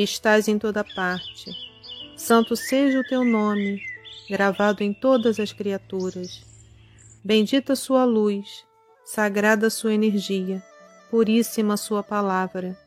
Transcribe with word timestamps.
Que 0.00 0.04
estás 0.04 0.48
em 0.48 0.58
toda 0.58 0.82
parte, 0.82 1.54
santo 2.16 2.56
seja 2.56 2.98
o 3.00 3.04
teu 3.04 3.22
nome, 3.22 3.82
gravado 4.30 4.82
em 4.82 4.94
todas 4.94 5.38
as 5.38 5.52
criaturas. 5.52 6.42
Bendita 7.22 7.76
sua 7.76 8.06
luz, 8.06 8.64
sagrada 9.04 9.68
sua 9.68 9.92
energia, 9.92 10.64
puríssima 11.10 11.76
sua 11.76 12.02
palavra, 12.02 12.78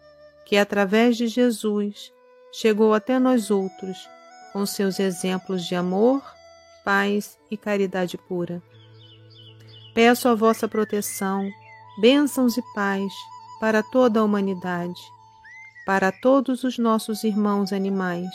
que 0.44 0.58
através 0.58 1.16
de 1.16 1.28
Jesus 1.28 2.12
chegou 2.52 2.96
até 2.96 3.20
nós 3.20 3.52
outros, 3.52 4.10
com 4.52 4.66
seus 4.66 5.00
exemplos 5.00 5.68
de 5.68 5.76
amor, 5.76 6.24
paz 6.84 7.38
e 7.52 7.56
caridade 7.56 8.18
pura. 8.18 8.60
Peço 9.94 10.28
a 10.28 10.34
vossa 10.34 10.68
proteção, 10.68 11.48
bênçãos 12.02 12.58
e 12.58 12.64
paz 12.74 13.14
para 13.60 13.84
toda 13.84 14.20
a 14.20 14.24
humanidade, 14.24 15.00
para 15.86 16.12
todos 16.12 16.64
os 16.64 16.78
nossos 16.78 17.24
irmãos 17.24 17.74
animais, 17.74 18.30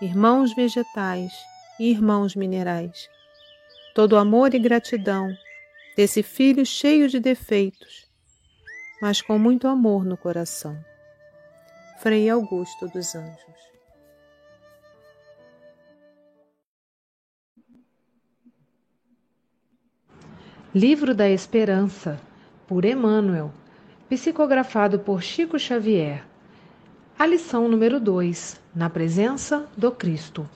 irmãos 0.00 0.54
vegetais 0.54 1.32
e 1.78 1.90
irmãos 1.90 2.36
minerais. 2.36 3.08
Todo 3.94 4.16
amor 4.16 4.54
e 4.54 4.58
gratidão 4.58 5.28
desse 5.96 6.22
filho 6.22 6.64
cheio 6.64 7.08
de 7.08 7.18
defeitos, 7.18 8.06
mas 9.00 9.20
com 9.20 9.38
muito 9.38 9.66
amor 9.66 10.04
no 10.04 10.16
coração. 10.16 10.78
Frei 11.98 12.30
Augusto 12.30 12.88
dos 12.88 13.14
Anjos. 13.14 13.62
Livro 20.74 21.14
da 21.14 21.28
Esperança, 21.28 22.18
por 22.66 22.86
Emmanuel, 22.86 23.52
psicografado 24.08 24.98
por 24.98 25.22
Chico 25.22 25.58
Xavier. 25.58 26.31
A 27.18 27.26
lição 27.26 27.68
número 27.68 28.00
2: 28.00 28.60
Na 28.74 28.88
presença 28.90 29.68
do 29.76 29.92
Cristo. 29.92 30.48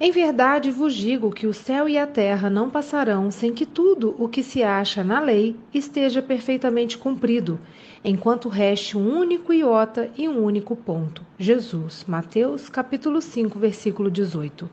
Em 0.00 0.10
verdade 0.10 0.70
vos 0.70 0.94
digo 0.94 1.30
que 1.30 1.46
o 1.46 1.52
céu 1.52 1.88
e 1.88 1.98
a 1.98 2.06
terra 2.06 2.48
não 2.48 2.70
passarão 2.70 3.30
sem 3.30 3.52
que 3.52 3.66
tudo 3.66 4.16
o 4.18 4.26
que 4.26 4.42
se 4.42 4.62
acha 4.62 5.04
na 5.04 5.20
lei 5.20 5.54
esteja 5.72 6.22
perfeitamente 6.22 6.96
cumprido, 6.96 7.60
enquanto 8.02 8.48
reste 8.48 8.96
um 8.96 9.18
único 9.18 9.52
iota 9.52 10.10
e 10.16 10.26
um 10.26 10.42
único 10.42 10.74
ponto. 10.74 11.22
Jesus, 11.38 12.04
Mateus, 12.08 12.68
capítulo 12.68 13.20
5, 13.20 13.58
versículo 13.58 14.10
18. 14.10 14.68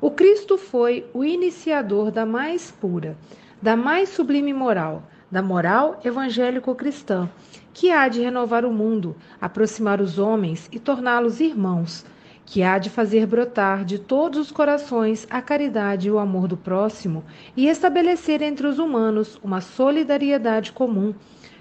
O 0.00 0.10
Cristo 0.12 0.56
foi 0.56 1.04
o 1.12 1.24
iniciador 1.24 2.10
da 2.12 2.24
mais 2.24 2.70
pura, 2.70 3.18
da 3.60 3.76
mais 3.76 4.08
sublime 4.08 4.52
moral 4.52 5.02
da 5.30 5.42
moral 5.42 6.00
evangélico-cristã, 6.04 7.28
que 7.72 7.90
há 7.90 8.08
de 8.08 8.20
renovar 8.20 8.64
o 8.64 8.72
mundo, 8.72 9.16
aproximar 9.40 10.00
os 10.00 10.18
homens 10.18 10.68
e 10.70 10.78
torná-los 10.78 11.40
irmãos, 11.40 12.04
que 12.46 12.62
há 12.62 12.78
de 12.78 12.90
fazer 12.90 13.26
brotar 13.26 13.84
de 13.84 13.98
todos 13.98 14.38
os 14.38 14.52
corações 14.52 15.26
a 15.30 15.40
caridade 15.40 16.08
e 16.08 16.10
o 16.10 16.18
amor 16.18 16.46
do 16.46 16.56
próximo 16.56 17.24
e 17.56 17.68
estabelecer 17.68 18.42
entre 18.42 18.66
os 18.66 18.78
humanos 18.78 19.38
uma 19.42 19.60
solidariedade 19.60 20.72
comum, 20.72 21.14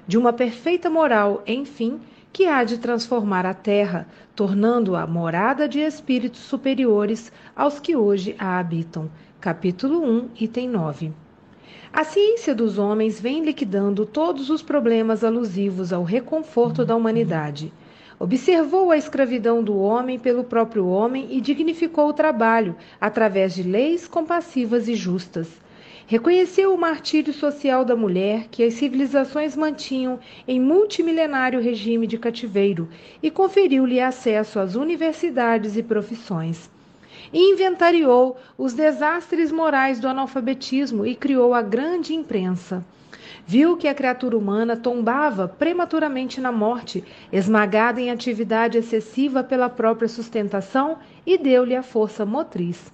de 0.06 0.18
uma 0.18 0.34
perfeita 0.34 0.90
moral, 0.90 1.42
enfim, 1.48 2.00
que 2.32 2.46
há 2.48 2.64
de 2.64 2.78
transformar 2.78 3.46
a 3.46 3.54
terra, 3.54 4.08
tornando-a 4.36 5.08
morada 5.08 5.68
de 5.68 5.80
espíritos 5.80 6.42
superiores 6.42 7.32
aos 7.56 7.80
que 7.80 7.96
hoje 7.96 8.36
a 8.38 8.60
habitam. 8.60 9.10
Capítulo 9.40 10.04
1, 10.04 10.30
item 10.40 10.68
9. 10.68 11.23
A 11.96 12.04
ciência 12.04 12.56
dos 12.56 12.80
homens 12.80 13.22
vem 13.22 13.44
liquidando 13.46 14.04
todos 14.04 14.50
os 14.50 14.64
problemas 14.64 15.24
alusivos 15.24 15.94
ao 15.94 16.02
reconforto 16.04 16.84
da 16.84 16.96
humanidade. 16.96 17.72
Observou 18.20 18.90
a 18.90 18.98
escravidão 18.98 19.64
do 19.64 19.78
homem 19.78 20.18
pelo 20.18 20.44
próprio 20.44 20.88
homem 20.88 21.28
e 21.30 21.40
dignificou 21.40 22.10
o 22.10 22.14
trabalho 22.14 22.76
através 23.00 23.54
de 23.54 23.62
leis 23.62 24.08
compassivas 24.08 24.88
e 24.88 24.96
justas. 24.96 25.48
Reconheceu 26.08 26.74
o 26.74 26.80
martírio 26.80 27.32
social 27.32 27.86
da 27.86 27.96
mulher 27.96 28.48
que 28.50 28.64
as 28.64 28.74
civilizações 28.74 29.56
mantinham 29.56 30.20
em 30.48 30.60
multimilenário 30.60 31.62
regime 31.62 32.08
de 32.08 32.18
cativeiro 32.18 32.90
e 33.22 33.30
conferiu-lhe 33.30 34.02
acesso 34.02 34.60
às 34.60 34.74
universidades 34.74 35.78
e 35.78 35.84
profissões 35.84 36.73
inventariou 37.34 38.38
os 38.58 38.74
desastres 38.74 39.52
morais 39.52 40.00
do 40.00 40.08
analfabetismo 40.08 41.06
e 41.06 41.16
criou 41.16 41.54
a 41.54 41.62
grande 41.62 42.14
imprensa. 42.14 42.86
Viu 43.46 43.76
que 43.76 43.88
a 43.88 43.94
criatura 43.94 44.38
humana 44.38 44.78
tombava 44.78 45.48
prematuramente 45.48 46.40
na 46.40 46.52
morte, 46.52 47.04
esmagada 47.32 48.00
em 48.00 48.12
atividade 48.12 48.78
excessiva 48.78 49.44
pela 49.44 49.68
própria 49.68 50.08
sustentação 50.08 50.98
e 51.26 51.38
deu-lhe 51.38 51.76
a 51.76 51.84
força 51.84 52.26
motriz. 52.26 52.92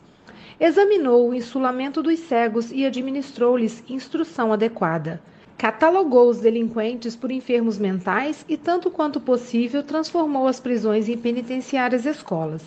Examinou 0.60 1.30
o 1.30 1.34
insulamento 1.34 2.02
dos 2.02 2.20
cegos 2.20 2.72
e 2.72 2.86
administrou-lhes 2.86 3.84
instrução 3.88 4.52
adequada. 4.52 5.22
Catalogou 5.58 6.30
os 6.30 6.40
delinquentes 6.40 7.16
por 7.16 7.32
enfermos 7.32 7.78
mentais 7.78 8.44
e, 8.48 8.58
tanto 8.58 8.90
quanto 8.90 9.20
possível, 9.20 9.84
transformou 9.84 10.48
as 10.48 10.60
prisões 10.60 11.08
em 11.08 11.18
penitenciárias 11.18 12.06
escolas. 12.06 12.64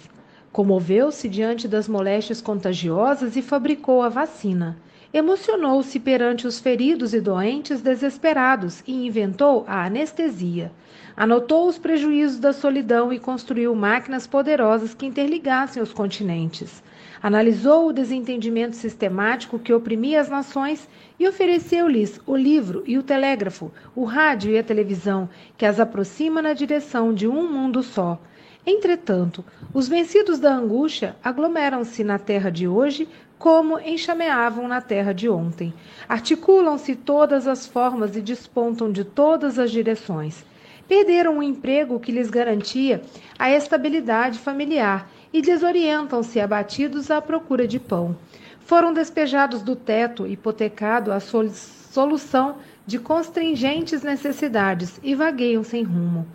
Comoveu-se 0.53 1.31
diante 1.31 1.67
das 1.67 1.89
moléstias 1.89 2.43
contagiosas 2.43 3.37
e 3.37 3.43
fabricou 3.43 4.03
a 4.03 4.11
vacina. 4.11 4.77
Emocionou-se 5.11 5.99
perante 5.99 6.47
os 6.47 6.61
feridos 6.61 7.15
e 7.15 7.23
doentes 7.23 7.81
desesperados 7.81 8.83
e 8.87 9.07
inventou 9.07 9.65
a 9.67 9.87
anestesia. 9.87 10.71
Anotou 11.17 11.67
os 11.67 11.79
prejuízos 11.79 12.39
da 12.39 12.53
solidão 12.53 13.11
e 13.11 13.19
construiu 13.19 13.75
máquinas 13.75 14.27
poderosas 14.27 14.93
que 14.93 15.07
interligassem 15.07 15.83
os 15.83 15.91
continentes. 15.91 16.83
Analisou 17.23 17.89
o 17.89 17.93
desentendimento 17.93 18.77
sistemático 18.77 19.59
que 19.59 19.73
oprimia 19.73 20.21
as 20.21 20.29
nações 20.29 20.87
e 21.19 21.27
ofereceu-lhes 21.27 22.21
o 22.27 22.37
livro 22.37 22.83
e 22.87 22.99
o 22.99 23.03
telégrafo, 23.03 23.73
o 23.97 24.05
rádio 24.05 24.53
e 24.53 24.59
a 24.59 24.63
televisão, 24.63 25.31
que 25.57 25.65
as 25.65 25.81
aproxima 25.81 26.43
na 26.43 26.53
direção 26.53 27.15
de 27.15 27.27
um 27.27 27.51
mundo 27.51 27.83
só 27.83 28.21
Entretanto, 28.65 29.45
os 29.75 29.89
vencidos 29.89 30.39
da 30.39 30.55
angústia 30.55 31.17
aglomeram-se 31.23 32.05
na 32.05 32.19
terra 32.19 32.49
de 32.49 32.69
hoje 32.69 33.09
como 33.37 33.81
enxameavam 33.81 34.69
na 34.69 34.81
terra 34.81 35.13
de 35.13 35.29
ontem. 35.29 35.75
Articulam-se 36.09 36.95
todas 36.95 37.49
as 37.49 37.67
formas 37.67 38.15
e 38.15 38.21
despontam 38.21 38.93
de 38.93 39.03
todas 39.03 39.59
as 39.59 39.73
direções. 39.73 40.45
Perderam 40.87 41.39
o 41.39 41.43
emprego 41.43 41.99
que 41.99 42.13
lhes 42.13 42.31
garantia 42.31 43.03
a 43.37 43.51
estabilidade 43.51 44.39
familiar 44.39 45.11
e 45.33 45.43
desorientam-se 45.43 46.39
abatidos 46.39 47.11
à 47.11 47.21
procura 47.21 47.67
de 47.67 47.81
pão. 47.81 48.17
Foram 48.61 48.93
despejados 48.93 49.61
do 49.61 49.75
teto, 49.75 50.25
hipotecado 50.25 51.11
a 51.11 51.19
solução 51.19 52.57
de 52.87 53.01
constringentes 53.01 54.03
necessidades 54.03 55.01
e 55.03 55.17
vagueiam 55.17 55.65
sem 55.65 55.83
rumo. 55.83 56.27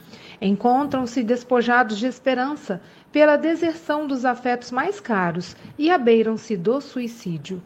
Encontram-se 0.42 1.24
despojados 1.24 1.98
de 1.98 2.06
esperança 2.06 2.82
pela 3.12 3.36
deserção 3.36 4.06
dos 4.06 4.24
afetos 4.24 4.72
mais 4.72 5.00
caros 5.00 5.56
e 5.78 5.90
abeiram-se 5.90 6.56
do 6.56 6.80
suicídio. 6.80 7.62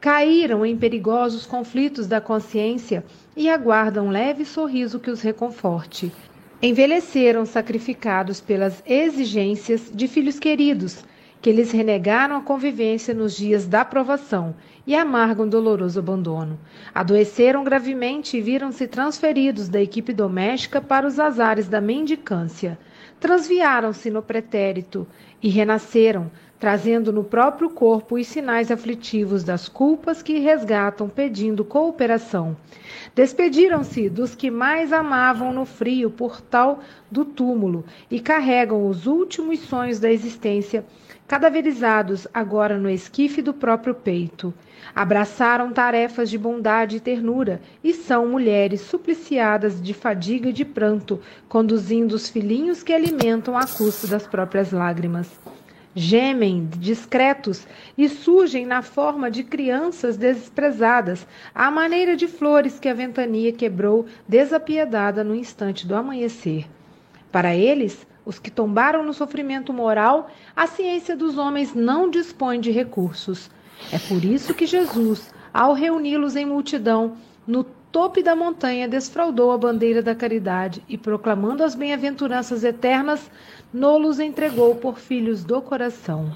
Caíram 0.00 0.66
em 0.66 0.76
perigosos 0.76 1.46
conflitos 1.46 2.06
da 2.06 2.20
consciência 2.20 3.04
e 3.36 3.48
aguardam 3.48 4.06
um 4.06 4.10
leve 4.10 4.44
sorriso 4.44 4.98
que 4.98 5.10
os 5.10 5.22
reconforte. 5.22 6.12
Envelheceram 6.60 7.46
sacrificados 7.46 8.40
pelas 8.40 8.82
exigências 8.86 9.90
de 9.94 10.08
filhos 10.08 10.38
queridos, 10.38 11.04
que 11.40 11.52
lhes 11.52 11.70
renegaram 11.70 12.36
a 12.36 12.42
convivência 12.42 13.14
nos 13.14 13.36
dias 13.36 13.66
da 13.66 13.84
provação 13.84 14.54
e 14.86 14.94
amargam 14.94 15.48
doloroso 15.48 15.98
abandono. 15.98 16.58
Adoeceram 16.94 17.64
gravemente 17.64 18.36
e 18.36 18.40
viram-se 18.40 18.86
transferidos 18.86 19.68
da 19.68 19.82
equipe 19.82 20.12
doméstica 20.12 20.80
para 20.80 21.06
os 21.06 21.18
azares 21.18 21.66
da 21.66 21.80
mendicância. 21.80 22.78
Transviaram-se 23.18 24.10
no 24.10 24.22
pretérito 24.22 25.06
e 25.42 25.48
renasceram, 25.48 26.30
trazendo 26.58 27.12
no 27.12 27.24
próprio 27.24 27.68
corpo 27.68 28.16
os 28.16 28.26
sinais 28.26 28.70
aflitivos 28.70 29.42
das 29.42 29.68
culpas 29.68 30.22
que 30.22 30.38
resgatam 30.38 31.08
pedindo 31.08 31.64
cooperação. 31.64 32.56
Despediram-se 33.14 34.08
dos 34.08 34.34
que 34.34 34.50
mais 34.50 34.92
amavam 34.92 35.52
no 35.52 35.64
frio 35.64 36.10
portal 36.10 36.80
do 37.10 37.24
túmulo 37.24 37.84
e 38.10 38.20
carregam 38.20 38.88
os 38.88 39.06
últimos 39.06 39.60
sonhos 39.60 39.98
da 39.98 40.10
existência 40.10 40.84
cadaverizados 41.26 42.26
agora 42.32 42.78
no 42.78 42.88
esquife 42.88 43.42
do 43.42 43.52
próprio 43.52 43.94
peito. 43.94 44.54
Abraçaram 44.94 45.72
tarefas 45.72 46.30
de 46.30 46.38
bondade 46.38 46.96
e 46.96 47.00
ternura 47.00 47.60
e 47.82 47.92
são 47.92 48.28
mulheres 48.28 48.80
supliciadas 48.82 49.82
de 49.82 49.92
fadiga 49.92 50.48
e 50.48 50.52
de 50.52 50.64
pranto, 50.64 51.20
conduzindo 51.48 52.14
os 52.14 52.28
filhinhos 52.28 52.82
que 52.82 52.92
alimentam 52.92 53.56
à 53.56 53.66
custa 53.66 54.06
das 54.06 54.26
próprias 54.26 54.70
lágrimas. 54.70 55.28
Gemem, 55.98 56.68
discretos, 56.76 57.66
e 57.96 58.06
surgem 58.06 58.66
na 58.66 58.82
forma 58.82 59.30
de 59.30 59.42
crianças 59.42 60.18
desprezadas, 60.18 61.26
à 61.54 61.70
maneira 61.70 62.14
de 62.14 62.28
flores 62.28 62.78
que 62.78 62.86
a 62.88 62.92
ventania 62.92 63.50
quebrou 63.50 64.04
desapiedada 64.28 65.24
no 65.24 65.34
instante 65.34 65.86
do 65.86 65.96
amanhecer. 65.96 66.66
Para 67.32 67.56
eles, 67.56 68.06
os 68.26 68.40
que 68.40 68.50
tombaram 68.50 69.04
no 69.04 69.14
sofrimento 69.14 69.72
moral, 69.72 70.28
a 70.54 70.66
ciência 70.66 71.16
dos 71.16 71.38
homens 71.38 71.74
não 71.74 72.10
dispõe 72.10 72.60
de 72.60 72.72
recursos. 72.72 73.48
É 73.92 73.98
por 74.00 74.24
isso 74.24 74.52
que 74.52 74.66
Jesus, 74.66 75.32
ao 75.54 75.72
reuni-los 75.72 76.34
em 76.34 76.44
multidão, 76.44 77.16
no 77.46 77.62
topo 77.62 78.20
da 78.22 78.34
montanha 78.34 78.88
desfraudou 78.88 79.52
a 79.52 79.58
bandeira 79.58 80.02
da 80.02 80.14
caridade 80.14 80.82
e, 80.88 80.98
proclamando 80.98 81.62
as 81.62 81.76
bem-aventuranças 81.76 82.64
eternas, 82.64 83.30
nolos 83.72 84.18
entregou 84.18 84.74
por 84.74 84.98
filhos 84.98 85.44
do 85.44 85.62
coração. 85.62 86.30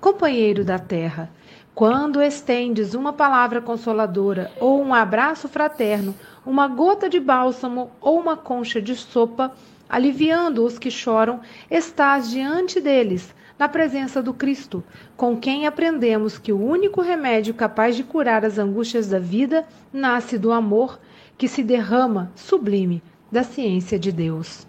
Companheiro 0.00 0.64
da 0.64 0.78
terra, 0.78 1.30
quando 1.74 2.20
estendes 2.20 2.94
uma 2.94 3.12
palavra 3.12 3.60
consoladora 3.60 4.50
ou 4.58 4.82
um 4.82 4.92
abraço 4.92 5.48
fraterno, 5.48 6.12
uma 6.44 6.66
gota 6.66 7.08
de 7.08 7.20
bálsamo 7.20 7.90
ou 8.00 8.18
uma 8.18 8.36
concha 8.36 8.82
de 8.82 8.96
sopa, 8.96 9.52
aliviando 9.88 10.64
os 10.64 10.78
que 10.78 10.90
choram, 10.90 11.40
estás 11.70 12.30
diante 12.30 12.80
deles, 12.80 13.34
na 13.58 13.68
presença 13.68 14.22
do 14.22 14.32
Cristo, 14.32 14.84
com 15.16 15.36
quem 15.36 15.66
aprendemos 15.66 16.38
que 16.38 16.52
o 16.52 16.62
único 16.62 17.00
remédio 17.00 17.52
capaz 17.54 17.96
de 17.96 18.04
curar 18.04 18.44
as 18.44 18.58
angústias 18.58 19.08
da 19.08 19.18
vida 19.18 19.66
nasce 19.92 20.38
do 20.38 20.52
amor 20.52 21.00
que 21.36 21.48
se 21.48 21.62
derrama, 21.62 22.30
sublime, 22.36 23.02
da 23.30 23.42
ciência 23.42 23.98
de 23.98 24.12
Deus. 24.12 24.66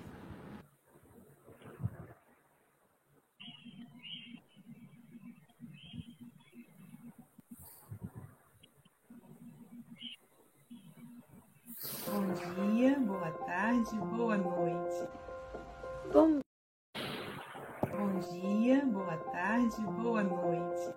Bom 12.12 12.74
dia, 12.74 12.98
boa 13.00 13.32
tarde, 13.46 13.96
boa 14.16 14.38
noite. 14.38 14.89
Bom 16.12 16.40
Bom 17.92 18.20
dia, 18.32 18.84
boa 18.86 19.18
tarde, 19.32 19.82
boa 20.02 20.24
noite. 20.24 20.94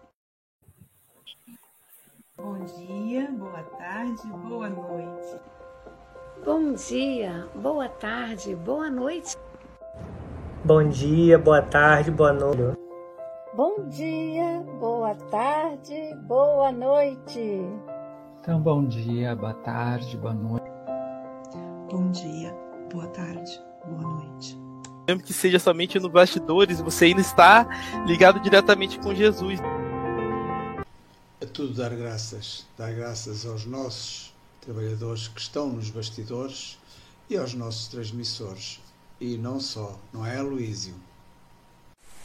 Bom 2.39 2.59
dia, 2.65 3.31
boa 3.31 3.63
tarde, 3.63 4.27
boa 4.29 4.71
noite. 4.71 5.41
Bom 6.45 6.73
dia, 6.73 7.47
boa 7.55 7.89
tarde, 7.91 8.57
boa 8.57 8.91
noite. 8.91 9.37
Bom 10.65 10.89
dia, 10.89 11.39
boa 11.39 11.61
tarde, 11.63 12.11
boa 12.11 12.33
noite. 12.33 12.79
Bom 13.55 13.89
dia, 13.89 14.65
boa 14.81 15.15
tarde, 15.15 16.15
boa 16.27 16.73
noite. 16.73 17.61
Então, 18.41 18.61
bom 18.63 18.87
dia, 18.87 19.37
boa 19.37 19.55
tarde, 19.55 20.17
boa 20.17 20.33
noite. 20.33 20.71
Bom 21.91 22.11
dia, 22.11 22.57
boa 22.91 23.07
tarde, 23.09 23.61
boa 23.85 24.03
noite 24.03 24.62
mesmo 25.13 25.23
que 25.23 25.33
seja 25.33 25.59
somente 25.59 25.99
no 26.01 26.09
bastidores, 26.09 26.81
você 26.81 27.07
ainda 27.07 27.21
está 27.21 27.67
ligado 28.07 28.41
diretamente 28.41 28.99
com 28.99 29.15
Jesus. 29.15 29.61
É 31.41 31.47
tudo 31.47 31.75
dar 31.75 31.95
graças, 31.95 32.67
dar 32.79 32.93
graças 32.93 33.45
aos 33.45 33.67
nossos 33.67 34.33
trabalhadores 34.61 35.29
que 35.29 35.41
estão 35.41 35.69
nos 35.69 35.91
bastidores 35.91 36.79
e 37.29 37.37
aos 37.37 37.53
nossos 37.53 37.89
transmissores. 37.89 38.81
E 39.21 39.37
não 39.37 39.61
só, 39.61 39.99
não 40.13 40.25
é, 40.25 40.41
Luísio? 40.41 40.95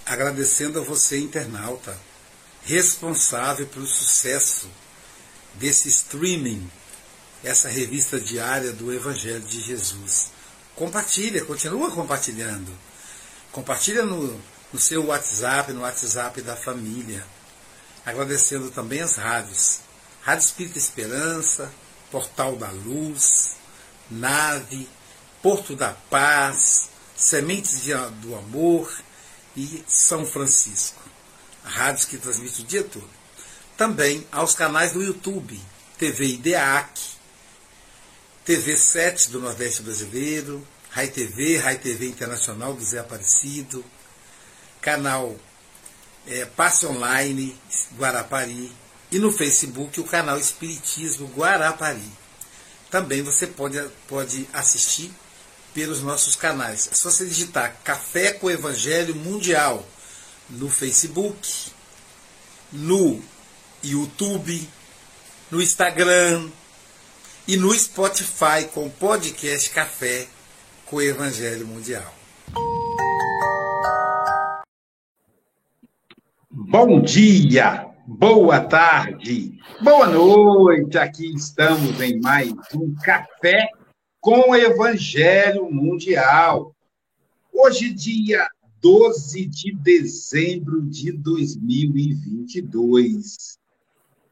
Agradecendo 0.06 0.80
a 0.80 0.84
você, 0.84 1.20
internauta, 1.20 1.98
responsável 2.64 3.68
pelo 3.68 3.86
sucesso 3.86 4.70
desse 5.56 5.90
streaming, 5.90 6.70
essa 7.44 7.70
revista 7.70 8.20
diária 8.20 8.72
do 8.72 8.94
Evangelho 8.94 9.42
de 9.42 9.62
Jesus. 9.62 10.37
Compartilha, 10.78 11.44
continua 11.44 11.90
compartilhando. 11.90 12.72
Compartilha 13.52 14.06
no, 14.06 14.40
no 14.72 14.80
seu 14.80 15.08
WhatsApp, 15.08 15.74
no 15.74 15.82
WhatsApp 15.82 16.40
da 16.44 16.56
família. 16.56 17.26
Agradecendo 18.06 18.70
também 18.70 19.02
as 19.02 19.16
rádios. 19.16 19.80
Rádio 20.22 20.46
Espírita 20.46 20.78
Esperança, 20.78 21.74
Portal 22.12 22.56
da 22.58 22.70
Luz, 22.70 23.56
Nave, 24.12 24.88
Porto 25.42 25.76
da 25.76 25.94
Paz, 26.12 26.90
Sementes 27.16 27.82
do 28.22 28.36
Amor 28.36 28.94
e 29.56 29.84
São 29.88 30.28
Francisco. 30.28 31.02
Rádios 31.64 32.06
que 32.06 32.20
transmitem 32.20 32.64
o 32.64 32.68
dia 32.68 32.84
todo. 32.84 33.10
Também 33.76 34.28
aos 34.32 34.54
canais 34.54 34.92
do 34.92 35.02
YouTube, 35.02 35.60
TV 35.98 36.34
IDEAC, 36.34 37.17
TV 38.48 38.78
7 38.78 39.32
do 39.32 39.42
Nordeste 39.42 39.82
Brasileiro, 39.82 40.66
Rai 40.90 41.10
TV, 41.10 41.58
Rai 41.58 41.78
TV 41.78 42.08
Internacional 42.08 42.74
do 42.74 42.82
Zé 42.82 42.98
Aparecido, 42.98 43.84
canal 44.80 45.36
é, 46.26 46.46
Passe 46.46 46.86
Online 46.86 47.54
Guarapari 47.98 48.72
e 49.12 49.20
no 49.20 49.34
Facebook 49.34 50.00
o 50.00 50.06
canal 50.06 50.40
Espiritismo 50.40 51.28
Guarapari. 51.36 52.10
Também 52.90 53.22
você 53.22 53.48
pode, 53.48 53.86
pode 54.08 54.48
assistir 54.54 55.12
pelos 55.74 56.02
nossos 56.02 56.38
canais. 56.38 56.88
É 56.90 56.96
só 56.96 57.12
você 57.12 57.26
digitar 57.26 57.76
Café 57.84 58.32
com 58.32 58.50
Evangelho 58.50 59.14
Mundial 59.14 59.86
no 60.50 60.70
Facebook, 60.70 61.70
no 62.72 63.22
YouTube, 63.84 64.70
no 65.52 65.62
Instagram, 65.62 66.50
e 67.48 67.56
no 67.56 67.74
Spotify 67.74 68.68
com 68.74 68.88
o 68.88 68.90
podcast 68.90 69.70
Café 69.70 70.28
com 70.86 70.98
o 70.98 71.02
Evangelho 71.02 71.66
Mundial. 71.66 72.14
Bom 76.52 77.02
dia, 77.02 77.90
boa 78.06 78.60
tarde, 78.60 79.58
boa 79.82 80.08
noite. 80.08 80.98
Aqui 80.98 81.34
estamos 81.34 82.02
em 82.02 82.20
mais 82.20 82.52
um 82.76 82.94
Café 82.96 83.70
com 84.20 84.50
o 84.50 84.56
Evangelho 84.56 85.72
Mundial. 85.72 86.76
Hoje, 87.54 87.94
dia 87.94 88.46
12 88.82 89.46
de 89.46 89.74
dezembro 89.74 90.82
de 90.82 91.14
2022 91.14 93.58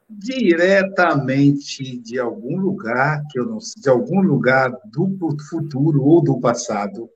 diretamente 0.09 1.97
de 1.97 2.19
algum 2.19 2.57
lugar, 2.57 3.21
que 3.29 3.39
eu 3.39 3.45
não 3.45 3.59
sei, 3.59 3.81
de 3.81 3.89
algum 3.89 4.21
lugar 4.21 4.71
do 4.85 5.17
futuro 5.49 6.03
ou 6.03 6.23
do 6.23 6.39
passado. 6.39 7.09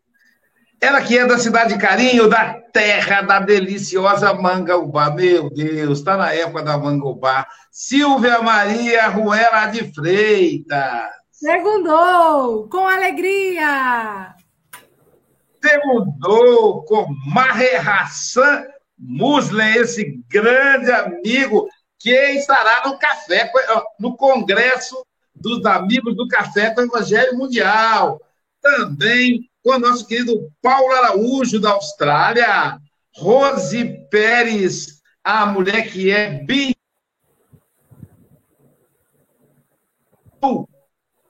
Ela 0.82 1.02
que 1.02 1.18
é 1.18 1.26
da 1.26 1.38
cidade 1.38 1.74
de 1.74 1.80
Carinho, 1.80 2.30
da 2.30 2.54
terra 2.54 3.22
da 3.22 3.40
deliciosa 3.40 4.34
Mangaubá. 4.34 5.10
Meu 5.12 5.50
Deus, 5.50 6.00
está 6.00 6.16
na 6.16 6.34
época 6.34 6.64
da 6.64 6.78
Mangaubá. 6.78 7.46
Silvia 7.70 8.42
Maria 8.42 9.10
Ruela 9.10 9.68
de 9.68 9.92
Freitas. 9.94 11.10
Segundou, 11.32 12.70
com 12.70 12.88
alegria. 12.88 14.34
Segundou 15.62 16.84
com 16.86 17.08
Maher 17.28 17.88
Hassan 17.88 18.66
Muslim, 18.98 19.72
esse 19.76 20.22
grande 20.30 20.92
amigo 20.92 21.68
que 22.00 22.16
estará 22.32 22.84
no 22.86 22.98
café, 22.98 23.52
no 24.00 24.16
Congresso 24.16 25.06
dos 25.36 25.66
Amigos 25.66 26.16
do 26.16 26.28
Café 26.28 26.74
com 26.74 26.82
o 26.82 26.86
Evangelho 26.86 27.38
Mundial. 27.38 28.22
Também 28.62 29.50
com 29.64 29.72
o 29.72 29.80
nosso 29.80 30.08
querido 30.08 30.52
Paulo 30.62 30.92
Araújo, 30.94 31.60
da 31.60 31.72
Austrália. 31.72 32.80
Rose 33.16 34.08
Pérez, 34.10 35.02
a 35.24 35.46
mulher 35.46 35.92
que 35.92 36.10
é 36.12 36.30
bi. 36.44 36.74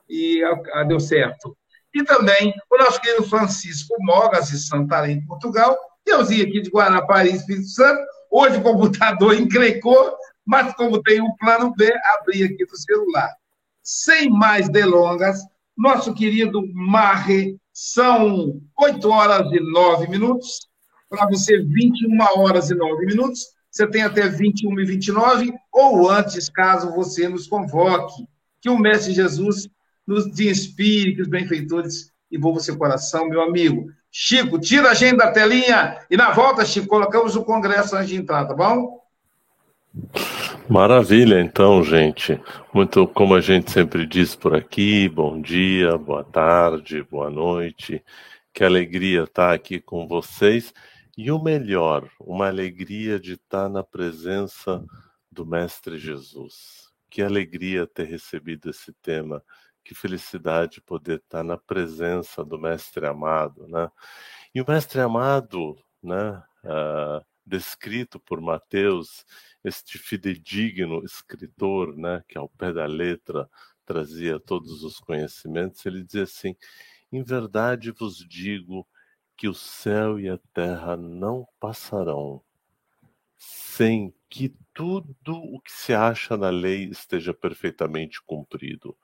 E 0.08 0.42
ah, 0.72 0.84
deu 0.84 1.00
certo. 1.00 1.56
E 1.92 2.04
também 2.04 2.54
o 2.70 2.78
nosso 2.78 3.00
querido 3.00 3.24
Francisco 3.24 3.94
Mogas, 4.00 4.50
de 4.50 4.58
Santarém, 4.58 5.24
Portugal. 5.26 5.76
Euzinho 6.06 6.46
aqui 6.46 6.60
de 6.60 6.70
Guarapari, 6.70 7.30
Espírito 7.30 7.68
Santo. 7.68 8.00
Hoje 8.30 8.58
o 8.58 8.62
computador 8.62 9.34
encrecou, 9.38 10.16
mas 10.50 10.74
como 10.74 11.00
tem 11.00 11.20
um 11.20 11.32
plano 11.36 11.72
B, 11.76 11.88
abri 12.18 12.42
aqui 12.42 12.66
do 12.66 12.76
celular. 12.76 13.32
Sem 13.80 14.28
mais 14.28 14.68
delongas, 14.68 15.38
nosso 15.78 16.12
querido 16.12 16.60
Marre, 16.74 17.56
são 17.72 18.60
8 18.76 19.08
horas 19.08 19.46
e 19.52 19.60
9 19.60 20.08
minutos, 20.08 20.68
para 21.08 21.28
você 21.28 21.62
21 21.62 22.20
horas 22.36 22.68
e 22.68 22.74
9 22.74 23.06
minutos, 23.06 23.46
você 23.70 23.86
tem 23.86 24.02
até 24.02 24.28
21 24.28 24.80
e 24.80 24.84
29, 24.84 25.54
ou 25.72 26.10
antes, 26.10 26.48
caso 26.48 26.92
você 26.96 27.28
nos 27.28 27.46
convoque. 27.46 28.26
Que 28.60 28.68
o 28.68 28.76
Mestre 28.76 29.12
Jesus 29.12 29.68
nos 30.04 30.26
inspire, 30.40 31.14
que 31.14 31.22
os 31.22 31.28
benfeitores 31.28 32.10
envolvam 32.30 32.60
seu 32.60 32.76
coração, 32.76 33.28
meu 33.28 33.40
amigo. 33.40 33.86
Chico, 34.10 34.58
tira 34.58 34.90
a 34.90 34.94
gente 34.94 35.16
da 35.16 35.30
telinha 35.30 36.04
e 36.10 36.16
na 36.16 36.32
volta, 36.32 36.64
Chico, 36.64 36.88
colocamos 36.88 37.36
o 37.36 37.44
congresso 37.44 37.94
antes 37.94 38.08
de 38.08 38.16
entrar, 38.16 38.44
tá 38.46 38.54
bom? 38.54 38.98
Maravilha, 40.68 41.40
então, 41.40 41.82
gente. 41.82 42.40
Muito 42.72 43.06
como 43.08 43.34
a 43.34 43.40
gente 43.40 43.70
sempre 43.72 44.06
diz 44.06 44.36
por 44.36 44.54
aqui, 44.54 45.08
bom 45.08 45.40
dia, 45.40 45.98
boa 45.98 46.22
tarde, 46.22 47.02
boa 47.02 47.28
noite. 47.28 48.04
Que 48.52 48.62
alegria 48.62 49.24
estar 49.24 49.52
aqui 49.52 49.80
com 49.80 50.06
vocês. 50.06 50.72
E 51.18 51.30
o 51.32 51.42
melhor, 51.42 52.08
uma 52.20 52.46
alegria 52.46 53.18
de 53.18 53.32
estar 53.32 53.68
na 53.68 53.82
presença 53.82 54.84
do 55.30 55.44
Mestre 55.44 55.98
Jesus. 55.98 56.88
Que 57.10 57.20
alegria 57.20 57.86
ter 57.86 58.04
recebido 58.04 58.70
esse 58.70 58.92
tema. 59.02 59.42
Que 59.84 59.94
felicidade 59.94 60.80
poder 60.80 61.18
estar 61.18 61.42
na 61.42 61.56
presença 61.56 62.44
do 62.44 62.58
Mestre 62.58 63.06
amado, 63.06 63.66
né? 63.66 63.90
E 64.54 64.60
o 64.60 64.64
Mestre 64.68 65.00
amado, 65.00 65.76
né? 66.00 66.42
Uh, 66.62 67.24
descrito 67.50 68.20
por 68.20 68.40
Mateus, 68.40 69.26
este 69.64 69.98
fidedigno 69.98 71.04
escritor, 71.04 71.96
né? 71.96 72.22
Que 72.28 72.38
ao 72.38 72.48
pé 72.48 72.72
da 72.72 72.86
letra 72.86 73.50
trazia 73.84 74.38
todos 74.38 74.84
os 74.84 75.00
conhecimentos. 75.00 75.84
Ele 75.84 76.04
dizia 76.04 76.22
assim: 76.22 76.54
Em 77.12 77.22
verdade 77.22 77.90
vos 77.90 78.18
digo 78.18 78.86
que 79.36 79.48
o 79.48 79.54
céu 79.54 80.20
e 80.20 80.28
a 80.28 80.38
terra 80.54 80.96
não 80.96 81.46
passarão 81.58 82.42
sem 83.36 84.14
que 84.28 84.54
tudo 84.74 85.32
o 85.32 85.60
que 85.60 85.72
se 85.72 85.94
acha 85.94 86.36
na 86.36 86.50
lei 86.50 86.84
esteja 86.84 87.32
perfeitamente 87.32 88.22
cumprido. 88.22 88.96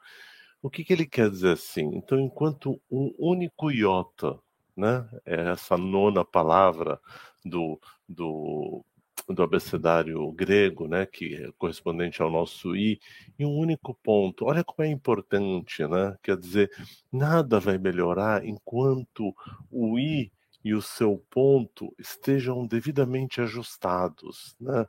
O 0.62 0.70
que, 0.70 0.84
que 0.84 0.92
ele 0.92 1.06
quer 1.06 1.30
dizer 1.30 1.52
assim? 1.52 1.90
Então, 1.94 2.20
enquanto 2.20 2.80
um 2.90 3.14
único 3.18 3.70
iota, 3.70 4.38
né, 4.76 5.08
é 5.24 5.52
essa 5.52 5.76
nona 5.76 6.24
palavra 6.24 7.00
do, 7.44 7.80
do, 8.08 8.84
do 9.28 9.42
abecedário 9.42 10.30
grego, 10.32 10.86
né, 10.86 11.06
que 11.06 11.34
é 11.34 11.52
correspondente 11.58 12.20
ao 12.22 12.30
nosso 12.30 12.76
i, 12.76 13.00
em 13.38 13.44
um 13.44 13.56
único 13.56 13.94
ponto. 13.94 14.44
Olha 14.44 14.62
como 14.62 14.86
é 14.86 14.90
importante, 14.90 15.86
né? 15.86 16.16
Quer 16.22 16.36
dizer, 16.36 16.70
nada 17.12 17.58
vai 17.58 17.78
melhorar 17.78 18.44
enquanto 18.44 19.34
o 19.70 19.98
i 19.98 20.30
e 20.66 20.74
o 20.74 20.82
seu 20.82 21.24
ponto 21.30 21.94
estejam 21.96 22.66
devidamente 22.66 23.40
ajustados. 23.40 24.56
Né? 24.60 24.84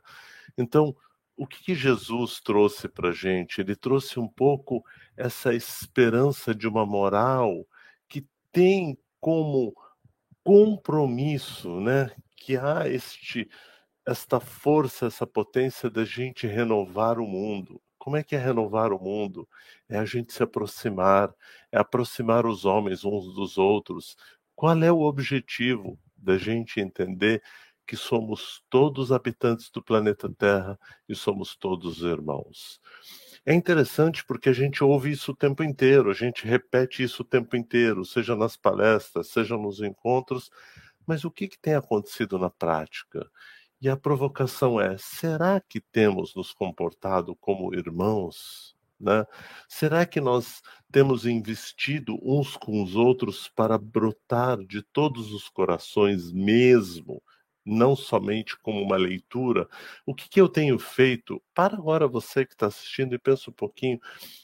Então, 0.56 0.94
o 1.36 1.46
que, 1.46 1.62
que 1.62 1.74
Jesus 1.76 2.40
trouxe 2.40 2.88
para 2.88 3.10
a 3.10 3.12
gente? 3.12 3.60
Ele 3.60 3.76
trouxe 3.76 4.18
um 4.18 4.26
pouco 4.26 4.84
essa 5.16 5.54
esperança 5.54 6.52
de 6.52 6.66
uma 6.66 6.84
moral 6.84 7.64
que 8.08 8.26
tem 8.50 8.98
como 9.20 9.74
compromisso, 10.44 11.80
né, 11.80 12.10
que 12.36 12.56
há 12.56 12.88
este 12.88 13.48
esta 14.06 14.40
força, 14.40 15.06
essa 15.06 15.26
potência 15.26 15.90
da 15.90 16.02
gente 16.02 16.46
renovar 16.46 17.18
o 17.18 17.26
mundo. 17.26 17.78
Como 17.98 18.16
é 18.16 18.22
que 18.24 18.34
é 18.34 18.38
renovar 18.38 18.90
o 18.90 18.98
mundo? 18.98 19.46
É 19.86 19.98
a 19.98 20.04
gente 20.06 20.32
se 20.32 20.42
aproximar, 20.42 21.34
é 21.70 21.78
aproximar 21.78 22.46
os 22.46 22.64
homens 22.64 23.04
uns 23.04 23.34
dos 23.34 23.58
outros, 23.58 24.16
qual 24.56 24.82
é 24.82 24.90
o 24.90 25.02
objetivo 25.02 25.98
da 26.16 26.38
gente 26.38 26.80
entender 26.80 27.42
que 27.86 27.96
somos 27.96 28.62
todos 28.70 29.12
habitantes 29.12 29.70
do 29.70 29.82
planeta 29.82 30.28
Terra 30.38 30.78
e 31.08 31.14
somos 31.14 31.54
todos 31.54 32.02
irmãos? 32.02 32.80
É 33.44 33.54
interessante 33.54 34.24
porque 34.24 34.48
a 34.48 34.52
gente 34.52 34.82
ouve 34.84 35.10
isso 35.10 35.32
o 35.32 35.36
tempo 35.36 35.62
inteiro, 35.62 36.10
a 36.10 36.14
gente 36.14 36.46
repete 36.46 37.02
isso 37.02 37.22
o 37.22 37.24
tempo 37.24 37.56
inteiro, 37.56 38.04
seja 38.04 38.36
nas 38.36 38.56
palestras, 38.56 39.28
seja 39.28 39.56
nos 39.56 39.80
encontros, 39.80 40.50
mas 41.06 41.24
o 41.24 41.30
que, 41.30 41.48
que 41.48 41.58
tem 41.58 41.74
acontecido 41.74 42.38
na 42.38 42.50
prática? 42.50 43.28
E 43.80 43.88
a 43.88 43.96
provocação 43.96 44.80
é: 44.80 44.96
será 44.98 45.60
que 45.60 45.80
temos 45.80 46.34
nos 46.34 46.52
comportado 46.52 47.34
como 47.36 47.74
irmãos? 47.74 48.76
Né? 49.00 49.24
Será 49.68 50.04
que 50.04 50.20
nós 50.20 50.60
temos 50.90 51.24
investido 51.24 52.18
uns 52.22 52.56
com 52.56 52.82
os 52.82 52.96
outros 52.96 53.48
para 53.48 53.78
brotar 53.78 54.58
de 54.64 54.82
todos 54.82 55.32
os 55.32 55.48
corações 55.48 56.32
mesmo, 56.32 57.22
não 57.68 57.94
somente 57.94 58.56
como 58.58 58.82
uma 58.82 58.96
leitura? 58.96 59.68
O 60.06 60.14
que, 60.14 60.28
que 60.28 60.40
eu 60.40 60.48
tenho 60.48 60.78
feito? 60.78 61.42
Para 61.54 61.76
agora 61.76 62.08
você 62.08 62.44
que 62.46 62.54
está 62.54 62.66
assistindo 62.66 63.14
e 63.14 63.18
pensa 63.18 63.50
um 63.50 63.54
pouquinho: 63.54 64.00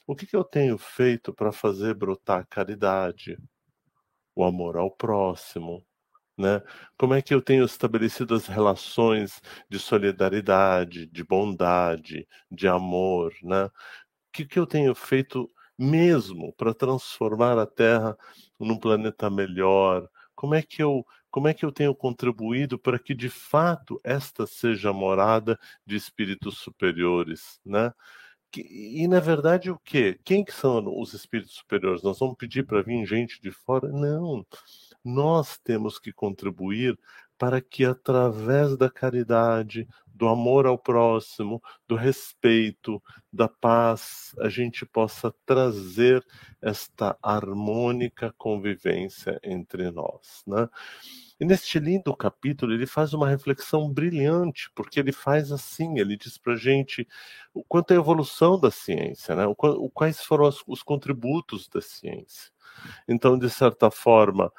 o 0.07 0.14
que, 0.14 0.26
que 0.26 0.37
eu 0.37 0.45
tenho 0.45 0.78
feito 0.78 1.33
para 1.33 1.52
fazer 1.52 1.95
brotar 1.95 2.40
a 2.40 2.45
caridade, 2.45 3.38
o 4.35 4.45
amor 4.45 4.76
ao 4.76 4.90
próximo? 4.90 5.85
Né? 6.37 6.61
Como 6.99 7.14
é 7.14 7.23
que 7.23 7.33
eu 7.33 7.40
tenho 7.40 7.64
estabelecido 7.64 8.35
as 8.35 8.49
relações 8.49 9.40
de 9.69 9.78
solidariedade, 9.78 11.07
de 11.07 11.23
bondade, 11.23 12.26
de 12.50 12.66
amor, 12.66 13.33
né? 13.43 13.71
que, 14.35 14.45
que 14.45 14.59
eu 14.59 14.66
tenho 14.66 14.95
feito 14.97 15.49
mesmo 15.78 16.52
para 16.54 16.75
transformar 16.75 17.57
a 17.57 17.66
Terra 17.66 18.19
num 18.59 18.76
planeta 18.76 19.31
melhor? 19.31 20.09
Como 20.35 20.54
é 20.54 20.62
que 20.62 20.83
eu 20.83 21.07
como 21.35 21.49
é 21.49 21.53
que 21.53 21.64
eu 21.64 21.73
tenho 21.73 21.93
contribuído 21.97 22.79
para 22.79 22.97
que 22.97 23.12
de 23.12 23.29
fato 23.29 24.00
esta 24.05 24.47
seja 24.47 24.91
a 24.91 24.93
morada 24.93 25.59
de 25.85 25.97
espíritos 25.97 26.59
superiores, 26.59 27.59
né? 27.67 27.93
E 28.57 29.09
na 29.09 29.19
verdade 29.19 29.69
o 29.69 29.76
que? 29.76 30.17
Quem 30.25 30.45
que 30.45 30.53
são 30.53 30.97
os 30.97 31.12
espíritos 31.12 31.57
superiores? 31.57 32.05
Nós 32.05 32.21
vamos 32.21 32.37
pedir 32.37 32.64
para 32.64 32.83
vir 32.83 33.05
gente 33.05 33.43
de 33.43 33.50
fora? 33.50 33.88
Não. 33.88 34.47
Nós 35.05 35.59
temos 35.59 35.99
que 35.99 36.12
contribuir 36.12 36.97
para 37.37 37.61
que 37.61 37.85
através 37.85 38.76
da 38.76 38.88
caridade, 38.88 39.88
do 40.07 40.29
amor 40.29 40.67
ao 40.67 40.79
próximo, 40.79 41.61
do 41.88 41.97
respeito, 41.97 43.03
da 43.33 43.49
paz, 43.49 44.33
a 44.38 44.49
gente 44.49 44.87
possa 44.87 45.35
trazer 45.45 46.25
esta 46.62 47.19
harmônica 47.21 48.33
convivência 48.38 49.41
entre 49.43 49.91
nós, 49.91 50.45
né? 50.47 50.69
E 51.41 51.45
neste 51.45 51.79
lindo 51.79 52.17
capítulo 52.17 52.73
ele 52.73 52.87
faz 52.87 53.12
uma 53.12 53.29
reflexão 53.29 53.93
brilhante, 53.93 54.71
porque 54.75 55.00
ele 55.00 55.12
faz 55.12 55.50
assim, 55.50 55.99
ele 55.99 56.17
diz 56.17 56.38
para 56.38 56.57
gente 56.57 57.07
o 57.53 57.64
quanto 57.64 57.93
é 57.93 57.97
a 57.97 58.00
evolução 58.00 58.59
da 58.59 58.71
ciência, 58.71 59.35
né? 59.35 59.47
O, 59.47 59.57
o 59.59 59.91
quais 59.91 60.21
foram 60.23 60.47
os, 60.49 60.62
os 60.67 60.83
contributos 60.83 61.69
da 61.69 61.81
ciência. 61.81 62.53
Então, 63.09 63.38
de 63.38 63.50
certa 63.50 63.91
forma, 63.91 64.53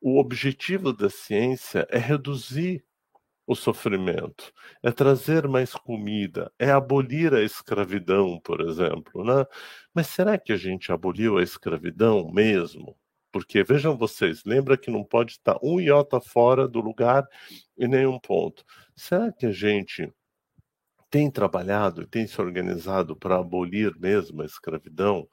o 0.00 0.18
objetivo 0.18 0.92
da 0.92 1.10
ciência 1.10 1.86
é 1.90 1.98
reduzir 1.98 2.84
o 3.46 3.54
sofrimento, 3.56 4.52
é 4.82 4.92
trazer 4.92 5.48
mais 5.48 5.72
comida, 5.74 6.52
é 6.58 6.70
abolir 6.70 7.34
a 7.34 7.42
escravidão, 7.42 8.38
por 8.40 8.60
exemplo, 8.60 9.24
né? 9.24 9.46
Mas 9.94 10.08
será 10.08 10.38
que 10.38 10.52
a 10.52 10.56
gente 10.56 10.92
aboliu 10.92 11.38
a 11.38 11.42
escravidão 11.42 12.30
mesmo? 12.30 12.96
Porque 13.30 13.62
vejam 13.62 13.96
vocês, 13.96 14.42
lembra 14.44 14.76
que 14.76 14.90
não 14.90 15.04
pode 15.04 15.32
estar 15.32 15.58
um 15.62 15.80
iota 15.80 16.20
fora 16.20 16.66
do 16.66 16.80
lugar 16.80 17.26
e 17.76 17.86
nenhum 17.86 18.18
ponto. 18.18 18.64
Será 18.96 19.32
que 19.32 19.46
a 19.46 19.52
gente 19.52 20.12
tem 21.10 21.30
trabalhado 21.30 22.02
e 22.02 22.06
tem 22.06 22.26
se 22.26 22.40
organizado 22.40 23.16
para 23.16 23.38
abolir 23.38 23.98
mesmo 23.98 24.42
a 24.42 24.46
escravidão? 24.46 25.28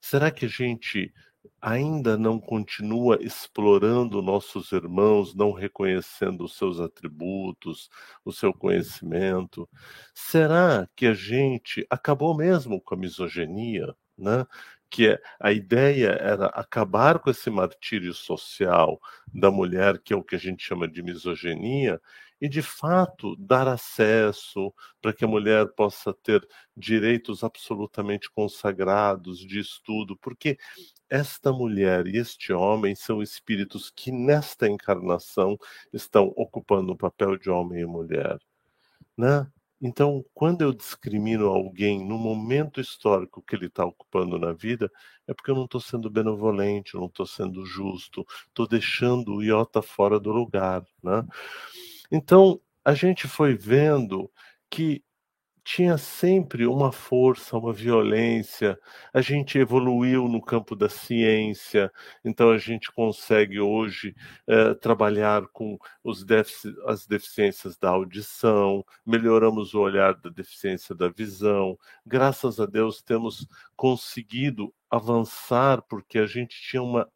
Será 0.00 0.30
que 0.30 0.46
a 0.46 0.48
gente 0.48 1.12
ainda 1.60 2.16
não 2.16 2.40
continua 2.40 3.18
explorando 3.20 4.22
nossos 4.22 4.72
irmãos, 4.72 5.34
não 5.34 5.52
reconhecendo 5.52 6.44
os 6.44 6.56
seus 6.56 6.80
atributos, 6.80 7.88
o 8.24 8.32
seu 8.32 8.52
conhecimento? 8.52 9.68
Será 10.14 10.88
que 10.94 11.06
a 11.06 11.14
gente 11.14 11.86
acabou 11.88 12.36
mesmo 12.36 12.80
com 12.80 12.94
a 12.94 12.98
misoginia, 12.98 13.94
né? 14.18 14.46
Que 14.90 15.08
é, 15.08 15.20
a 15.40 15.52
ideia 15.52 16.10
era 16.20 16.46
acabar 16.46 17.18
com 17.18 17.30
esse 17.30 17.50
martírio 17.50 18.14
social 18.14 19.00
da 19.32 19.50
mulher, 19.50 19.98
que 19.98 20.12
é 20.12 20.16
o 20.16 20.22
que 20.22 20.36
a 20.36 20.38
gente 20.38 20.62
chama 20.62 20.88
de 20.88 21.02
misoginia, 21.02 22.00
e 22.40 22.48
de 22.48 22.60
fato 22.60 23.34
dar 23.36 23.66
acesso 23.66 24.72
para 25.00 25.12
que 25.12 25.24
a 25.24 25.28
mulher 25.28 25.68
possa 25.74 26.12
ter 26.12 26.46
direitos 26.76 27.42
absolutamente 27.42 28.30
consagrados 28.30 29.38
de 29.38 29.58
estudo, 29.58 30.16
porque 30.18 30.58
esta 31.08 31.52
mulher 31.52 32.06
e 32.06 32.18
este 32.18 32.52
homem 32.52 32.94
são 32.94 33.22
espíritos 33.22 33.90
que 33.90 34.10
nesta 34.12 34.68
encarnação 34.68 35.56
estão 35.92 36.32
ocupando 36.36 36.92
o 36.92 36.96
papel 36.96 37.38
de 37.38 37.48
homem 37.48 37.80
e 37.80 37.86
mulher, 37.86 38.38
né? 39.16 39.46
Então, 39.80 40.24
quando 40.32 40.62
eu 40.62 40.72
discrimino 40.72 41.46
alguém 41.46 42.06
no 42.06 42.16
momento 42.16 42.80
histórico 42.80 43.42
que 43.42 43.54
ele 43.54 43.66
está 43.66 43.84
ocupando 43.84 44.38
na 44.38 44.52
vida, 44.52 44.90
é 45.26 45.34
porque 45.34 45.50
eu 45.50 45.54
não 45.54 45.66
estou 45.66 45.80
sendo 45.80 46.08
benevolente, 46.08 46.94
eu 46.94 47.00
não 47.00 47.08
estou 47.08 47.26
sendo 47.26 47.64
justo, 47.64 48.26
estou 48.48 48.66
deixando 48.66 49.34
o 49.34 49.42
iota 49.42 49.82
fora 49.82 50.18
do 50.18 50.32
lugar. 50.32 50.82
Né? 51.02 51.22
Então, 52.10 52.60
a 52.84 52.94
gente 52.94 53.28
foi 53.28 53.54
vendo 53.54 54.30
que 54.70 55.04
tinha 55.66 55.98
sempre 55.98 56.64
uma 56.64 56.92
força, 56.92 57.58
uma 57.58 57.72
violência. 57.72 58.78
A 59.12 59.20
gente 59.20 59.58
evoluiu 59.58 60.28
no 60.28 60.40
campo 60.40 60.76
da 60.76 60.88
ciência, 60.88 61.90
então 62.24 62.52
a 62.52 62.58
gente 62.58 62.92
consegue 62.92 63.58
hoje 63.58 64.14
eh, 64.46 64.74
trabalhar 64.74 65.48
com 65.48 65.76
os 66.04 66.24
as 66.86 67.04
deficiências 67.08 67.76
da 67.76 67.90
audição, 67.90 68.84
melhoramos 69.04 69.74
o 69.74 69.80
olhar 69.80 70.14
da 70.14 70.30
deficiência 70.30 70.94
da 70.94 71.08
visão. 71.08 71.76
Graças 72.06 72.60
a 72.60 72.66
Deus 72.66 73.02
temos 73.02 73.44
conseguido 73.74 74.72
avançar 74.88 75.82
porque 75.82 76.18
a 76.20 76.26
gente 76.26 76.54
tinha 76.62 76.82
uma 76.82 77.08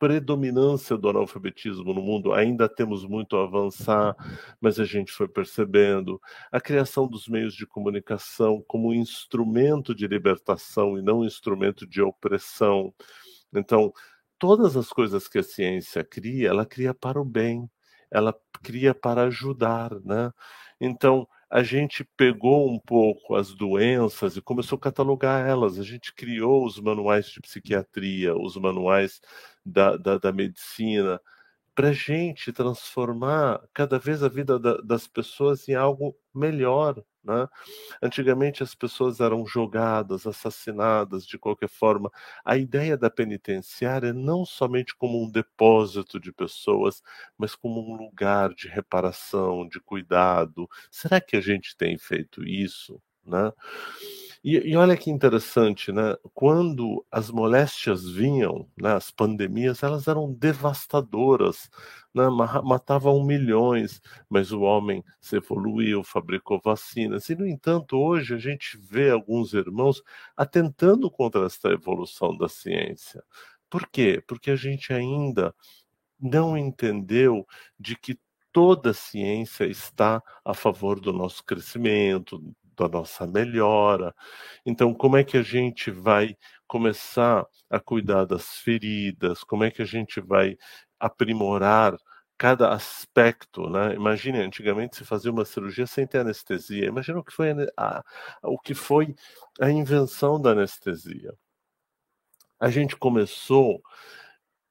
predominância 0.00 0.96
do 0.96 1.10
analfabetismo 1.10 1.92
no 1.92 2.00
mundo, 2.00 2.32
ainda 2.32 2.66
temos 2.66 3.04
muito 3.04 3.36
a 3.36 3.44
avançar, 3.44 4.16
mas 4.58 4.80
a 4.80 4.84
gente 4.86 5.12
foi 5.12 5.28
percebendo 5.28 6.18
a 6.50 6.58
criação 6.58 7.06
dos 7.06 7.28
meios 7.28 7.54
de 7.54 7.66
comunicação 7.66 8.64
como 8.66 8.94
instrumento 8.94 9.94
de 9.94 10.08
libertação 10.08 10.96
e 10.98 11.02
não 11.02 11.22
instrumento 11.22 11.86
de 11.86 12.00
opressão. 12.00 12.94
Então, 13.52 13.92
todas 14.38 14.74
as 14.74 14.88
coisas 14.88 15.28
que 15.28 15.38
a 15.38 15.42
ciência 15.42 16.02
cria, 16.02 16.48
ela 16.48 16.64
cria 16.64 16.94
para 16.94 17.20
o 17.20 17.24
bem, 17.24 17.70
ela 18.10 18.34
cria 18.62 18.94
para 18.94 19.24
ajudar, 19.24 19.90
né? 20.02 20.32
Então, 20.80 21.28
a 21.50 21.64
gente 21.64 22.04
pegou 22.16 22.70
um 22.72 22.78
pouco 22.78 23.34
as 23.34 23.52
doenças 23.52 24.36
e 24.36 24.40
começou 24.40 24.76
a 24.76 24.80
catalogar 24.80 25.44
elas. 25.46 25.80
A 25.80 25.82
gente 25.82 26.14
criou 26.14 26.64
os 26.64 26.78
manuais 26.78 27.26
de 27.26 27.40
psiquiatria, 27.40 28.36
os 28.36 28.56
manuais 28.56 29.20
da, 29.70 29.96
da, 29.96 30.18
da 30.18 30.32
medicina, 30.32 31.20
para 31.74 31.92
gente 31.92 32.52
transformar 32.52 33.62
cada 33.72 33.98
vez 33.98 34.22
a 34.22 34.28
vida 34.28 34.58
da, 34.58 34.76
das 34.78 35.06
pessoas 35.06 35.68
em 35.68 35.74
algo 35.74 36.16
melhor. 36.34 37.02
Né? 37.22 37.48
Antigamente 38.02 38.62
as 38.62 38.74
pessoas 38.74 39.20
eram 39.20 39.46
jogadas, 39.46 40.26
assassinadas 40.26 41.26
de 41.26 41.38
qualquer 41.38 41.68
forma. 41.68 42.10
A 42.44 42.56
ideia 42.56 42.96
da 42.96 43.10
penitenciária 43.10 44.12
não 44.12 44.44
somente 44.44 44.96
como 44.96 45.22
um 45.22 45.30
depósito 45.30 46.18
de 46.20 46.32
pessoas, 46.32 47.02
mas 47.36 47.54
como 47.54 47.80
um 47.80 47.96
lugar 47.96 48.54
de 48.54 48.68
reparação, 48.68 49.68
de 49.68 49.80
cuidado. 49.80 50.68
Será 50.90 51.20
que 51.20 51.36
a 51.36 51.40
gente 51.40 51.76
tem 51.76 51.96
feito 51.98 52.42
isso? 52.44 53.00
Né? 53.24 53.52
E, 54.42 54.56
e, 54.70 54.76
olha 54.76 54.96
que 54.96 55.10
interessante, 55.10 55.92
né? 55.92 56.16
Quando 56.32 57.04
as 57.10 57.30
moléstias 57.30 58.08
vinham, 58.10 58.66
né, 58.80 58.94
as 58.94 59.10
pandemias, 59.10 59.82
elas 59.82 60.08
eram 60.08 60.32
devastadoras, 60.32 61.68
né? 62.14 62.22
matavam 62.64 63.22
milhões, 63.22 64.00
mas 64.30 64.50
o 64.50 64.62
homem 64.62 65.04
se 65.20 65.36
evoluiu, 65.36 66.02
fabricou 66.02 66.58
vacinas. 66.64 67.28
E, 67.28 67.34
no 67.34 67.46
entanto, 67.46 67.98
hoje 67.98 68.34
a 68.34 68.38
gente 68.38 68.78
vê 68.78 69.10
alguns 69.10 69.52
irmãos 69.52 70.02
atentando 70.34 71.10
contra 71.10 71.44
esta 71.44 71.68
evolução 71.68 72.34
da 72.36 72.48
ciência. 72.48 73.22
Por 73.68 73.86
quê? 73.88 74.22
Porque 74.26 74.50
a 74.50 74.56
gente 74.56 74.92
ainda 74.92 75.54
não 76.20 76.56
entendeu 76.56 77.46
de 77.78 77.96
que 77.96 78.18
toda 78.52 78.92
ciência 78.92 79.64
está 79.64 80.22
a 80.44 80.54
favor 80.54 81.00
do 81.00 81.12
nosso 81.12 81.44
crescimento, 81.44 82.42
da 82.80 82.88
nossa 82.88 83.26
melhora. 83.26 84.14
Então, 84.64 84.94
como 84.94 85.16
é 85.16 85.24
que 85.24 85.36
a 85.36 85.42
gente 85.42 85.90
vai 85.90 86.36
começar 86.66 87.44
a 87.68 87.78
cuidar 87.80 88.24
das 88.24 88.56
feridas? 88.58 89.44
Como 89.44 89.64
é 89.64 89.70
que 89.70 89.82
a 89.82 89.84
gente 89.84 90.20
vai 90.20 90.56
aprimorar 90.98 91.96
cada 92.38 92.72
aspecto, 92.72 93.68
né? 93.68 93.94
Imagine, 93.94 94.40
antigamente 94.40 94.96
se 94.96 95.04
fazia 95.04 95.30
uma 95.30 95.44
cirurgia 95.44 95.86
sem 95.86 96.06
ter 96.06 96.20
anestesia. 96.20 96.86
Imagina 96.86 97.18
o 97.18 97.24
que 97.24 97.32
foi 97.32 97.50
a, 97.50 97.54
a, 97.76 98.02
o 98.44 98.58
que 98.58 98.74
foi 98.74 99.14
a 99.60 99.70
invenção 99.70 100.40
da 100.40 100.52
anestesia. 100.52 101.34
A 102.58 102.70
gente 102.70 102.96
começou 102.96 103.82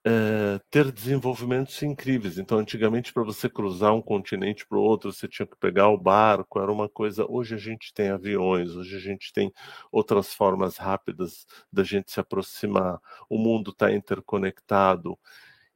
é, 0.04 0.60
ter 0.70 0.90
desenvolvimentos 0.92 1.82
incríveis. 1.82 2.38
Então, 2.38 2.58
antigamente, 2.58 3.12
para 3.12 3.22
você 3.22 3.48
cruzar 3.48 3.94
um 3.94 4.02
continente 4.02 4.66
para 4.66 4.78
o 4.78 4.82
outro, 4.82 5.12
você 5.12 5.28
tinha 5.28 5.46
que 5.46 5.56
pegar 5.56 5.88
o 5.88 5.98
barco, 5.98 6.60
era 6.60 6.72
uma 6.72 6.88
coisa. 6.88 7.26
Hoje 7.28 7.54
a 7.54 7.58
gente 7.58 7.92
tem 7.92 8.08
aviões, 8.10 8.74
hoje 8.74 8.96
a 8.96 9.00
gente 9.00 9.32
tem 9.32 9.52
outras 9.92 10.32
formas 10.34 10.76
rápidas 10.76 11.46
da 11.72 11.82
gente 11.84 12.10
se 12.10 12.20
aproximar. 12.20 12.98
O 13.28 13.38
mundo 13.38 13.70
está 13.72 13.92
interconectado. 13.92 15.18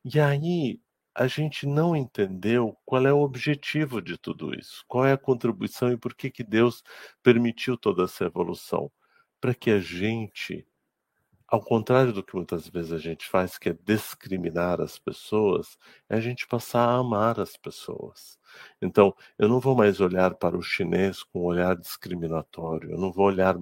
E 0.05 0.21
aí, 0.21 0.81
a 1.15 1.27
gente 1.27 1.67
não 1.67 1.95
entendeu 1.97 2.77
qual 2.85 3.07
é 3.07 3.13
o 3.13 3.21
objetivo 3.21 4.03
de 4.03 4.19
tudo 4.19 4.55
isso, 4.55 4.85
qual 4.89 5.07
é 5.07 5.13
a 5.13 5.19
contribuição 5.19 5.93
e 5.93 5.97
por 5.97 6.15
que, 6.15 6.31
que 6.31 6.43
Deus 6.43 6.83
permitiu 7.23 7.77
toda 7.77 8.05
essa 8.05 8.25
evolução. 8.25 8.91
Para 9.41 9.55
que 9.55 9.71
a 9.71 9.81
gente 9.81 10.67
ao 11.55 11.61
contrário 11.61 12.13
do 12.13 12.21
que 12.21 12.35
muitas 12.35 12.69
vezes 12.69 12.91
a 12.91 12.99
gente 12.99 13.29
faz, 13.29 13.57
que 13.57 13.69
é 13.69 13.77
discriminar 13.85 14.81
as 14.81 14.99
pessoas, 14.99 15.79
é 16.09 16.17
a 16.17 16.21
gente 16.21 16.49
passar 16.49 16.89
a 16.89 16.97
amar 16.97 17.39
as 17.39 17.57
pessoas. 17.57 18.37
Então, 18.83 19.15
eu 19.39 19.49
não 19.49 19.61
vou 19.61 19.77
mais 19.77 20.01
olhar 20.01 20.35
para 20.35 20.59
o 20.59 20.63
chinês 20.63 21.23
com 21.23 21.43
um 21.43 21.45
olhar 21.45 21.77
discriminatório, 21.77 22.91
eu 22.91 22.99
não 22.99 23.13
vou 23.13 23.27
olhar 23.27 23.55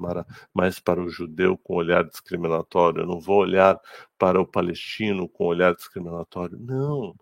mais 0.54 0.78
para 0.80 1.02
o 1.02 1.08
judeu 1.10 1.58
com 1.58 1.74
um 1.74 1.76
olhar 1.76 2.02
discriminatório, 2.02 3.02
eu 3.02 3.06
não 3.06 3.20
vou 3.20 3.40
olhar 3.40 3.78
para 4.18 4.40
o 4.40 4.46
palestino 4.46 5.28
com 5.28 5.44
um 5.44 5.48
olhar 5.48 5.74
discriminatório. 5.74 6.58
Não. 6.58 7.14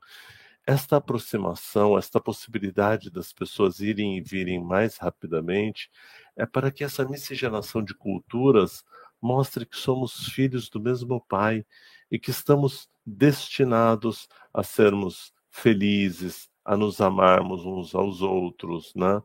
Esta 0.65 0.99
aproximação, 0.99 1.99
esta 1.99 2.21
possibilidade 2.21 3.11
das 3.11 3.33
pessoas 3.33 3.81
irem 3.81 4.19
e 4.19 4.21
virem 4.21 4.63
mais 4.63 4.99
rapidamente, 4.99 5.91
é 6.37 6.47
para 6.47 6.71
que 6.71 6.85
essa 6.85 7.05
miscigenação 7.05 7.83
de 7.83 7.93
culturas 7.93 8.85
mostre 9.21 9.67
que 9.67 9.77
somos 9.77 10.29
filhos 10.29 10.69
do 10.69 10.81
mesmo 10.81 11.21
Pai 11.29 11.65
e 12.11 12.19
que 12.19 12.31
estamos 12.31 12.89
destinados 13.05 14.29
a 14.53 14.63
sermos 14.63 15.33
felizes, 15.51 16.49
a 16.65 16.77
nos 16.77 17.01
amarmos 17.01 17.65
uns 17.65 17.95
aos 17.95 18.23
outros, 18.23 18.93
né? 18.95 19.23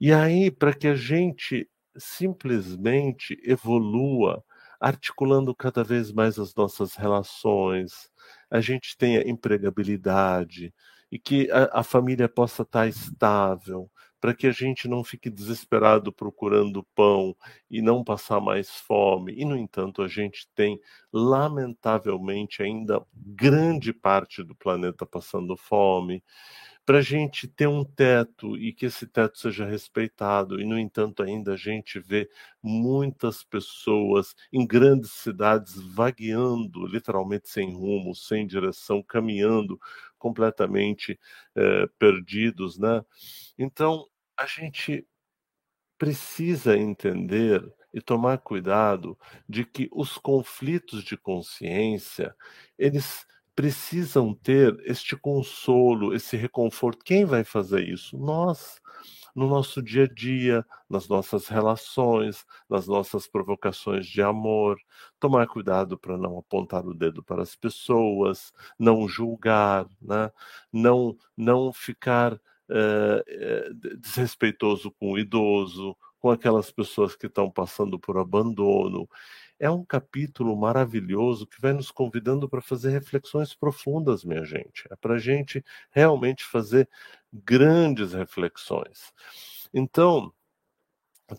E 0.00 0.12
aí, 0.12 0.50
para 0.50 0.74
que 0.74 0.88
a 0.88 0.94
gente 0.94 1.68
simplesmente 1.96 3.38
evolua, 3.44 4.44
articulando 4.80 5.54
cada 5.54 5.82
vez 5.82 6.12
mais 6.12 6.38
as 6.38 6.54
nossas 6.54 6.94
relações, 6.94 8.10
a 8.50 8.60
gente 8.60 8.96
tenha 8.96 9.28
empregabilidade 9.28 10.74
e 11.10 11.18
que 11.18 11.50
a, 11.50 11.80
a 11.80 11.82
família 11.82 12.28
possa 12.28 12.62
estar 12.62 12.86
estável, 12.88 13.90
para 14.24 14.34
que 14.34 14.46
a 14.46 14.52
gente 14.52 14.88
não 14.88 15.04
fique 15.04 15.28
desesperado 15.28 16.10
procurando 16.10 16.82
pão 16.94 17.36
e 17.70 17.82
não 17.82 18.02
passar 18.02 18.40
mais 18.40 18.70
fome. 18.70 19.34
E, 19.36 19.44
no 19.44 19.54
entanto, 19.54 20.00
a 20.00 20.08
gente 20.08 20.48
tem, 20.54 20.80
lamentavelmente, 21.12 22.62
ainda 22.62 23.04
grande 23.14 23.92
parte 23.92 24.42
do 24.42 24.54
planeta 24.54 25.04
passando 25.04 25.54
fome 25.58 26.24
para 26.86 27.00
a 27.00 27.02
gente 27.02 27.46
ter 27.46 27.66
um 27.66 27.84
teto 27.84 28.56
e 28.56 28.72
que 28.72 28.86
esse 28.86 29.06
teto 29.06 29.38
seja 29.38 29.66
respeitado. 29.66 30.58
E, 30.58 30.64
no 30.64 30.78
entanto, 30.78 31.22
ainda 31.22 31.52
a 31.52 31.56
gente 31.58 32.00
vê 32.00 32.26
muitas 32.62 33.44
pessoas 33.44 34.34
em 34.50 34.66
grandes 34.66 35.12
cidades 35.12 35.74
vagueando, 35.94 36.86
literalmente 36.86 37.50
sem 37.50 37.74
rumo, 37.74 38.14
sem 38.14 38.46
direção, 38.46 39.02
caminhando 39.02 39.78
completamente 40.18 41.20
eh, 41.54 41.86
perdidos, 41.98 42.78
né? 42.78 43.04
Então, 43.58 44.06
a 44.36 44.46
gente 44.46 45.06
precisa 45.98 46.76
entender 46.76 47.62
e 47.92 48.00
tomar 48.00 48.38
cuidado 48.38 49.18
de 49.48 49.64
que 49.64 49.88
os 49.92 50.18
conflitos 50.18 51.04
de 51.04 51.16
consciência, 51.16 52.34
eles 52.76 53.24
precisam 53.54 54.34
ter 54.34 54.76
este 54.84 55.16
consolo, 55.16 56.12
esse 56.12 56.36
reconforto. 56.36 57.04
Quem 57.04 57.24
vai 57.24 57.44
fazer 57.44 57.88
isso? 57.88 58.18
Nós, 58.18 58.80
no 59.34 59.48
nosso 59.48 59.82
dia 59.82 60.04
a 60.04 60.08
dia, 60.12 60.64
nas 60.88 61.08
nossas 61.08 61.48
relações, 61.48 62.44
nas 62.68 62.86
nossas 62.86 63.26
provocações 63.26 64.06
de 64.06 64.22
amor. 64.22 64.76
Tomar 65.20 65.46
cuidado 65.46 65.98
para 65.98 66.16
não 66.16 66.38
apontar 66.38 66.86
o 66.86 66.94
dedo 66.94 67.22
para 67.22 67.42
as 67.42 67.54
pessoas, 67.56 68.52
não 68.78 69.08
julgar, 69.08 69.86
né? 70.00 70.30
não, 70.72 71.16
não 71.36 71.72
ficar 71.72 72.40
é, 72.70 73.70
desrespeitoso 73.98 74.90
com 74.92 75.12
o 75.12 75.18
idoso, 75.18 75.96
com 76.18 76.30
aquelas 76.30 76.70
pessoas 76.70 77.14
que 77.14 77.26
estão 77.26 77.50
passando 77.50 77.98
por 77.98 78.16
abandono. 78.16 79.08
É 79.58 79.70
um 79.70 79.84
capítulo 79.84 80.56
maravilhoso 80.56 81.46
que 81.46 81.60
vai 81.60 81.72
nos 81.72 81.90
convidando 81.90 82.48
para 82.48 82.62
fazer 82.62 82.90
reflexões 82.90 83.54
profundas, 83.54 84.24
minha 84.24 84.44
gente. 84.44 84.84
É 84.90 84.96
para 84.96 85.14
a 85.14 85.18
gente 85.18 85.64
realmente 85.90 86.44
fazer 86.44 86.88
grandes 87.32 88.12
reflexões. 88.12 89.12
Então, 89.72 90.32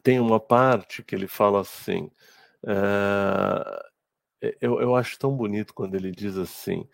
tem 0.04 0.20
uma 0.20 0.40
parte 0.40 1.04
que 1.04 1.16
ele 1.16 1.28
fala 1.28 1.62
assim. 1.62 2.10
É, 4.42 4.56
eu, 4.62 4.80
eu 4.82 4.96
acho 4.96 5.18
tão 5.18 5.36
bonito 5.36 5.74
quando 5.74 5.96
ele 5.96 6.12
diz 6.12 6.38
assim: 6.38 6.88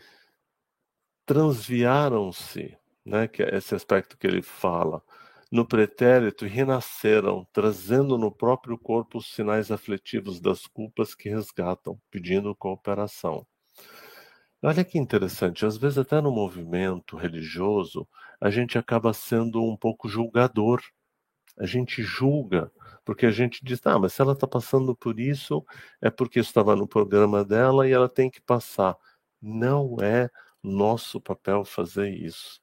transviaram-se 1.26 2.78
né, 3.06 3.28
que 3.28 3.44
é 3.44 3.56
esse 3.58 3.76
aspecto 3.76 4.18
que 4.18 4.28
ele 4.28 4.42
fala, 4.42 5.02
no 5.52 5.66
pretérito 5.68 6.46
renasceram, 6.46 7.46
trazendo 7.52 8.18
no 8.18 8.32
próprio 8.32 8.78
corpo 8.78 9.18
os 9.18 9.34
sinais 9.34 9.70
afetivos 9.72 10.40
das 10.40 10.66
culpas 10.66 11.14
que 11.14 11.30
resgatam, 11.30 12.00
pedindo 12.10 12.56
cooperação. 12.56 13.46
Olha 14.64 14.86
que 14.86 14.98
interessante, 14.98 15.66
às 15.66 15.76
vezes 15.76 15.98
até 15.98 16.22
no 16.22 16.32
movimento 16.32 17.18
religioso, 17.18 18.08
a 18.40 18.50
gente 18.50 18.78
acaba 18.78 19.12
sendo 19.14 19.62
um 19.64 19.76
pouco 19.76 20.08
julgador. 20.08 20.82
A 21.60 21.66
gente 21.66 22.04
julga, 22.04 22.72
porque 23.04 23.26
a 23.26 23.32
gente 23.32 23.64
diz, 23.66 23.82
ah, 23.86 24.00
mas 24.00 24.14
se 24.14 24.22
ela 24.22 24.34
está 24.34 24.48
passando 24.48 24.96
por 24.96 25.20
isso, 25.20 25.66
é 26.02 26.10
porque 26.10 26.40
estava 26.40 26.76
no 26.76 26.88
programa 26.88 27.44
dela 27.44 27.88
e 27.88 27.92
ela 27.92 28.08
tem 28.08 28.30
que 28.30 28.42
passar. 28.42 28.96
Não 29.42 29.98
é 30.02 30.30
nosso 30.64 31.20
papel 31.20 31.66
fazer 31.66 32.10
isso. 32.10 32.61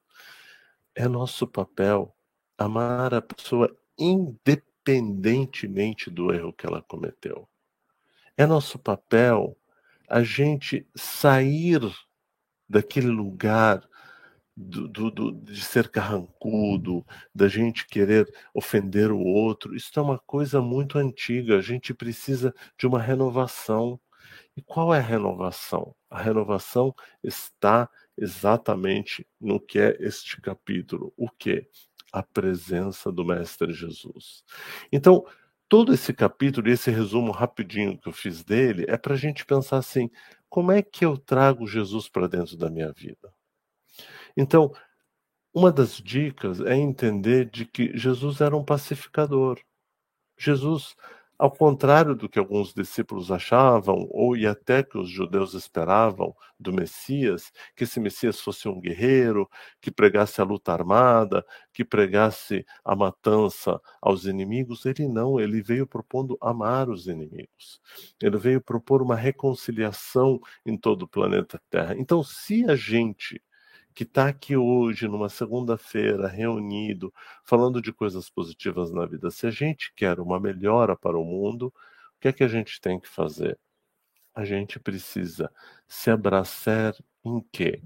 É 0.95 1.07
nosso 1.07 1.47
papel 1.47 2.15
amar 2.57 3.13
a 3.13 3.21
pessoa 3.21 3.73
independentemente 3.97 6.09
do 6.09 6.33
erro 6.33 6.53
que 6.53 6.65
ela 6.65 6.81
cometeu. 6.81 7.47
É 8.35 8.45
nosso 8.45 8.77
papel 8.79 9.57
a 10.07 10.23
gente 10.23 10.87
sair 10.95 11.81
daquele 12.67 13.09
lugar 13.09 13.87
do, 14.55 14.87
do, 14.89 15.11
do, 15.11 15.31
de 15.31 15.61
ser 15.61 15.89
carrancudo, 15.89 17.05
da 17.33 17.47
gente 17.47 17.87
querer 17.87 18.27
ofender 18.53 19.11
o 19.11 19.19
outro. 19.19 19.75
Isso 19.75 19.97
é 19.97 20.01
uma 20.01 20.19
coisa 20.19 20.61
muito 20.61 20.97
antiga. 20.97 21.57
A 21.57 21.61
gente 21.61 21.93
precisa 21.93 22.53
de 22.77 22.85
uma 22.85 22.99
renovação. 22.99 23.99
E 24.57 24.61
qual 24.61 24.93
é 24.93 24.99
a 24.99 25.01
renovação? 25.01 25.95
A 26.09 26.21
renovação 26.21 26.93
está 27.23 27.89
exatamente 28.19 29.25
no 29.39 29.59
que 29.59 29.79
é 29.79 29.97
este 29.99 30.39
capítulo. 30.41 31.13
O 31.17 31.29
que? 31.29 31.67
A 32.11 32.23
presença 32.23 33.11
do 33.11 33.23
Mestre 33.23 33.71
Jesus. 33.73 34.43
Então, 34.91 35.25
todo 35.67 35.93
esse 35.93 36.13
capítulo, 36.13 36.69
esse 36.69 36.89
resumo 36.89 37.31
rapidinho 37.31 37.97
que 37.97 38.09
eu 38.09 38.13
fiz 38.13 38.43
dele, 38.43 38.85
é 38.87 38.97
para 38.97 39.13
a 39.13 39.17
gente 39.17 39.45
pensar 39.45 39.77
assim: 39.77 40.09
como 40.49 40.71
é 40.71 40.81
que 40.81 41.05
eu 41.05 41.17
trago 41.17 41.67
Jesus 41.67 42.09
para 42.09 42.27
dentro 42.27 42.57
da 42.57 42.69
minha 42.69 42.91
vida? 42.91 43.31
Então, 44.35 44.71
uma 45.53 45.71
das 45.71 45.97
dicas 45.97 46.61
é 46.61 46.75
entender 46.75 47.49
de 47.49 47.65
que 47.65 47.95
Jesus 47.97 48.41
era 48.41 48.55
um 48.55 48.63
pacificador. 48.63 49.59
Jesus 50.37 50.95
ao 51.39 51.49
contrário 51.49 52.13
do 52.15 52.27
que 52.29 52.37
alguns 52.37 52.73
discípulos 52.73 53.31
achavam, 53.31 54.07
ou 54.11 54.35
e 54.35 54.45
até 54.45 54.83
que 54.83 54.97
os 54.97 55.09
judeus 55.09 55.53
esperavam 55.53 56.35
do 56.59 56.73
Messias, 56.73 57.51
que 57.75 57.85
esse 57.85 57.99
Messias 57.99 58.41
fosse 58.41 58.67
um 58.67 58.79
guerreiro, 58.81 59.49
que 59.81 59.89
pregasse 59.89 60.41
a 60.41 60.43
luta 60.43 60.73
armada, 60.73 61.45
que 61.73 61.85
pregasse 61.85 62.65
a 62.83 62.95
matança 62.95 63.79
aos 64.01 64.25
inimigos, 64.25 64.85
ele 64.85 65.07
não, 65.07 65.39
ele 65.39 65.61
veio 65.61 65.87
propondo 65.87 66.37
amar 66.41 66.89
os 66.89 67.07
inimigos. 67.07 67.79
Ele 68.21 68.37
veio 68.37 68.61
propor 68.61 69.01
uma 69.01 69.15
reconciliação 69.15 70.39
em 70.65 70.77
todo 70.77 71.03
o 71.03 71.07
planeta 71.07 71.61
Terra. 71.69 71.95
Então, 71.97 72.21
se 72.23 72.69
a 72.69 72.75
gente 72.75 73.41
que 73.93 74.03
está 74.03 74.27
aqui 74.27 74.55
hoje, 74.55 75.07
numa 75.07 75.29
segunda-feira, 75.29 76.27
reunido, 76.27 77.13
falando 77.43 77.81
de 77.81 77.91
coisas 77.91 78.29
positivas 78.29 78.91
na 78.91 79.05
vida, 79.05 79.29
se 79.31 79.47
a 79.47 79.51
gente 79.51 79.93
quer 79.95 80.19
uma 80.19 80.39
melhora 80.39 80.95
para 80.95 81.17
o 81.17 81.25
mundo, 81.25 81.67
o 81.67 82.19
que 82.19 82.27
é 82.27 82.33
que 82.33 82.43
a 82.43 82.47
gente 82.47 82.79
tem 82.79 82.99
que 82.99 83.07
fazer? 83.07 83.59
A 84.33 84.45
gente 84.45 84.79
precisa 84.79 85.51
se 85.87 86.09
abraçar 86.09 86.95
em 87.25 87.41
quê? 87.51 87.81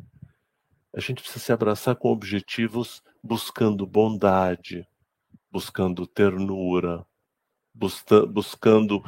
A 0.94 1.00
gente 1.00 1.22
precisa 1.24 1.44
se 1.44 1.52
abraçar 1.52 1.96
com 1.96 2.10
objetivos 2.10 3.02
buscando 3.24 3.88
bondade, 3.88 4.88
buscando 5.50 6.06
ternura, 6.06 7.06
buscando 7.74 9.04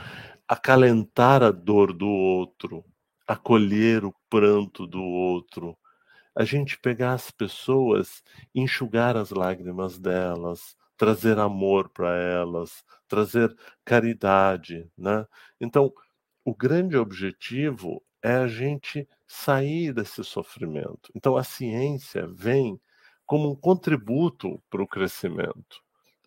acalentar 0.48 1.44
a 1.44 1.52
dor 1.52 1.94
do 1.94 2.08
outro, 2.08 2.84
acolher 3.28 4.06
o 4.06 4.16
pranto 4.30 4.88
do 4.88 5.02
outro, 5.02 5.78
a 6.36 6.44
gente 6.44 6.78
pegar 6.80 7.14
as 7.14 7.32
pessoas, 7.32 8.24
enxugar 8.54 9.16
as 9.16 9.32
lágrimas 9.32 9.98
delas, 9.98 10.76
trazer 10.98 11.40
amor 11.40 11.90
para 11.90 12.16
elas, 12.16 12.84
trazer 13.08 13.56
caridade, 13.84 14.90
né? 14.98 15.26
Então, 15.60 15.94
o 16.44 16.54
grande 16.56 16.98
objetivo 16.98 18.04
é 18.22 18.36
a 18.36 18.48
gente 18.48 19.08
sair 19.28 19.94
desse 19.94 20.24
sofrimento. 20.24 21.12
Então, 21.16 21.38
a 21.38 21.44
ciência 21.44 22.28
vem 22.28 22.80
como 23.26 23.52
um 23.52 23.56
contributo 23.56 24.62
para 24.70 24.84
o 24.84 24.88
crescimento. 24.88 25.84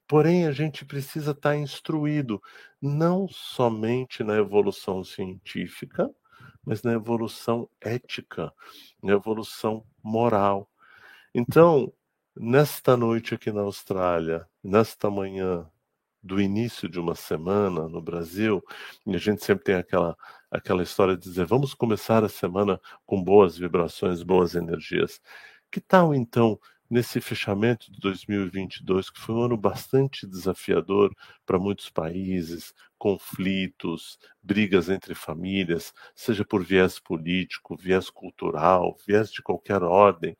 Porém, 0.06 0.46
a 0.46 0.52
gente 0.52 0.84
precisa 0.84 1.32
estar 1.32 1.56
instruído 1.56 2.42
não 2.80 3.28
somente 3.28 4.24
na 4.24 4.36
evolução 4.36 5.04
científica, 5.04 6.10
mas 6.68 6.82
na 6.82 6.92
evolução 6.92 7.66
ética, 7.80 8.52
na 9.02 9.14
evolução 9.14 9.86
moral. 10.02 10.68
Então, 11.34 11.90
nesta 12.36 12.94
noite 12.94 13.34
aqui 13.34 13.50
na 13.50 13.62
Austrália, 13.62 14.46
nesta 14.62 15.10
manhã 15.10 15.66
do 16.22 16.38
início 16.38 16.86
de 16.86 17.00
uma 17.00 17.14
semana 17.14 17.88
no 17.88 18.02
Brasil, 18.02 18.62
e 19.06 19.14
a 19.14 19.18
gente 19.18 19.42
sempre 19.42 19.64
tem 19.64 19.76
aquela 19.76 20.14
aquela 20.50 20.82
história 20.82 21.16
de 21.16 21.22
dizer, 21.22 21.46
vamos 21.46 21.72
começar 21.72 22.22
a 22.22 22.28
semana 22.28 22.78
com 23.06 23.22
boas 23.22 23.56
vibrações, 23.56 24.22
boas 24.22 24.54
energias. 24.54 25.22
Que 25.70 25.80
tal 25.80 26.14
então 26.14 26.58
nesse 26.90 27.20
fechamento 27.20 27.90
de 27.92 28.00
2022, 28.00 29.10
que 29.10 29.20
foi 29.20 29.34
um 29.34 29.42
ano 29.42 29.56
bastante 29.56 30.26
desafiador 30.26 31.14
para 31.44 31.58
muitos 31.58 31.90
países, 31.90 32.74
conflitos, 32.96 34.18
brigas 34.42 34.88
entre 34.88 35.14
famílias, 35.14 35.92
seja 36.14 36.44
por 36.44 36.64
viés 36.64 36.98
político, 36.98 37.76
viés 37.76 38.10
cultural, 38.10 38.96
viés 39.06 39.30
de 39.30 39.42
qualquer 39.42 39.82
ordem. 39.82 40.36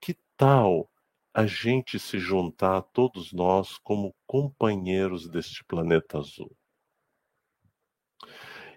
Que 0.00 0.16
tal 0.36 0.90
a 1.32 1.46
gente 1.46 1.98
se 1.98 2.18
juntar, 2.18 2.82
todos 2.82 3.32
nós, 3.32 3.78
como 3.78 4.14
companheiros 4.26 5.28
deste 5.28 5.64
planeta 5.64 6.18
azul? 6.18 6.54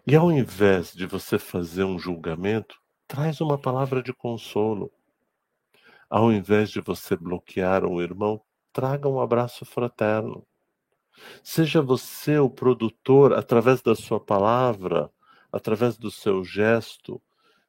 E 0.06 0.16
ao 0.16 0.32
invés 0.32 0.94
de 0.94 1.06
você 1.06 1.38
fazer 1.38 1.84
um 1.84 2.00
julgamento, 2.00 2.80
traz 3.08 3.42
uma 3.42 3.58
palavra 3.58 4.02
de 4.02 4.14
consolo 4.14 4.92
ao 6.12 6.30
invés 6.30 6.70
de 6.70 6.82
você 6.82 7.16
bloquear 7.16 7.86
um 7.86 8.02
irmão, 8.02 8.42
traga 8.74 9.08
um 9.08 9.22
abraço 9.22 9.64
fraterno. 9.64 10.46
Seja 11.42 11.82
você 11.82 12.38
o 12.38 12.50
produtor, 12.50 13.32
através 13.32 13.82
da 13.82 13.96
sua 13.96 14.20
palavra, 14.20 15.10
através 15.50 15.98
do 15.98 16.12
seu 16.12 16.44
gesto, 16.44 17.22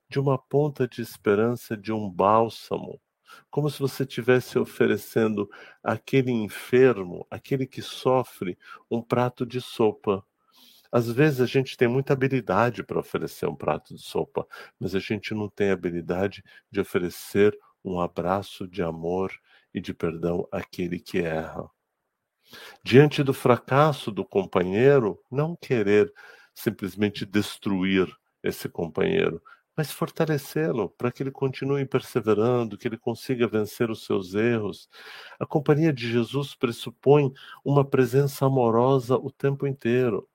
de 0.08 0.18
uma 0.18 0.36
ponta 0.36 0.88
de 0.88 1.00
esperança, 1.00 1.76
de 1.76 1.92
um 1.92 2.10
bálsamo, 2.10 3.00
como 3.48 3.70
se 3.70 3.78
você 3.78 4.02
estivesse 4.02 4.58
oferecendo 4.58 5.48
àquele 5.80 6.32
enfermo, 6.32 7.24
àquele 7.30 7.64
que 7.64 7.80
sofre, 7.80 8.58
um 8.90 9.00
prato 9.00 9.46
de 9.46 9.60
sopa. 9.60 10.24
Às 10.90 11.08
vezes 11.08 11.40
a 11.40 11.46
gente 11.46 11.76
tem 11.76 11.86
muita 11.86 12.12
habilidade 12.12 12.82
para 12.82 12.98
oferecer 12.98 13.46
um 13.46 13.54
prato 13.54 13.94
de 13.94 14.02
sopa, 14.02 14.44
mas 14.80 14.96
a 14.96 14.98
gente 14.98 15.32
não 15.32 15.48
tem 15.48 15.70
habilidade 15.70 16.42
de 16.72 16.80
oferecer 16.80 17.56
um 17.84 18.00
abraço 18.00 18.66
de 18.66 18.82
amor 18.82 19.32
e 19.74 19.80
de 19.80 19.94
perdão 19.94 20.46
àquele 20.50 20.98
que 20.98 21.18
erra. 21.18 21.68
Diante 22.84 23.22
do 23.22 23.32
fracasso 23.32 24.10
do 24.10 24.24
companheiro, 24.24 25.18
não 25.30 25.56
querer 25.56 26.12
simplesmente 26.54 27.24
destruir 27.24 28.06
esse 28.42 28.68
companheiro, 28.68 29.40
mas 29.76 29.90
fortalecê-lo 29.90 30.90
para 30.90 31.10
que 31.10 31.22
ele 31.22 31.30
continue 31.30 31.86
perseverando, 31.86 32.76
que 32.76 32.86
ele 32.86 32.98
consiga 32.98 33.46
vencer 33.46 33.90
os 33.90 34.04
seus 34.04 34.34
erros. 34.34 34.88
A 35.38 35.46
companhia 35.46 35.92
de 35.92 36.10
Jesus 36.10 36.54
pressupõe 36.54 37.32
uma 37.64 37.84
presença 37.84 38.44
amorosa 38.44 39.16
o 39.16 39.30
tempo 39.30 39.66
inteiro. 39.66 40.28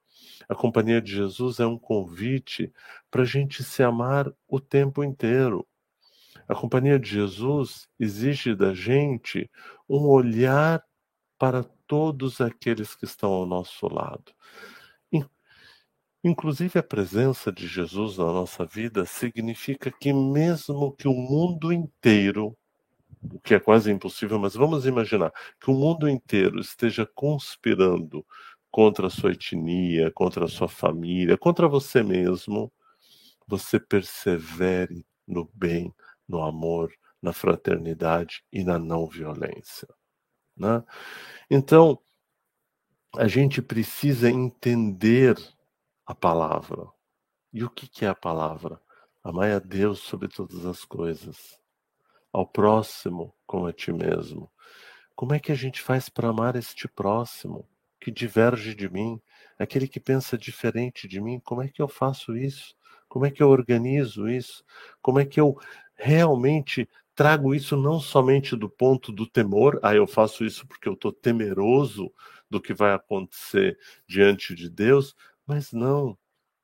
A 0.49 0.55
companhia 0.55 1.01
de 1.01 1.11
Jesus 1.11 1.59
é 1.59 1.67
um 1.67 1.77
convite 1.77 2.73
para 3.11 3.21
a 3.21 3.25
gente 3.25 3.63
se 3.63 3.83
amar 3.83 4.31
o 4.47 4.59
tempo 4.59 5.03
inteiro. 5.03 5.66
A 6.47 6.55
companhia 6.55 6.99
de 6.99 7.09
Jesus 7.09 7.87
exige 7.99 8.55
da 8.55 8.73
gente 8.73 9.49
um 9.89 10.07
olhar 10.07 10.83
para 11.37 11.63
todos 11.85 12.41
aqueles 12.41 12.95
que 12.95 13.05
estão 13.05 13.31
ao 13.31 13.45
nosso 13.45 13.87
lado. 13.87 14.33
Inclusive, 16.23 16.79
a 16.79 16.83
presença 16.83 17.51
de 17.51 17.67
Jesus 17.67 18.17
na 18.17 18.25
nossa 18.25 18.65
vida 18.65 19.05
significa 19.05 19.89
que, 19.89 20.11
mesmo 20.11 20.91
que 20.93 21.07
o 21.07 21.13
mundo 21.13 21.71
inteiro, 21.71 22.57
o 23.31 23.39
que 23.39 23.53
é 23.53 23.59
quase 23.59 23.91
impossível, 23.91 24.37
mas 24.39 24.53
vamos 24.53 24.85
imaginar 24.85 25.31
que 25.61 25.69
o 25.69 25.73
mundo 25.73 26.09
inteiro 26.09 26.59
esteja 26.59 27.05
conspirando 27.15 28.25
contra 28.69 29.07
a 29.07 29.09
sua 29.09 29.31
etnia, 29.31 30.11
contra 30.11 30.45
a 30.45 30.49
sua 30.49 30.67
família, 30.67 31.37
contra 31.37 31.67
você 31.67 32.03
mesmo, 32.03 32.71
você 33.47 33.79
persevere 33.79 35.05
no 35.25 35.49
bem, 35.53 35.93
no 36.27 36.43
amor, 36.43 36.91
na 37.21 37.33
fraternidade 37.33 38.43
e 38.51 38.63
na 38.63 38.77
não 38.77 39.07
violência. 39.07 39.87
Né? 40.55 40.83
Então, 41.49 41.99
a 43.15 43.27
gente 43.27 43.61
precisa 43.61 44.29
entender 44.29 45.37
a 46.05 46.13
palavra. 46.13 46.87
E 47.53 47.63
o 47.63 47.69
que, 47.69 47.87
que 47.87 48.05
é 48.05 48.07
a 48.07 48.15
palavra? 48.15 48.79
Amai 49.23 49.53
a 49.53 49.59
Deus 49.59 49.99
sobre 49.99 50.27
todas 50.27 50.65
as 50.65 50.85
coisas, 50.85 51.59
ao 52.31 52.45
próximo 52.45 53.33
como 53.45 53.67
a 53.67 53.73
ti 53.73 53.91
mesmo. 53.91 54.51
Como 55.15 55.33
é 55.33 55.39
que 55.39 55.51
a 55.51 55.55
gente 55.55 55.81
faz 55.81 56.09
para 56.09 56.29
amar 56.29 56.55
este 56.55 56.87
próximo 56.87 57.67
que 57.99 58.11
diverge 58.11 58.75
de 58.75 58.87
mim, 58.89 59.19
aquele 59.57 59.87
que 59.87 59.99
pensa 59.99 60.37
diferente 60.37 61.07
de 61.07 61.19
mim? 61.19 61.39
Como 61.39 61.61
é 61.61 61.67
que 61.67 61.81
eu 61.81 61.87
faço 61.87 62.37
isso? 62.37 62.75
Como 63.09 63.25
é 63.25 63.31
que 63.31 63.41
eu 63.41 63.49
organizo 63.49 64.29
isso? 64.29 64.63
Como 65.01 65.19
é 65.19 65.25
que 65.25 65.39
eu 65.39 65.57
realmente 65.97 66.87
trago 67.15 67.55
isso 67.55 67.75
não 67.75 67.99
somente 67.99 68.55
do 68.55 68.69
ponto 68.69 69.11
do 69.11 69.25
temor, 69.25 69.79
ah, 69.81 69.95
eu 69.95 70.05
faço 70.05 70.45
isso 70.45 70.67
porque 70.67 70.87
eu 70.87 70.93
estou 70.93 71.11
temeroso 71.11 72.13
do 72.49 72.61
que 72.61 72.73
vai 72.73 72.93
acontecer 72.93 73.77
diante 74.07 74.53
de 74.53 74.69
Deus, 74.69 75.15
mas 75.45 75.73
não, 75.73 76.17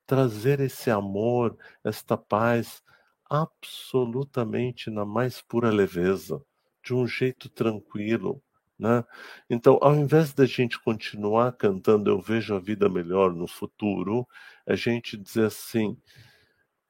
trazer 0.06 0.60
esse 0.60 0.90
amor, 0.90 1.58
esta 1.82 2.16
paz, 2.16 2.82
absolutamente 3.28 4.90
na 4.90 5.04
mais 5.04 5.42
pura 5.42 5.70
leveza, 5.70 6.40
de 6.84 6.94
um 6.94 7.06
jeito 7.06 7.48
tranquilo. 7.48 8.40
Né? 8.78 9.04
Então, 9.50 9.78
ao 9.80 9.96
invés 9.96 10.32
da 10.32 10.46
gente 10.46 10.80
continuar 10.80 11.52
cantando 11.52 12.10
Eu 12.10 12.20
vejo 12.20 12.54
a 12.54 12.60
vida 12.60 12.88
melhor 12.88 13.32
no 13.32 13.46
futuro, 13.46 14.26
a 14.66 14.74
gente 14.74 15.16
dizer 15.16 15.46
assim: 15.46 15.96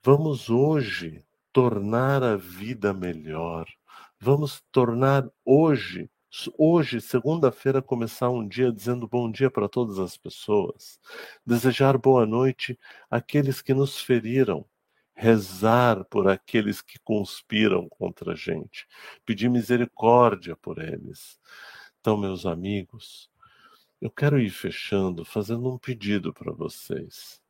vamos 0.03 0.51
hoje 0.51 1.25
tornar 1.55 2.21
a 2.25 2.37
vida 2.37 2.93
melhor, 2.93 3.65
vamos 4.19 4.61
tornar 4.73 5.25
hoje 5.45 6.11
hoje, 6.59 7.01
segunda-feira, 7.01 7.81
começar 7.81 8.29
um 8.29 8.47
dia 8.47 8.73
dizendo 8.73 9.07
bom 9.07 9.31
dia 9.31 9.49
para 9.49 9.69
todas 9.69 10.01
as 10.01 10.17
pessoas, 10.17 10.99
desejar 11.47 11.97
boa 11.97 12.27
noite 12.27 12.77
àqueles 13.09 13.63
que 13.63 13.73
nos 13.73 14.01
feriram, 14.01 14.67
rezar 15.15 16.05
por 16.07 16.27
aqueles 16.27 16.83
que 16.83 16.99
conspiram 17.05 17.89
contra 17.89 18.33
a 18.33 18.35
gente, 18.35 18.85
pedir 19.25 19.49
misericórdia 19.49 20.57
por 20.57 20.83
eles. 20.83 21.39
Então, 22.01 22.17
meus 22.17 22.45
amigos, 22.45 23.31
eu 24.01 24.11
quero 24.11 24.41
ir 24.41 24.51
fechando 24.51 25.25
fazendo 25.25 25.73
um 25.73 25.79
pedido 25.79 26.35
para 26.35 26.53
vocês. 26.53 27.41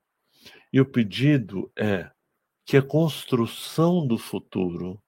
E 0.70 0.78
o 0.78 0.84
pedido 0.84 1.72
é 1.74 2.10
que 2.64 2.76
a 2.76 2.82
construção 2.82 4.06
do 4.06 4.16
futuro 4.16 5.00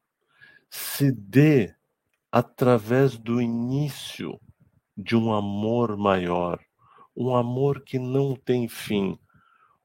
se 0.68 1.10
dê 1.10 1.74
através 2.30 3.16
do 3.16 3.40
início 3.40 4.38
de 4.96 5.16
um 5.16 5.32
amor 5.32 5.96
maior, 5.96 6.60
um 7.16 7.34
amor 7.34 7.82
que 7.82 7.98
não 7.98 8.34
tem 8.34 8.68
fim, 8.68 9.18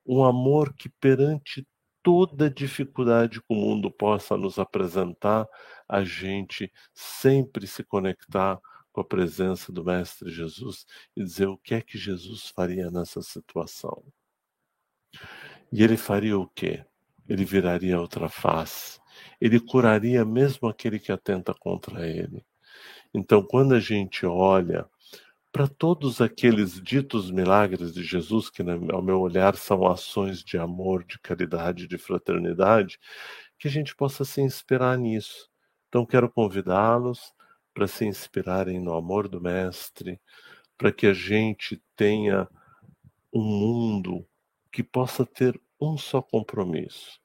um 0.06 0.24
amor 0.24 0.74
que 0.74 0.90
perante 0.90 1.66
toda 2.04 2.50
dificuldade 2.50 3.40
que 3.40 3.46
o 3.50 3.56
mundo 3.56 3.92
possa 3.92 4.36
nos 4.36 4.58
apresentar, 4.58 5.48
a 5.88 6.04
gente 6.04 6.72
sempre 6.94 7.68
se 7.68 7.84
conectar 7.84 8.60
com 8.92 9.02
a 9.02 9.06
presença 9.06 9.72
do 9.72 9.86
Mestre 9.86 10.30
Jesus 10.30 10.86
e 11.16 11.24
dizer 11.24 11.48
o 11.48 11.58
que 11.58 11.76
é 11.76 11.82
que 11.82 11.98
Jesus 11.98 12.48
faria 12.50 12.90
nessa 12.90 13.22
situação. 13.22 14.04
E 15.72 15.84
ele 15.84 15.96
faria 15.96 16.38
o 16.38 16.48
quê? 16.48 16.86
Ele 17.28 17.46
viraria 17.46 18.00
outra 18.00 18.28
face 18.28 19.02
ele 19.40 19.60
curaria 19.60 20.24
mesmo 20.24 20.68
aquele 20.70 21.00
que 21.00 21.12
atenta 21.12 21.54
contra 21.54 22.08
ele. 22.08 22.46
Então, 23.14 23.44
quando 23.44 23.74
a 23.74 23.80
gente 23.80 24.26
olha 24.26 24.88
para 25.52 25.68
todos 25.68 26.22
aqueles 26.22 26.82
ditos 26.82 27.30
milagres 27.30 27.94
de 27.94 28.04
Jesus, 28.04 28.50
que, 28.50 28.62
ao 28.62 29.02
meu 29.02 29.20
olhar, 29.20 29.56
são 29.56 29.86
ações 29.86 30.44
de 30.44 30.58
amor, 30.58 31.04
de 31.04 31.20
caridade, 31.20 31.88
de 31.88 31.98
fraternidade, 31.98 33.00
que 33.60 33.68
a 33.68 33.72
gente 33.72 33.96
possa 33.96 34.24
se 34.24 34.42
inspirar 34.42 34.98
nisso. 34.98 35.50
Então, 35.90 36.06
quero 36.06 36.30
convidá-los 36.30 37.34
para 37.74 37.88
se 37.88 38.06
inspirarem 38.06 38.80
no 38.80 38.94
amor 38.94 39.28
do 39.28 39.42
Mestre, 39.42 40.22
para 40.78 40.92
que 40.92 41.08
a 41.08 41.14
gente 41.14 41.82
tenha 41.96 42.48
um 43.34 43.44
mundo 43.44 44.26
que 44.72 44.84
possa 44.84 45.26
ter 45.26 45.60
um 45.82 45.98
só 45.98 46.22
compromisso: 46.22 47.20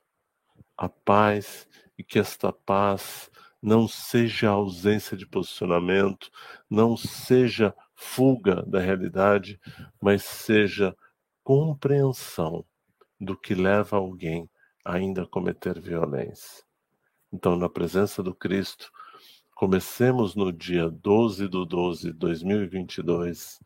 a 0.77 0.89
paz 0.89 1.69
e 1.99 2.03
que 2.03 2.19
esta 2.19 2.53
paz 2.53 3.31
não 3.63 3.87
seja 3.87 4.51
ausência 4.51 5.17
de 5.17 5.27
posicionamento, 5.27 6.31
não 6.71 6.97
seja 6.97 7.75
fuga 7.95 8.63
da 8.63 8.81
realidade, 8.81 9.61
mas 10.01 10.23
seja 10.23 10.97
compreensão 11.43 12.65
do 13.21 13.37
que 13.37 13.55
leva 13.55 13.97
alguém 13.97 14.49
ainda 14.85 15.23
a 15.23 15.27
cometer 15.27 15.81
violência. 15.81 16.65
Então, 17.33 17.57
na 17.57 17.69
presença 17.69 18.23
do 18.23 18.35
Cristo, 18.35 18.91
comecemos 19.55 20.35
no 20.35 20.53
dia 20.53 20.89
12 20.89 21.49
do 21.49 21.65
12 21.65 22.13
de 22.13 22.19
2022 22.19 23.59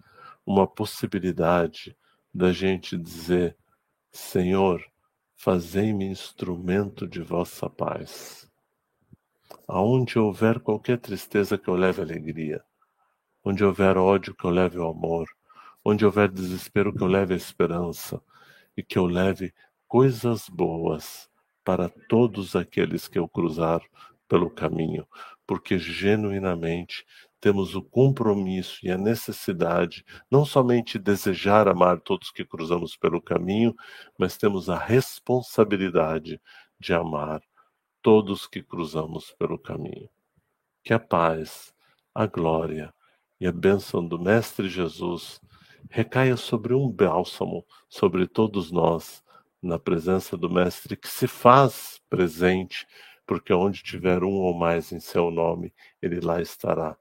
uma 0.46 0.66
possibilidade 0.66 1.96
da 2.32 2.52
gente 2.52 2.96
dizer: 2.96 3.56
Senhor, 4.12 4.84
fazei-me 5.36 6.04
instrumento 6.04 7.06
de 7.06 7.22
vossa 7.22 7.70
paz. 7.70 8.50
Aonde 9.68 10.18
houver 10.18 10.58
qualquer 10.58 10.98
tristeza 10.98 11.56
que 11.56 11.68
eu 11.68 11.76
leve 11.76 12.02
alegria, 12.02 12.60
onde 13.44 13.64
houver 13.64 13.96
ódio 13.96 14.34
que 14.34 14.44
eu 14.44 14.50
leve 14.50 14.78
o 14.78 14.88
amor, 14.88 15.28
onde 15.84 16.04
houver 16.04 16.28
desespero 16.28 16.92
que 16.92 17.02
eu 17.02 17.06
leve 17.06 17.34
a 17.34 17.36
esperança. 17.36 18.20
E 18.76 18.82
que 18.82 18.98
eu 18.98 19.06
leve 19.06 19.54
coisas 19.86 20.48
boas 20.48 21.28
para 21.64 21.88
todos 22.08 22.56
aqueles 22.56 23.06
que 23.06 23.18
eu 23.18 23.28
cruzar 23.28 23.80
pelo 24.28 24.50
caminho, 24.50 25.06
porque 25.46 25.78
genuinamente 25.78 27.04
temos 27.40 27.74
o 27.74 27.82
compromisso 27.82 28.78
e 28.82 28.90
a 28.90 28.98
necessidade, 28.98 30.04
não 30.30 30.44
somente 30.44 30.98
desejar 30.98 31.66
amar 31.68 32.00
todos 32.00 32.30
que 32.30 32.44
cruzamos 32.44 32.96
pelo 32.96 33.20
caminho, 33.20 33.74
mas 34.18 34.36
temos 34.36 34.68
a 34.68 34.76
responsabilidade 34.76 36.40
de 36.78 36.92
amar 36.92 37.42
todos 38.02 38.46
que 38.46 38.62
cruzamos 38.62 39.32
pelo 39.32 39.58
caminho. 39.58 40.08
Que 40.84 40.92
a 40.92 40.98
paz, 40.98 41.72
a 42.14 42.26
glória 42.26 42.92
e 43.40 43.46
a 43.46 43.52
bênção 43.52 44.06
do 44.06 44.18
Mestre 44.18 44.68
Jesus 44.68 45.40
recaia 45.88 46.36
sobre 46.36 46.74
um 46.74 46.90
bálsamo 46.90 47.64
sobre 47.88 48.26
todos 48.26 48.70
nós, 48.70 49.24
na 49.62 49.78
presença 49.78 50.36
do 50.36 50.50
Mestre 50.50 50.96
que 50.96 51.08
se 51.08 51.26
faz 51.26 52.00
presente, 52.08 52.86
porque 53.26 53.52
onde 53.52 53.82
tiver 53.82 54.22
um 54.22 54.32
ou 54.32 54.54
mais 54.54 54.92
em 54.92 55.00
seu 55.00 55.30
nome, 55.30 55.72
ele 56.02 56.20
lá 56.20 56.40
estará 56.40 56.96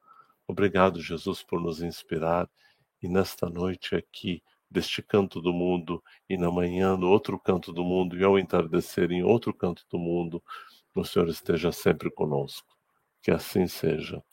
Obrigado, 0.50 1.00
Jesus, 1.00 1.44
por 1.44 1.62
nos 1.62 1.80
inspirar 1.80 2.50
e 3.04 3.08
nesta 3.08 3.48
noite 3.48 3.94
aqui, 3.94 4.42
deste 4.68 5.00
canto 5.00 5.40
do 5.40 5.54
mundo, 5.54 6.04
e 6.28 6.40
na 6.40 6.50
manhã 6.50 6.98
no 6.98 7.08
outro 7.08 7.40
canto 7.40 7.72
do 7.72 7.84
mundo, 7.84 8.18
e 8.18 8.24
ao 8.24 8.38
entardecer 8.40 9.12
em 9.12 9.22
outro 9.22 9.54
canto 9.54 9.86
do 9.92 10.00
mundo, 10.00 10.42
o 10.96 11.06
Senhor 11.06 11.30
esteja 11.30 11.72
sempre 11.72 12.10
conosco. 12.10 12.76
Que 13.22 13.30
assim 13.30 13.68
seja, 13.68 14.24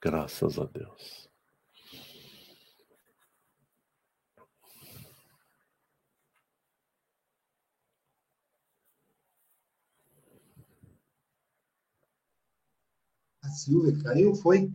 graças 0.00 0.58
a 0.58 0.64
Deus. 0.64 1.28
A 13.42 13.48
Silvia 13.50 14.02
caiu, 14.02 14.34
foi? 14.36 14.72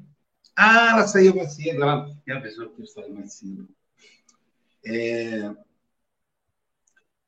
Ah, 0.55 0.91
ela 0.91 1.07
saiu 1.07 1.35
mais 1.35 1.53
cedo. 1.53 1.81
Ela 1.83 2.15
é 2.27 2.33
a 2.33 2.41
pessoa 2.41 2.69
que 2.69 2.85
saiu 2.85 3.13
mais 3.13 3.33
cedo. 3.33 3.67
É, 4.83 5.53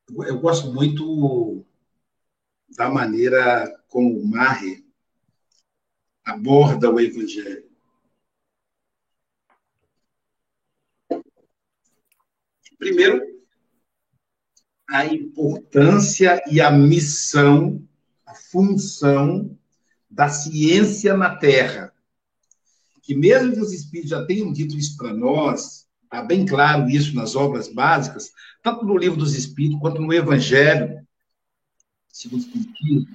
eu 0.08 0.40
gosto 0.40 0.72
muito 0.72 1.64
da 2.76 2.90
maneira 2.90 3.72
como 3.88 4.18
o 4.18 4.26
Marre 4.26 4.84
aborda 6.24 6.90
o 6.90 6.98
Evangelho. 6.98 7.70
Primeiro, 12.78 13.22
a 14.88 15.06
importância 15.06 16.42
e 16.50 16.60
a 16.60 16.70
missão, 16.70 17.86
a 18.26 18.34
função 18.34 19.56
da 20.10 20.28
ciência 20.28 21.16
na 21.16 21.36
Terra 21.36 21.93
que 23.04 23.14
mesmo 23.14 23.52
que 23.52 23.60
os 23.60 23.72
Espíritos 23.72 24.10
já 24.10 24.24
tenham 24.24 24.52
dito 24.52 24.76
isso 24.76 24.96
para 24.96 25.12
nós, 25.12 25.86
está 26.04 26.22
bem 26.22 26.46
claro 26.46 26.88
isso 26.88 27.14
nas 27.14 27.36
obras 27.36 27.68
básicas, 27.68 28.30
tanto 28.62 28.84
no 28.84 28.96
livro 28.96 29.18
dos 29.18 29.34
Espíritos 29.34 29.78
quanto 29.78 30.00
no 30.00 30.12
Evangelho, 30.12 31.06
segundo 32.08 32.40
o 32.40 32.44
Espiritismo, 32.46 33.08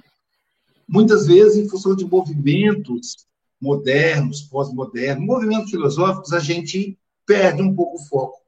muitas 0.88 1.26
vezes 1.26 1.58
em 1.58 1.68
função 1.68 1.96
de 1.96 2.06
movimentos 2.06 3.28
modernos, 3.60 4.42
pós-modernos, 4.44 5.26
movimentos 5.26 5.72
filosóficos, 5.72 6.34
a 6.34 6.40
gente 6.40 6.98
perde 7.26 7.62
um 7.62 7.74
pouco 7.76 7.98
o 7.98 8.06
foco. 8.06 8.40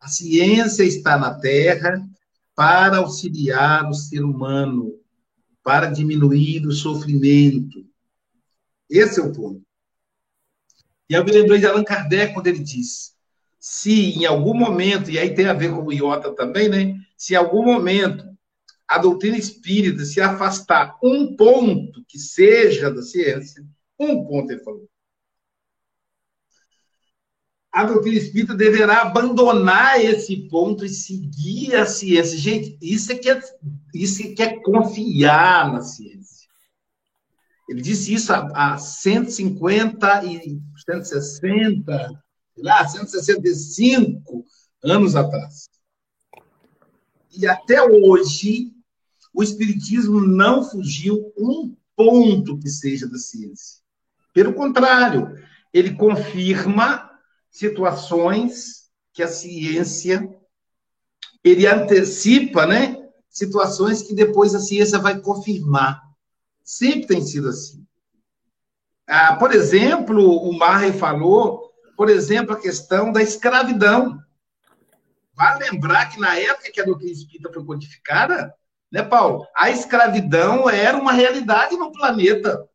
A 0.00 0.08
ciência 0.08 0.82
está 0.82 1.16
na 1.16 1.34
Terra 1.34 2.04
para 2.54 2.98
auxiliar 2.98 3.88
o 3.88 3.94
ser 3.94 4.22
humano, 4.22 4.98
para 5.62 5.86
diminuir 5.86 6.66
o 6.66 6.72
sofrimento. 6.72 7.86
Esse 8.90 9.20
é 9.20 9.22
o 9.22 9.32
ponto. 9.32 9.62
E 11.08 11.14
eu 11.14 11.24
me 11.24 11.32
lembrei 11.32 11.58
de 11.58 11.66
Allan 11.66 11.84
Kardec 11.84 12.32
quando 12.32 12.46
ele 12.46 12.60
diz: 12.60 13.14
se 13.58 14.18
em 14.18 14.26
algum 14.26 14.54
momento, 14.54 15.10
e 15.10 15.18
aí 15.18 15.34
tem 15.34 15.46
a 15.46 15.52
ver 15.52 15.70
com 15.70 15.84
o 15.84 15.92
Iota 15.92 16.32
também, 16.34 16.68
né? 16.68 16.94
Se 17.16 17.34
em 17.34 17.36
algum 17.36 17.64
momento 17.64 18.24
a 18.86 18.98
doutrina 18.98 19.36
espírita 19.36 20.04
se 20.04 20.20
afastar 20.20 20.98
um 21.02 21.34
ponto 21.36 22.04
que 22.06 22.18
seja 22.18 22.90
da 22.90 23.02
ciência, 23.02 23.64
um 23.98 24.24
ponto 24.24 24.50
ele 24.50 24.62
falou, 24.62 24.88
a 27.74 27.82
doutrina 27.82 28.18
espírita 28.18 28.54
deverá 28.54 29.02
abandonar 29.02 30.00
esse 30.00 30.48
ponto 30.48 30.84
e 30.84 30.88
seguir 30.88 31.74
a 31.74 31.84
ciência. 31.84 32.38
Gente, 32.38 32.78
isso 32.80 33.10
é 33.10 33.16
que 33.16 33.28
é, 33.28 33.40
isso 33.92 34.22
é, 34.22 34.26
que 34.28 34.42
é 34.42 34.60
confiar 34.60 35.72
na 35.72 35.80
ciência. 35.80 36.23
Ele 37.68 37.80
disse 37.80 38.12
isso 38.12 38.32
há, 38.32 38.74
há 38.74 38.78
150 38.78 40.24
e 40.24 40.60
160, 40.84 42.22
lá, 42.58 42.86
165 42.86 44.44
anos 44.82 45.16
atrás. 45.16 45.68
E 47.36 47.46
até 47.46 47.82
hoje, 47.82 48.72
o 49.32 49.42
Espiritismo 49.42 50.20
não 50.20 50.62
fugiu 50.62 51.32
um 51.36 51.74
ponto 51.96 52.58
que 52.58 52.68
seja 52.68 53.08
da 53.08 53.18
ciência. 53.18 53.82
Pelo 54.32 54.52
contrário, 54.52 55.36
ele 55.72 55.94
confirma 55.94 57.10
situações 57.50 58.90
que 59.12 59.22
a 59.22 59.28
ciência 59.28 60.28
ele 61.42 61.66
antecipa, 61.66 62.66
né? 62.66 62.96
Situações 63.28 64.02
que 64.02 64.14
depois 64.14 64.54
a 64.54 64.60
ciência 64.60 64.98
vai 64.98 65.20
confirmar. 65.20 66.03
Sempre 66.64 67.06
tem 67.06 67.20
sido 67.20 67.50
assim. 67.50 67.86
Ah, 69.06 69.36
por 69.36 69.52
exemplo, 69.52 70.18
o 70.18 70.56
Marre 70.56 70.92
falou, 70.92 71.70
por 71.94 72.08
exemplo, 72.08 72.54
a 72.54 72.60
questão 72.60 73.12
da 73.12 73.22
escravidão. 73.22 74.18
Vale 75.34 75.70
lembrar 75.70 76.08
que 76.08 76.18
na 76.18 76.38
época 76.38 76.72
que 76.72 76.80
a 76.80 76.84
doutrina 76.84 77.12
espírita 77.12 77.52
foi 77.52 77.64
codificada, 77.64 78.54
né, 78.90 79.02
Paulo? 79.02 79.46
A 79.54 79.68
escravidão 79.68 80.70
era 80.70 80.96
uma 80.96 81.12
realidade 81.12 81.76
no 81.76 81.92
planeta. 81.92 82.66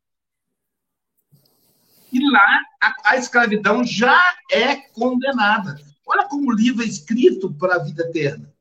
E 2.11 2.19
lá 2.29 2.59
a, 2.81 3.11
a 3.11 3.17
escravidão 3.17 3.83
já 3.83 4.19
é 4.51 4.75
condenada. 4.75 5.75
Olha 6.05 6.27
como 6.27 6.49
o 6.49 6.55
livro 6.55 6.83
é 6.83 6.85
escrito 6.85 7.53
para 7.53 7.75
a 7.75 7.79
vida 7.79 8.03
eterna. 8.03 8.53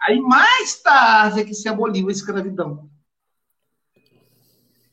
Aí 0.00 0.20
mais 0.20 0.80
tarde 0.80 1.40
é 1.40 1.44
que 1.44 1.54
se 1.54 1.68
aboliu 1.68 2.08
a 2.08 2.12
escravidão. 2.12 2.91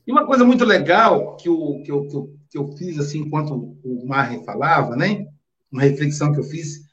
E 0.10 0.12
uma 0.12 0.26
coisa 0.26 0.44
muito 0.44 0.66
legal 0.66 1.38
que, 1.38 1.48
eu, 1.48 1.84
que, 1.86 1.92
eu, 1.92 2.08
que, 2.08 2.16
eu, 2.16 2.40
que 2.50 2.58
eu 2.58 2.68
fiz 2.76 2.98
assim 2.98 3.20
enquanto 3.20 3.78
o 3.84 4.08
Marre 4.08 4.44
falava, 4.44 4.96
né? 4.96 5.28
Uma 5.72 5.84
reflexão 5.84 6.34
que 6.34 6.40
eu 6.40 6.44
fiz, 6.44 6.84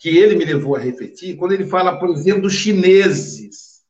que 0.00 0.08
ele 0.08 0.34
me 0.34 0.44
levou 0.44 0.74
a 0.74 0.80
refletir, 0.80 1.36
quando 1.36 1.52
ele 1.52 1.66
fala, 1.66 2.00
por 2.00 2.10
exemplo, 2.10 2.42
dos 2.42 2.52
chineses. 2.54 3.84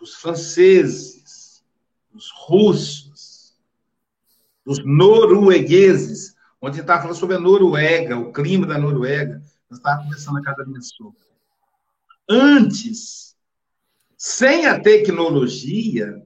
dos 0.00 0.16
franceses, 0.16 1.64
dos 2.12 2.32
russos, 2.32 3.56
dos 4.64 4.84
noruegueses, 4.84 6.34
onde 6.60 6.80
estava 6.80 7.02
falando 7.02 7.16
sobre 7.16 7.36
a 7.36 7.40
Noruega, 7.40 8.18
o 8.18 8.32
clima 8.32 8.66
da 8.66 8.78
Noruega. 8.78 9.40
Nós 9.70 9.78
estávamos 9.78 10.06
conversando 10.06 10.34
na 10.34 10.42
casa 10.42 10.58
da 10.58 10.66
minha 10.66 10.82
sogra. 10.82 11.26
Antes, 12.28 13.35
sem 14.16 14.66
a 14.66 14.80
tecnologia, 14.80 16.22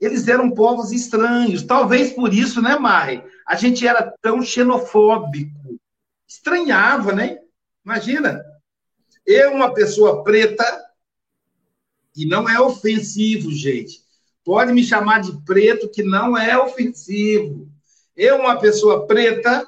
eles 0.00 0.26
eram 0.28 0.50
povos 0.50 0.92
estranhos. 0.92 1.62
Talvez 1.62 2.12
por 2.12 2.32
isso, 2.32 2.60
né, 2.60 2.76
Mai? 2.76 3.24
A 3.46 3.54
gente 3.54 3.86
era 3.86 4.12
tão 4.20 4.42
xenofóbico. 4.42 5.80
Estranhava, 6.26 7.12
né? 7.12 7.38
Imagina. 7.84 8.42
Eu, 9.26 9.52
uma 9.52 9.72
pessoa 9.72 10.24
preta, 10.24 10.64
e 12.16 12.26
não 12.26 12.48
é 12.48 12.60
ofensivo, 12.60 13.50
gente. 13.52 14.02
Pode 14.44 14.72
me 14.72 14.82
chamar 14.82 15.20
de 15.20 15.32
preto, 15.44 15.88
que 15.88 16.02
não 16.02 16.36
é 16.36 16.58
ofensivo. 16.58 17.70
Eu, 18.16 18.40
uma 18.40 18.58
pessoa 18.58 19.06
preta, 19.06 19.66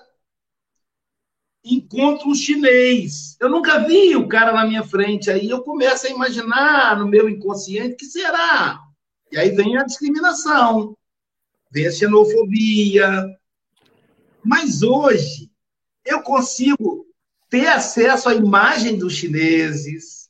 encontro 1.64 2.28
um 2.28 2.34
chinês. 2.34 3.36
Eu 3.40 3.48
nunca 3.48 3.78
vi 3.78 4.14
o 4.16 4.28
cara 4.28 4.52
na 4.52 4.66
minha 4.66 4.84
frente. 4.84 5.30
Aí 5.30 5.48
eu 5.48 5.62
começo 5.62 6.06
a 6.06 6.10
imaginar 6.10 6.98
no 6.98 7.08
meu 7.08 7.28
inconsciente 7.28 7.96
que 7.96 8.04
será. 8.04 8.80
E 9.32 9.38
aí 9.38 9.50
vem 9.50 9.76
a 9.76 9.84
discriminação, 9.84 10.96
vem 11.72 11.86
a 11.86 11.90
xenofobia. 11.90 13.26
Mas 14.44 14.82
hoje 14.82 15.50
eu 16.04 16.22
consigo 16.22 17.06
ter 17.48 17.66
acesso 17.68 18.28
à 18.28 18.34
imagem 18.34 18.98
dos 18.98 19.14
chineses, 19.14 20.28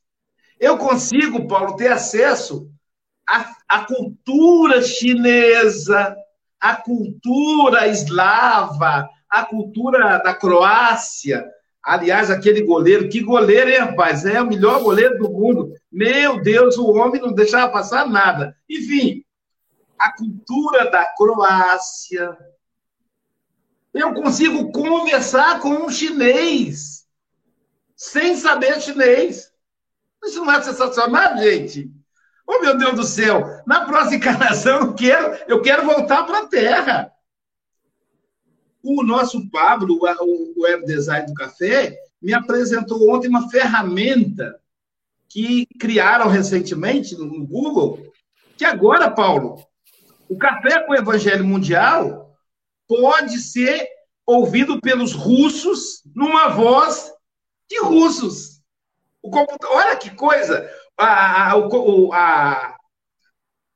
eu 0.61 0.79
consigo, 0.79 1.49
Paulo, 1.49 1.77
ter 1.77 1.90
acesso 1.90 2.70
à, 3.29 3.55
à 3.68 3.85
cultura 3.85 4.83
chinesa, 4.83 6.16
à 6.61 6.77
cultura 6.77 7.88
eslava, 7.88 9.09
à 9.35 9.44
cultura 9.44 10.18
da 10.18 10.33
Croácia. 10.33 11.44
Aliás, 11.83 12.31
aquele 12.31 12.62
goleiro, 12.62 13.09
que 13.09 13.20
goleiro, 13.20 13.68
hein, 13.68 13.79
rapaz? 13.79 14.25
É 14.25 14.40
o 14.40 14.47
melhor 14.47 14.83
goleiro 14.83 15.18
do 15.18 15.31
mundo. 15.31 15.73
Meu 15.90 16.40
Deus, 16.40 16.79
o 16.79 16.90
homem 16.92 17.20
não 17.20 17.33
deixava 17.33 17.70
passar 17.70 18.09
nada. 18.09 18.57
Enfim, 18.70 19.25
a 19.99 20.12
cultura 20.16 20.90
da 20.90 21.05
Croácia. 21.16 22.37
Eu 23.92 24.14
consigo 24.14 24.70
conversar 24.73 25.61
com 25.61 25.70
um 25.70 25.90
chinês 25.90 27.07
sem 27.97 28.37
saber 28.37 28.81
chinês. 28.81 29.53
Isso 30.25 30.44
não 30.44 30.53
é 30.53 30.62
sensacional, 30.62 31.37
gente? 31.38 31.90
Oh, 32.47 32.61
meu 32.61 32.77
Deus 32.77 32.94
do 32.94 33.05
céu! 33.05 33.42
Na 33.66 33.85
próxima 33.85 34.16
encarnação, 34.16 34.81
eu 34.81 34.94
quero, 34.94 35.38
eu 35.49 35.61
quero 35.61 35.85
voltar 35.85 36.25
para 36.25 36.38
a 36.38 36.47
Terra. 36.47 37.13
O 38.85 39.03
nosso 39.03 39.49
Pablo, 39.49 39.99
o 39.99 40.61
web 40.61 40.85
design 40.85 41.27
do 41.27 41.33
café, 41.33 41.99
me 42.20 42.35
apresentou 42.35 43.11
ontem 43.11 43.29
uma 43.29 43.49
ferramenta 43.49 44.61
que 45.27 45.66
criaram 45.81 46.29
recentemente 46.29 47.16
no 47.16 47.47
Google, 47.47 48.12
que 48.59 48.64
agora, 48.64 49.11
Paulo, 49.11 49.57
o 50.29 50.37
café 50.37 50.81
com 50.83 50.92
o 50.92 50.97
Evangelho 50.97 51.47
Mundial 51.47 52.37
pode 52.87 53.38
ser 53.38 53.88
ouvido 54.27 54.79
pelos 54.83 55.12
russos 55.12 56.03
numa 56.14 56.49
voz 56.49 57.11
de 57.68 57.81
russos. 57.81 58.61
O 59.23 59.31
computador, 59.31 59.77
olha 59.77 59.97
que 59.97 60.11
coisa! 60.11 60.70
A, 60.97 61.53
a, 61.53 61.53
a, 61.53 62.77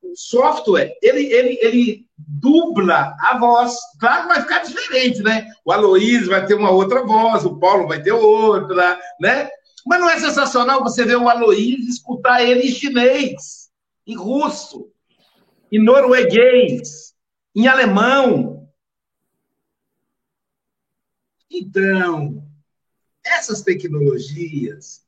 o 0.02 0.14
software, 0.14 0.96
ele, 1.02 1.32
ele, 1.32 1.58
ele 1.62 2.07
dubla 2.18 3.16
a 3.20 3.38
voz. 3.38 3.76
Claro 3.98 4.22
que 4.22 4.28
vai 4.28 4.42
ficar 4.42 4.62
diferente, 4.64 5.22
né? 5.22 5.48
O 5.64 5.72
Aloysio 5.72 6.28
vai 6.28 6.44
ter 6.44 6.54
uma 6.54 6.70
outra 6.70 7.04
voz, 7.04 7.44
o 7.44 7.58
Paulo 7.58 7.86
vai 7.86 8.02
ter 8.02 8.12
outra, 8.12 9.00
né? 9.20 9.48
Mas 9.86 10.00
não 10.00 10.10
é 10.10 10.18
sensacional 10.18 10.82
você 10.82 11.04
ver 11.04 11.16
o 11.16 11.28
Aloysio 11.28 11.88
escutar 11.88 12.42
ele 12.42 12.68
em 12.68 12.72
chinês, 12.72 13.70
em 14.06 14.16
russo, 14.16 14.90
em 15.70 15.82
norueguês, 15.82 17.14
em 17.54 17.66
alemão. 17.68 18.68
Então, 21.50 22.42
essas 23.24 23.62
tecnologias 23.62 25.06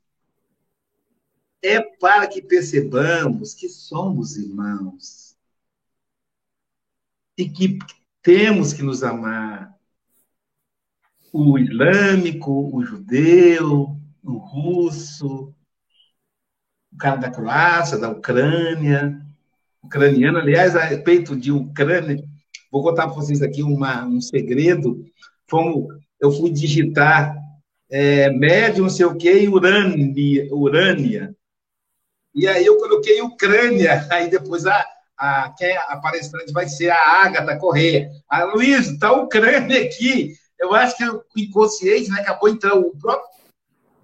é 1.61 1.79
para 1.79 2.27
que 2.27 2.41
percebamos 2.41 3.53
que 3.53 3.69
somos 3.69 4.35
irmãos 4.37 5.30
e 7.37 7.49
que 7.49 7.79
temos 8.21 8.73
que 8.73 8.83
nos 8.83 9.03
amar. 9.03 9.73
O 11.33 11.57
islâmico, 11.57 12.75
o 12.75 12.83
judeu, 12.83 13.95
o 14.23 14.37
russo, 14.37 15.53
o 16.91 16.97
cara 16.97 17.15
da 17.15 17.31
Croácia, 17.31 17.97
da 17.97 18.09
Ucrânia, 18.09 19.19
ucraniano, 19.81 20.37
aliás, 20.37 20.75
a 20.75 20.83
respeito 20.83 21.35
de 21.35 21.51
Ucrânia, 21.51 22.23
vou 22.71 22.83
contar 22.83 23.07
para 23.07 23.15
vocês 23.15 23.41
aqui 23.41 23.63
uma, 23.63 24.05
um 24.05 24.21
segredo. 24.21 25.05
Eu 26.19 26.31
fui 26.31 26.51
digitar 26.51 27.35
é, 27.89 28.29
médium, 28.29 28.83
não 28.83 28.89
sei 28.89 29.05
o 29.05 29.17
quê, 29.17 29.43
e 29.43 29.49
Urânia, 29.49 30.47
Urânia. 30.53 31.35
E 32.33 32.47
aí 32.47 32.65
eu 32.65 32.77
coloquei 32.77 33.21
Ucrânia, 33.21 34.07
aí 34.11 34.29
depois 34.29 34.65
a, 34.65 34.85
a, 35.21 35.53
quem 35.55 35.77
a 35.77 35.97
palestrante 35.97 36.51
vai 36.51 36.67
ser 36.67 36.89
a 36.89 37.23
Agatha 37.23 37.55
Corrêa. 37.59 38.09
A 38.27 38.43
Luiz, 38.43 38.87
está 38.87 39.11
Ucrânia 39.11 39.83
aqui. 39.83 40.35
Eu 40.57 40.73
acho 40.73 40.97
que 40.97 41.07
o 41.07 41.23
inconsciente 41.37 42.09
né, 42.09 42.21
acabou 42.21 42.49
entrando. 42.49 42.87
O 42.87 42.97
próprio, 42.97 43.29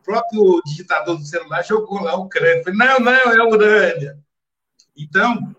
próprio 0.03 0.61
digitador 0.63 1.18
do 1.18 1.26
celular 1.26 1.63
jogou 1.63 2.03
lá 2.03 2.15
Ucrânia. 2.15 2.63
Falei, 2.63 2.78
não, 2.78 2.99
não, 2.99 3.11
é 3.11 3.43
Urânia. 3.43 4.20
Então, 4.95 5.55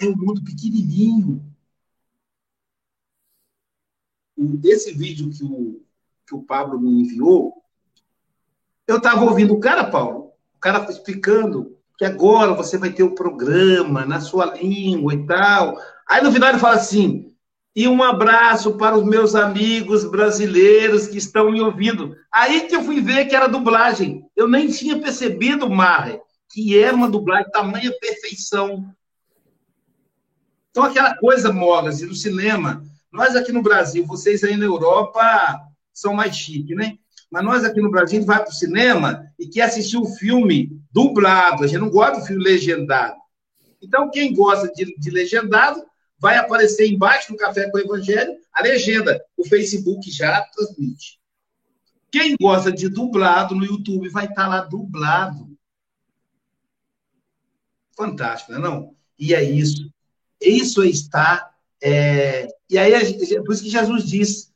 é 0.00 0.04
um 0.04 0.16
mundo 0.16 0.44
pequenininho. 0.44 1.44
Esse 4.62 4.92
vídeo 4.92 5.30
que 5.30 5.42
o, 5.42 5.84
que 6.28 6.34
o 6.36 6.44
Pablo 6.44 6.80
me 6.80 7.02
enviou, 7.02 7.60
eu 8.86 8.98
estava 8.98 9.24
ouvindo 9.24 9.52
o 9.54 9.60
cara, 9.60 9.90
Paulo, 9.90 10.32
o 10.54 10.58
cara 10.60 10.88
explicando 10.88 11.81
que 12.02 12.06
agora 12.06 12.52
você 12.52 12.76
vai 12.76 12.90
ter 12.90 13.04
o 13.04 13.12
um 13.12 13.14
programa 13.14 14.04
na 14.04 14.20
sua 14.20 14.56
língua 14.56 15.14
e 15.14 15.24
tal. 15.24 15.78
Aí 16.08 16.20
no 16.20 16.32
final 16.32 16.48
ele 16.48 16.58
fala 16.58 16.74
assim: 16.74 17.32
e 17.76 17.86
um 17.86 18.02
abraço 18.02 18.76
para 18.76 18.98
os 18.98 19.04
meus 19.04 19.36
amigos 19.36 20.04
brasileiros 20.04 21.06
que 21.06 21.16
estão 21.16 21.52
me 21.52 21.60
ouvindo. 21.60 22.16
Aí 22.32 22.62
que 22.62 22.74
eu 22.74 22.82
fui 22.82 23.00
ver 23.00 23.26
que 23.26 23.36
era 23.36 23.46
dublagem. 23.46 24.24
Eu 24.34 24.48
nem 24.48 24.66
tinha 24.66 24.98
percebido, 24.98 25.70
Marre, 25.70 26.20
que 26.50 26.76
era 26.76 26.96
uma 26.96 27.08
dublagem, 27.08 27.52
tamanha 27.52 27.92
perfeição. 28.00 28.84
Então, 30.72 30.82
aquela 30.82 31.16
coisa, 31.16 31.52
Mogas, 31.52 32.00
e 32.00 32.06
no 32.06 32.16
cinema, 32.16 32.82
nós 33.12 33.36
aqui 33.36 33.52
no 33.52 33.62
Brasil, 33.62 34.04
vocês 34.04 34.42
aí 34.42 34.56
na 34.56 34.64
Europa 34.64 35.22
são 35.92 36.14
mais 36.14 36.34
chiques, 36.34 36.76
né? 36.76 36.98
Mas 37.32 37.44
nós 37.44 37.64
aqui 37.64 37.80
no 37.80 37.90
Brasil, 37.90 38.18
a 38.18 38.20
gente 38.20 38.26
vai 38.26 38.42
para 38.42 38.50
o 38.50 38.54
cinema 38.54 39.32
e 39.38 39.48
quer 39.48 39.62
assistir 39.62 39.96
o 39.96 40.02
um 40.02 40.06
filme 40.06 40.78
dublado. 40.92 41.64
A 41.64 41.66
gente 41.66 41.80
não 41.80 41.88
gosta 41.88 42.20
do 42.20 42.26
filme 42.26 42.44
legendado. 42.44 43.16
Então, 43.80 44.10
quem 44.10 44.34
gosta 44.34 44.70
de, 44.70 44.94
de 44.98 45.10
legendado, 45.10 45.82
vai 46.18 46.36
aparecer 46.36 46.86
embaixo 46.86 47.32
do 47.32 47.38
Café 47.38 47.70
com 47.70 47.78
o 47.78 47.80
Evangelho 47.80 48.36
a 48.52 48.62
legenda. 48.62 49.18
O 49.34 49.48
Facebook 49.48 50.10
já 50.10 50.42
transmite. 50.54 51.18
Quem 52.10 52.36
gosta 52.38 52.70
de 52.70 52.90
dublado 52.90 53.54
no 53.54 53.64
YouTube 53.64 54.10
vai 54.10 54.26
estar 54.26 54.46
lá 54.46 54.60
dublado. 54.60 55.56
Fantástico, 57.96 58.52
não 58.52 58.58
é 58.58 58.62
não? 58.62 58.94
E 59.18 59.34
é 59.34 59.42
isso. 59.42 59.90
Isso 60.38 60.82
é 60.82 60.86
estar. 60.86 61.50
É... 61.82 62.46
E 62.68 62.76
aí, 62.76 62.92
por 63.42 63.54
isso 63.54 63.62
que 63.62 63.70
Jesus 63.70 64.04
diz: 64.04 64.51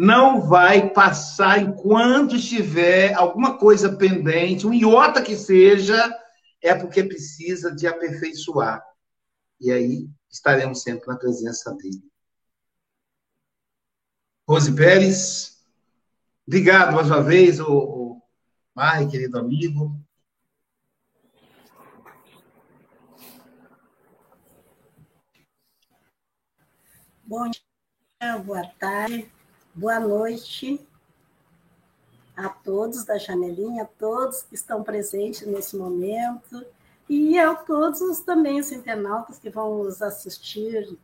não 0.00 0.40
vai 0.40 0.90
passar 0.90 1.60
enquanto 1.60 2.36
estiver 2.36 3.12
alguma 3.14 3.58
coisa 3.58 3.96
pendente, 3.96 4.64
um 4.64 4.72
iota 4.72 5.20
que 5.20 5.34
seja, 5.34 6.16
é 6.62 6.72
porque 6.72 7.02
precisa 7.02 7.74
de 7.74 7.84
aperfeiçoar. 7.84 8.80
E 9.60 9.72
aí 9.72 10.08
estaremos 10.30 10.82
sempre 10.82 11.08
na 11.08 11.16
presença 11.16 11.74
dele. 11.74 12.00
Rose 14.48 14.72
Pérez, 14.72 15.66
obrigado 16.46 16.94
mais 16.94 17.08
uma 17.08 17.20
vez, 17.20 17.58
o, 17.58 17.66
o 18.76 19.10
querido 19.10 19.36
amigo. 19.36 20.00
Bom 27.24 27.50
dia, 27.50 28.38
boa 28.38 28.64
tarde, 28.78 29.28
boa 29.78 30.00
noite 30.00 30.84
a 32.36 32.48
todos 32.48 33.04
da 33.04 33.16
janelinha, 33.16 33.84
a 33.84 33.86
todos 33.86 34.42
que 34.42 34.56
estão 34.56 34.82
presentes 34.82 35.46
nesse 35.46 35.76
momento 35.76 36.66
e 37.08 37.38
a 37.38 37.54
todos 37.54 38.18
também 38.20 38.58
os 38.58 38.72
internautas 38.72 39.38
que 39.38 39.48
vão 39.48 39.84
nos 39.84 40.02
assistir 40.02 40.98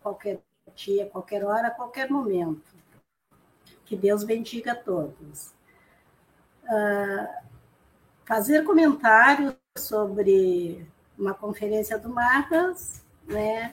qualquer 0.00 0.40
dia, 0.74 1.06
qualquer 1.06 1.44
hora, 1.44 1.70
qualquer 1.70 2.10
momento. 2.10 2.74
Que 3.84 3.94
Deus 3.94 4.24
bendiga 4.24 4.72
a 4.72 4.76
todos. 4.76 5.54
Uh, 6.64 7.28
fazer 8.24 8.64
comentários 8.64 9.54
sobre 9.78 10.84
uma 11.16 11.32
conferência 11.32 11.96
do 11.96 12.08
Marcos, 12.08 13.02
né? 13.24 13.72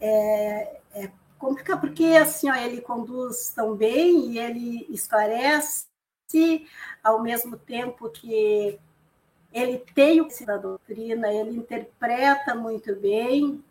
É, 0.00 0.80
é 0.94 1.19
complicado, 1.40 1.80
porque 1.80 2.04
assim, 2.04 2.50
ó, 2.50 2.54
ele 2.54 2.80
conduz 2.80 3.50
tão 3.54 3.74
bem 3.74 4.32
e 4.32 4.38
ele 4.38 4.86
esclarece 4.90 5.86
ao 7.02 7.20
mesmo 7.20 7.56
tempo 7.56 8.08
que 8.08 8.78
ele 9.52 9.78
tem 9.94 10.20
o 10.20 10.28
da 10.46 10.56
doutrina, 10.56 11.32
ele 11.32 11.56
interpreta 11.56 12.54
muito 12.54 12.94
bem 12.94 13.64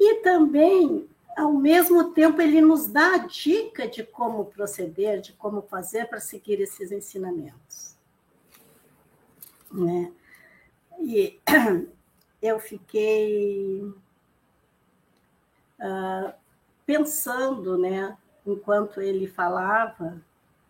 e 0.00 0.22
também, 0.22 1.08
ao 1.36 1.52
mesmo 1.52 2.12
tempo, 2.12 2.40
ele 2.40 2.60
nos 2.60 2.86
dá 2.86 3.14
a 3.14 3.26
dica 3.26 3.86
de 3.88 4.04
como 4.04 4.46
proceder, 4.46 5.20
de 5.20 5.32
como 5.32 5.60
fazer 5.62 6.06
para 6.06 6.20
seguir 6.20 6.60
esses 6.60 6.92
ensinamentos. 6.92 7.96
Né? 9.70 10.12
E 11.00 11.38
eu 12.40 12.58
fiquei 12.60 13.82
uh, 15.80 16.32
pensando, 16.88 17.76
né, 17.76 18.16
enquanto 18.46 19.02
ele 19.02 19.26
falava, 19.26 20.18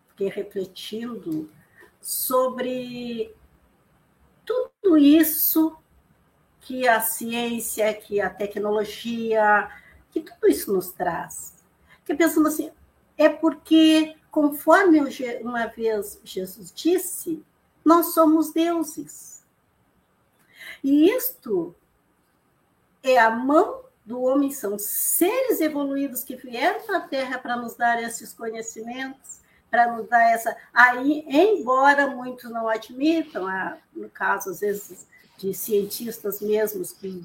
fiquei 0.09 0.27
refletindo 0.27 1.49
sobre 2.01 3.33
tudo 4.45 4.97
isso 4.97 5.77
que 6.59 6.85
a 6.85 6.99
ciência, 6.99 7.93
que 7.93 8.19
a 8.19 8.29
tecnologia, 8.29 9.71
que 10.11 10.19
tudo 10.19 10.49
isso 10.49 10.73
nos 10.73 10.91
traz. 10.91 11.55
Fiquei 11.99 12.17
pensando 12.17 12.49
assim, 12.49 12.69
é 13.17 13.29
porque, 13.29 14.17
conforme 14.29 14.99
uma 15.41 15.67
vez 15.67 16.19
Jesus 16.21 16.69
disse, 16.69 17.41
nós 17.85 18.07
somos 18.07 18.51
deuses. 18.51 19.45
E 20.83 21.09
isto 21.11 21.73
é 23.01 23.17
a 23.17 23.29
mão 23.29 23.87
do 24.09 24.23
homem, 24.23 24.49
são 24.49 24.79
seres 24.79 25.61
evoluídos 25.61 26.23
que 26.23 26.35
vieram 26.35 26.81
para 26.81 26.97
a 26.97 27.07
Terra 27.07 27.37
para 27.37 27.55
nos 27.55 27.75
dar 27.75 28.01
esses 28.01 28.33
conhecimentos, 28.33 29.39
para 29.69 29.95
nos 29.95 30.09
dar 30.09 30.23
essa. 30.31 30.57
Aí, 30.73 31.23
embora 31.27 32.07
muitos 32.07 32.49
não 32.49 32.67
admitam, 32.67 33.45
no 33.93 34.09
caso, 34.09 34.49
às 34.49 34.61
vezes, 34.61 35.05
de 35.37 35.53
cientistas 35.53 36.41
mesmos 36.41 36.91
que, 36.91 37.23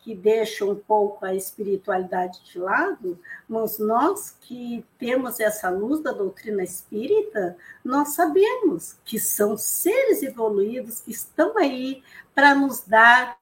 que 0.00 0.14
deixam 0.14 0.72
um 0.72 0.76
pouco 0.76 1.24
a 1.24 1.34
espiritualidade 1.34 2.44
de 2.52 2.58
lado, 2.58 3.18
mas 3.48 3.78
nós 3.78 4.36
que 4.42 4.84
temos 4.98 5.40
essa 5.40 5.70
luz 5.70 6.00
da 6.00 6.12
doutrina 6.12 6.62
espírita, 6.62 7.56
nós 7.82 8.10
sabemos 8.10 8.94
que 9.06 9.18
são 9.18 9.56
seres 9.56 10.22
evoluídos 10.22 11.00
que 11.00 11.12
estão 11.12 11.56
aí 11.56 12.02
para 12.34 12.54
nos 12.54 12.82
dar 12.82 13.38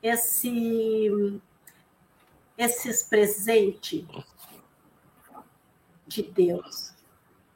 esse 0.00 1.40
esses 2.56 3.02
presentes 3.02 4.04
de 6.06 6.22
Deus 6.22 6.94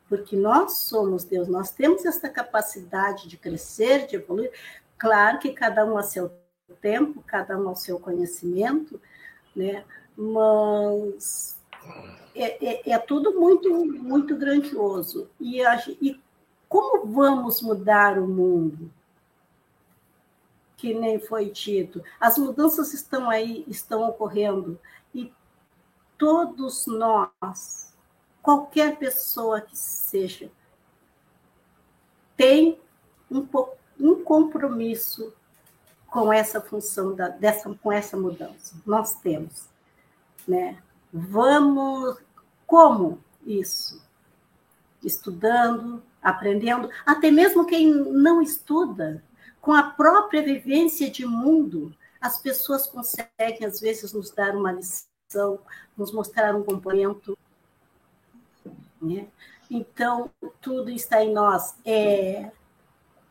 porque 0.08 0.36
nós 0.36 0.78
somos 0.78 1.24
Deus, 1.24 1.48
nós 1.48 1.70
temos 1.70 2.04
essa 2.04 2.28
capacidade 2.28 3.28
de 3.28 3.36
crescer, 3.36 4.06
de 4.06 4.16
evoluir. 4.16 4.50
Claro 4.96 5.38
que 5.38 5.52
cada 5.52 5.84
um 5.84 5.98
a 5.98 6.02
seu 6.02 6.32
tempo, 6.80 7.22
cada 7.26 7.58
um 7.58 7.68
ao 7.68 7.76
seu 7.76 8.00
conhecimento, 8.00 9.00
né? 9.54 9.84
Mas 10.16 11.60
é, 12.34 12.90
é, 12.90 12.90
é 12.90 12.98
tudo 12.98 13.38
muito, 13.38 13.70
muito 13.84 14.34
grandioso. 14.36 15.28
E, 15.38 15.62
a, 15.62 15.76
e 16.00 16.18
como 16.68 17.06
vamos 17.06 17.60
mudar 17.60 18.18
o 18.18 18.26
mundo? 18.26 18.90
Que 20.78 20.94
nem 20.94 21.20
foi 21.20 21.50
dito. 21.50 22.02
As 22.18 22.38
mudanças 22.38 22.94
estão 22.94 23.28
aí, 23.28 23.64
estão 23.68 24.08
ocorrendo. 24.08 24.80
E 25.14 25.30
todos 26.16 26.86
nós 26.86 27.88
qualquer 28.48 28.96
pessoa 28.96 29.60
que 29.60 29.76
seja, 29.76 30.50
tem 32.34 32.80
um, 33.30 33.46
um 34.00 34.24
compromisso 34.24 35.34
com 36.06 36.32
essa 36.32 36.58
função, 36.58 37.14
da, 37.14 37.28
dessa, 37.28 37.68
com 37.74 37.92
essa 37.92 38.16
mudança. 38.16 38.74
Nós 38.86 39.16
temos. 39.16 39.68
Né? 40.46 40.82
Vamos. 41.12 42.16
Como 42.66 43.22
isso? 43.44 44.02
Estudando, 45.04 46.02
aprendendo, 46.22 46.88
até 47.04 47.30
mesmo 47.30 47.66
quem 47.66 47.86
não 47.92 48.40
estuda, 48.40 49.22
com 49.60 49.72
a 49.72 49.90
própria 49.90 50.42
vivência 50.42 51.10
de 51.10 51.26
mundo, 51.26 51.94
as 52.20 52.40
pessoas 52.40 52.86
conseguem, 52.86 53.66
às 53.66 53.80
vezes, 53.80 54.12
nos 54.12 54.30
dar 54.30 54.54
uma 54.54 54.72
lição, 54.72 55.60
nos 55.96 56.12
mostrar 56.12 56.54
um 56.54 56.64
comportamento 56.64 57.36
né? 59.00 59.28
Então, 59.70 60.30
tudo 60.60 60.90
está 60.90 61.22
em 61.22 61.32
nós. 61.32 61.76
É 61.84 62.50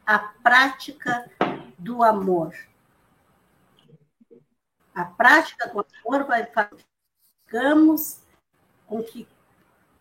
a 0.06 0.20
prática 0.20 1.30
do 1.78 2.04
amor. 2.04 2.56
A 4.96 5.06
prática 5.06 5.68
do 5.68 5.86
amor 6.06 6.26
vai 6.26 6.46
fazer 6.46 6.86
com 8.88 9.04
que 9.04 9.28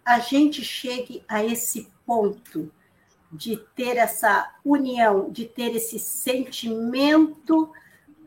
a 0.05 0.19
gente 0.21 0.65
chegue 0.65 1.25
a 1.29 1.45
esse 1.45 1.91
ponto 2.05 2.73
de 3.37 3.57
ter 3.75 3.97
essa 3.97 4.51
união, 4.65 5.31
de 5.31 5.45
ter 5.45 5.75
esse 5.77 5.99
sentimento 5.99 7.71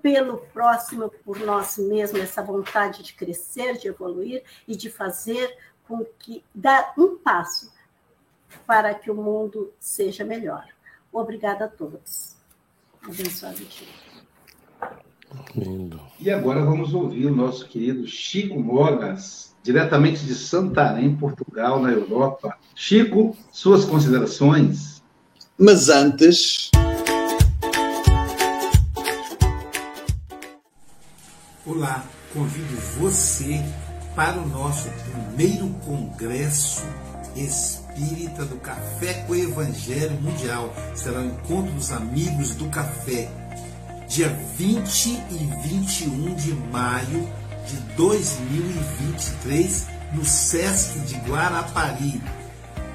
pelo 0.02 0.38
próximo, 0.38 1.12
por 1.26 1.40
nós 1.40 1.78
mesmos, 1.78 2.22
essa 2.22 2.42
vontade 2.42 3.04
de 3.04 3.14
crescer, 3.14 3.78
de 3.78 3.88
evoluir 3.88 4.44
e 4.68 4.76
de 4.76 4.90
fazer 4.90 5.58
com 5.88 6.06
que 6.18 6.44
dar 6.54 6.94
um 6.98 7.18
passo 7.18 7.74
para 8.66 8.94
que 8.94 9.12
o 9.12 9.16
mundo 9.16 9.74
seja 9.80 10.24
melhor. 10.24 10.66
Obrigada 11.12 11.66
a 11.66 11.68
todos. 11.68 12.36
Abençoado 13.04 13.58
dia. 13.58 13.88
Lindo. 15.56 16.00
E 16.20 16.30
agora 16.30 16.64
vamos 16.64 16.94
ouvir 16.94 17.28
o 17.28 17.36
nosso 17.36 17.68
querido 17.68 18.06
Chico 18.08 18.60
Mogas, 18.60 19.56
diretamente 19.64 20.26
de 20.26 20.34
Santarém, 20.34 21.16
Portugal, 21.16 21.80
na 21.80 21.92
Europa. 21.92 22.58
Chico, 22.76 23.36
suas 23.52 23.86
considerações? 23.86 24.99
Mas 25.62 25.90
antes. 25.90 26.72
Olá, 31.66 32.06
convido 32.34 32.78
você 32.98 33.62
para 34.16 34.40
o 34.40 34.48
nosso 34.48 34.88
primeiro 35.34 35.68
congresso 35.86 36.82
espírita 37.36 38.46
do 38.46 38.56
Café 38.56 39.26
com 39.28 39.34
o 39.34 39.36
Evangelho 39.36 40.14
Mundial. 40.22 40.74
Será 40.96 41.20
o 41.20 41.26
encontro 41.26 41.74
dos 41.74 41.92
amigos 41.92 42.56
do 42.56 42.70
café, 42.70 43.30
dia 44.08 44.30
20 44.56 45.10
e 45.10 45.68
21 45.68 46.36
de 46.36 46.54
maio 46.54 47.30
de 47.68 47.76
2023, 47.98 49.88
no 50.14 50.24
SESC 50.24 51.00
de 51.00 51.16
Guarapari. 51.30 52.22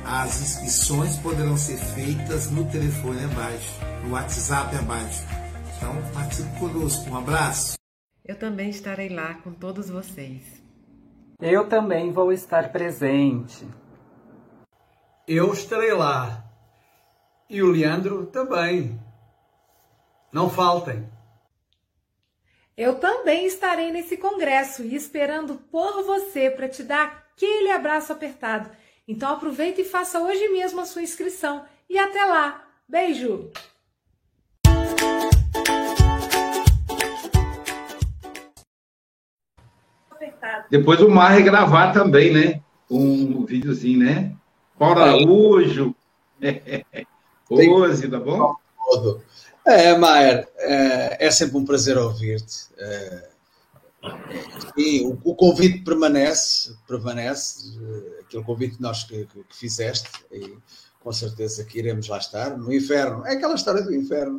As 0.06 0.40
inscrições 0.40 1.16
poderão 1.16 1.56
ser 1.56 1.78
feitas 1.78 2.50
no 2.50 2.70
telefone 2.70 3.24
abaixo, 3.24 3.72
no 4.02 4.12
WhatsApp 4.12 4.76
abaixo. 4.76 5.22
Então, 5.76 5.94
participe 6.12 6.58
conosco. 6.58 7.08
Um 7.08 7.16
abraço. 7.16 7.74
Eu 8.22 8.38
também 8.38 8.68
estarei 8.68 9.08
lá 9.08 9.34
com 9.34 9.52
todos 9.52 9.88
vocês. 9.88 10.62
Eu 11.40 11.68
também 11.68 12.12
vou 12.12 12.32
estar 12.32 12.70
presente. 12.70 13.66
Eu 15.26 15.52
estarei 15.54 15.94
lá. 15.94 16.44
E 17.48 17.62
o 17.62 17.70
Leandro 17.70 18.26
também. 18.26 19.00
Não 20.30 20.50
faltem. 20.50 21.08
Eu 22.76 22.96
também 22.96 23.46
estarei 23.46 23.90
nesse 23.90 24.16
congresso 24.18 24.82
e 24.82 24.94
esperando 24.94 25.54
por 25.70 26.02
você 26.02 26.50
para 26.50 26.68
te 26.68 26.82
dar 26.82 27.24
aquele 27.34 27.70
abraço 27.70 28.12
apertado. 28.12 28.70
Então 29.06 29.30
aproveita 29.30 29.82
e 29.82 29.84
faça 29.84 30.18
hoje 30.18 30.48
mesmo 30.48 30.80
a 30.80 30.86
sua 30.86 31.02
inscrição. 31.02 31.64
E 31.88 31.98
até 31.98 32.24
lá. 32.24 32.64
Beijo! 32.88 33.50
Depois 40.70 41.00
o 41.00 41.08
Mar 41.10 41.32
regravar 41.32 41.92
também, 41.92 42.32
né? 42.32 42.62
Um 42.90 43.44
videozinho, 43.44 44.00
né? 44.00 44.32
Paulo 44.78 45.00
Araújo. 45.00 45.94
Rose, 47.48 48.08
tá 48.08 48.18
bom? 48.18 48.56
É, 49.66 49.96
Maier, 49.96 50.48
é, 50.58 51.26
é, 51.26 51.30
sempre 51.30 51.58
um 51.58 51.64
prazer 51.64 51.96
ouvir-te. 51.98 52.68
É, 52.78 53.28
e 54.76 55.00
o, 55.02 55.18
o, 55.24 55.34
convite 55.34 55.82
permanece, 55.82 56.74
permanece, 56.86 57.78
aquele 58.20 58.44
convite 58.44 58.76
que 58.76 58.82
nós 58.82 59.04
que, 59.04 59.26
que, 59.26 59.56
fizeste, 59.56 60.08
e 60.32 60.56
com 61.00 61.12
certeza 61.12 61.64
que 61.64 61.78
iremos 61.78 62.08
lá 62.08 62.18
estar, 62.18 62.56
no 62.56 62.72
inferno. 62.72 63.26
É 63.26 63.34
aquela 63.34 63.54
história 63.54 63.82
do 63.82 63.94
inferno. 63.94 64.38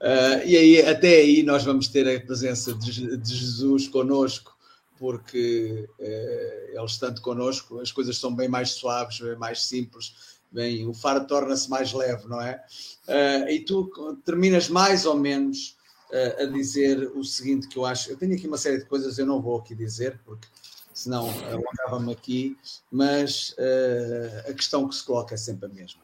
Uh, 0.00 0.44
e 0.44 0.56
aí, 0.56 0.82
até 0.86 1.16
aí, 1.16 1.42
nós 1.42 1.64
vamos 1.64 1.88
ter 1.88 2.06
a 2.06 2.20
presença 2.20 2.74
de, 2.74 3.16
de 3.16 3.34
Jesus 3.34 3.88
conosco, 3.88 4.54
porque 4.98 5.88
uh, 5.98 6.76
ele 6.76 6.84
estando 6.84 7.20
conosco, 7.20 7.80
as 7.80 7.90
coisas 7.90 8.18
são 8.18 8.34
bem 8.34 8.48
mais 8.48 8.70
suaves, 8.72 9.18
bem 9.20 9.36
mais 9.36 9.64
simples, 9.64 10.36
bem, 10.52 10.86
o 10.86 10.92
fardo 10.92 11.26
torna-se 11.26 11.68
mais 11.70 11.92
leve, 11.92 12.28
não 12.28 12.40
é? 12.40 12.62
Uh, 13.08 13.48
e 13.48 13.60
tu 13.60 13.90
terminas 14.24 14.68
mais 14.68 15.06
ou 15.06 15.16
menos 15.16 15.76
uh, 16.14 16.42
a 16.42 16.46
dizer 16.46 17.10
o 17.16 17.24
seguinte 17.24 17.66
que 17.66 17.76
eu 17.76 17.84
acho, 17.84 18.10
eu 18.10 18.16
tenho 18.16 18.34
aqui 18.34 18.46
uma 18.46 18.56
série 18.56 18.78
de 18.78 18.84
coisas, 18.86 19.18
eu 19.18 19.26
não 19.26 19.42
vou 19.42 19.58
aqui 19.58 19.74
dizer, 19.74 20.20
porque 20.24 20.46
senão 20.92 21.28
alongava-me 21.50 22.12
aqui, 22.12 22.56
mas 22.90 23.50
uh, 23.58 24.50
a 24.50 24.54
questão 24.54 24.88
que 24.88 24.94
se 24.94 25.04
coloca 25.04 25.34
é 25.34 25.38
sempre 25.38 25.66
a 25.66 25.68
mesma. 25.68 26.02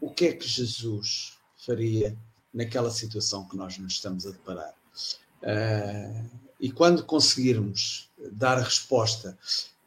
O 0.00 0.10
que 0.10 0.26
é 0.26 0.32
que 0.32 0.48
Jesus 0.48 1.38
faria 1.58 2.16
naquela 2.52 2.90
situação 2.90 3.46
que 3.46 3.56
nós 3.56 3.78
nos 3.78 3.92
estamos 3.92 4.26
a 4.26 4.30
deparar? 4.30 4.74
e 6.60 6.70
quando 6.70 7.04
conseguirmos 7.04 8.08
dar 8.30 8.58
a 8.58 8.62
resposta 8.62 9.36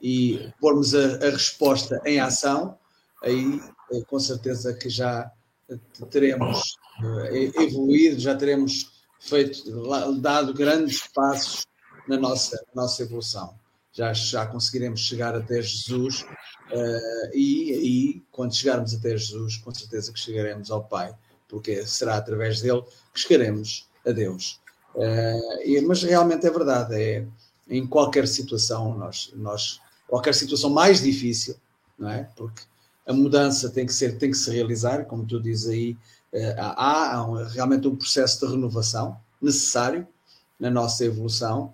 e 0.01 0.51
pormos 0.59 0.93
a, 0.93 1.15
a 1.25 1.29
resposta 1.29 2.01
em 2.03 2.19
ação, 2.19 2.77
aí 3.23 3.61
com 4.07 4.19
certeza 4.19 4.73
que 4.73 4.89
já 4.89 5.31
teremos 6.11 6.75
evoluído, 7.55 8.19
já 8.19 8.35
teremos 8.35 8.94
feito, 9.19 9.63
dado 10.19 10.53
grandes 10.53 11.07
passos 11.13 11.65
na 12.07 12.17
nossa, 12.17 12.63
nossa 12.73 13.03
evolução. 13.03 13.55
Já, 13.91 14.11
já 14.11 14.45
conseguiremos 14.45 14.99
chegar 14.99 15.35
até 15.35 15.61
Jesus 15.61 16.21
uh, 16.21 17.33
e 17.33 17.71
aí, 17.73 18.23
quando 18.29 18.53
chegarmos 18.53 18.93
até 18.93 19.11
Jesus, 19.15 19.57
com 19.57 19.73
certeza 19.73 20.11
que 20.11 20.19
chegaremos 20.19 20.69
ao 20.69 20.83
Pai, 20.83 21.15
porque 21.47 21.85
será 21.85 22.17
através 22.17 22.61
dele 22.61 22.83
que 23.13 23.19
chegaremos 23.21 23.89
a 24.05 24.11
Deus. 24.11 24.59
Uh, 24.93 25.61
e, 25.63 25.81
mas 25.81 26.03
realmente 26.03 26.45
é 26.45 26.51
verdade, 26.51 26.95
é, 26.95 27.25
em 27.69 27.87
qualquer 27.87 28.27
situação, 28.27 28.97
nós, 28.97 29.31
nós, 29.33 29.79
qualquer 30.07 30.33
situação 30.33 30.69
mais 30.69 31.01
difícil, 31.01 31.55
não 31.97 32.09
é? 32.09 32.29
Porque 32.35 32.63
a 33.07 33.13
mudança 33.13 33.69
tem 33.69 33.85
que 33.85 33.93
ser, 33.93 34.17
tem 34.17 34.31
que 34.31 34.37
se 34.37 34.51
realizar, 34.51 35.05
como 35.05 35.25
tu 35.25 35.39
dizes 35.39 35.69
aí, 35.69 35.97
eh, 36.35 36.55
há, 36.57 37.25
realmente 37.53 37.87
um 37.87 37.95
processo 37.95 38.45
de 38.45 38.51
renovação 38.53 39.17
necessário 39.41 40.07
na 40.59 40.69
nossa 40.69 41.03
evolução, 41.03 41.73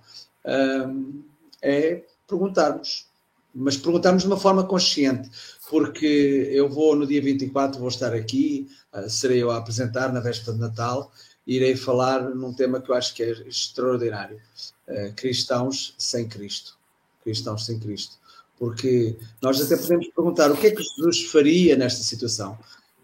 é 1.62 2.04
perguntarmos, 2.28 3.06
mas 3.54 3.78
perguntarmos 3.78 4.24
de 4.24 4.28
uma 4.28 4.38
forma 4.38 4.64
consciente, 4.64 5.30
porque 5.70 6.50
eu 6.52 6.70
vou 6.70 6.96
no 6.96 7.06
dia 7.06 7.22
24, 7.22 7.80
vou 7.80 7.90
estar 7.90 8.14
aqui, 8.14 8.68
eh, 8.94 9.10
serei 9.10 9.42
eu 9.42 9.52
a 9.52 9.58
apresentar 9.58 10.12
na 10.12 10.20
véspera 10.20 10.54
de 10.54 10.60
Natal, 10.60 11.12
irei 11.46 11.76
falar 11.76 12.22
num 12.36 12.54
tema 12.54 12.82
que 12.82 12.90
eu 12.90 12.96
acho 12.96 13.14
que 13.14 13.24
é 13.24 13.32
extraordinário, 13.48 14.40
eh, 14.88 15.12
cristãos 15.16 15.94
sem 15.98 16.28
Cristo, 16.28 16.78
cristãos 17.24 17.66
sem 17.66 17.80
Cristo. 17.80 18.20
Porque 18.58 19.18
nós 19.42 19.60
até 19.60 19.76
podemos 19.76 20.08
perguntar 20.10 20.52
o 20.52 20.58
que 20.58 20.68
é 20.68 20.72
que 20.72 20.84
Jesus 20.84 21.32
faria 21.32 21.76
nesta 21.76 22.04
situação, 22.04 22.58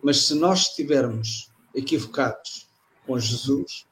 mas 0.07 0.25
se 0.25 0.33
nós 0.33 0.69
estivermos 0.69 1.51
equivocados 1.75 2.65
com 3.05 3.19
Jesus, 3.19 3.85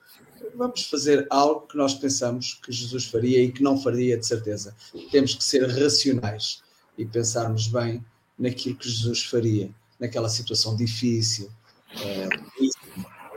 vamos 0.56 0.86
fazer 0.86 1.28
algo 1.30 1.68
que 1.68 1.76
nós 1.76 1.94
pensamos 1.94 2.54
que 2.64 2.72
Jesus 2.72 3.04
faria 3.08 3.44
e 3.44 3.52
que 3.52 3.62
não 3.62 3.78
faria, 3.78 4.18
de 4.18 4.26
certeza. 4.26 4.74
Temos 5.12 5.36
que 5.36 5.44
ser 5.44 5.68
racionais 5.68 6.64
e 6.98 7.06
pensarmos 7.06 7.68
bem 7.68 8.02
naquilo 8.40 8.78
que 8.78 8.88
Jesus 8.88 9.26
faria 9.26 9.70
naquela 10.00 10.30
situação 10.30 10.78
difícil. 10.78 11.52
É, 12.02 12.30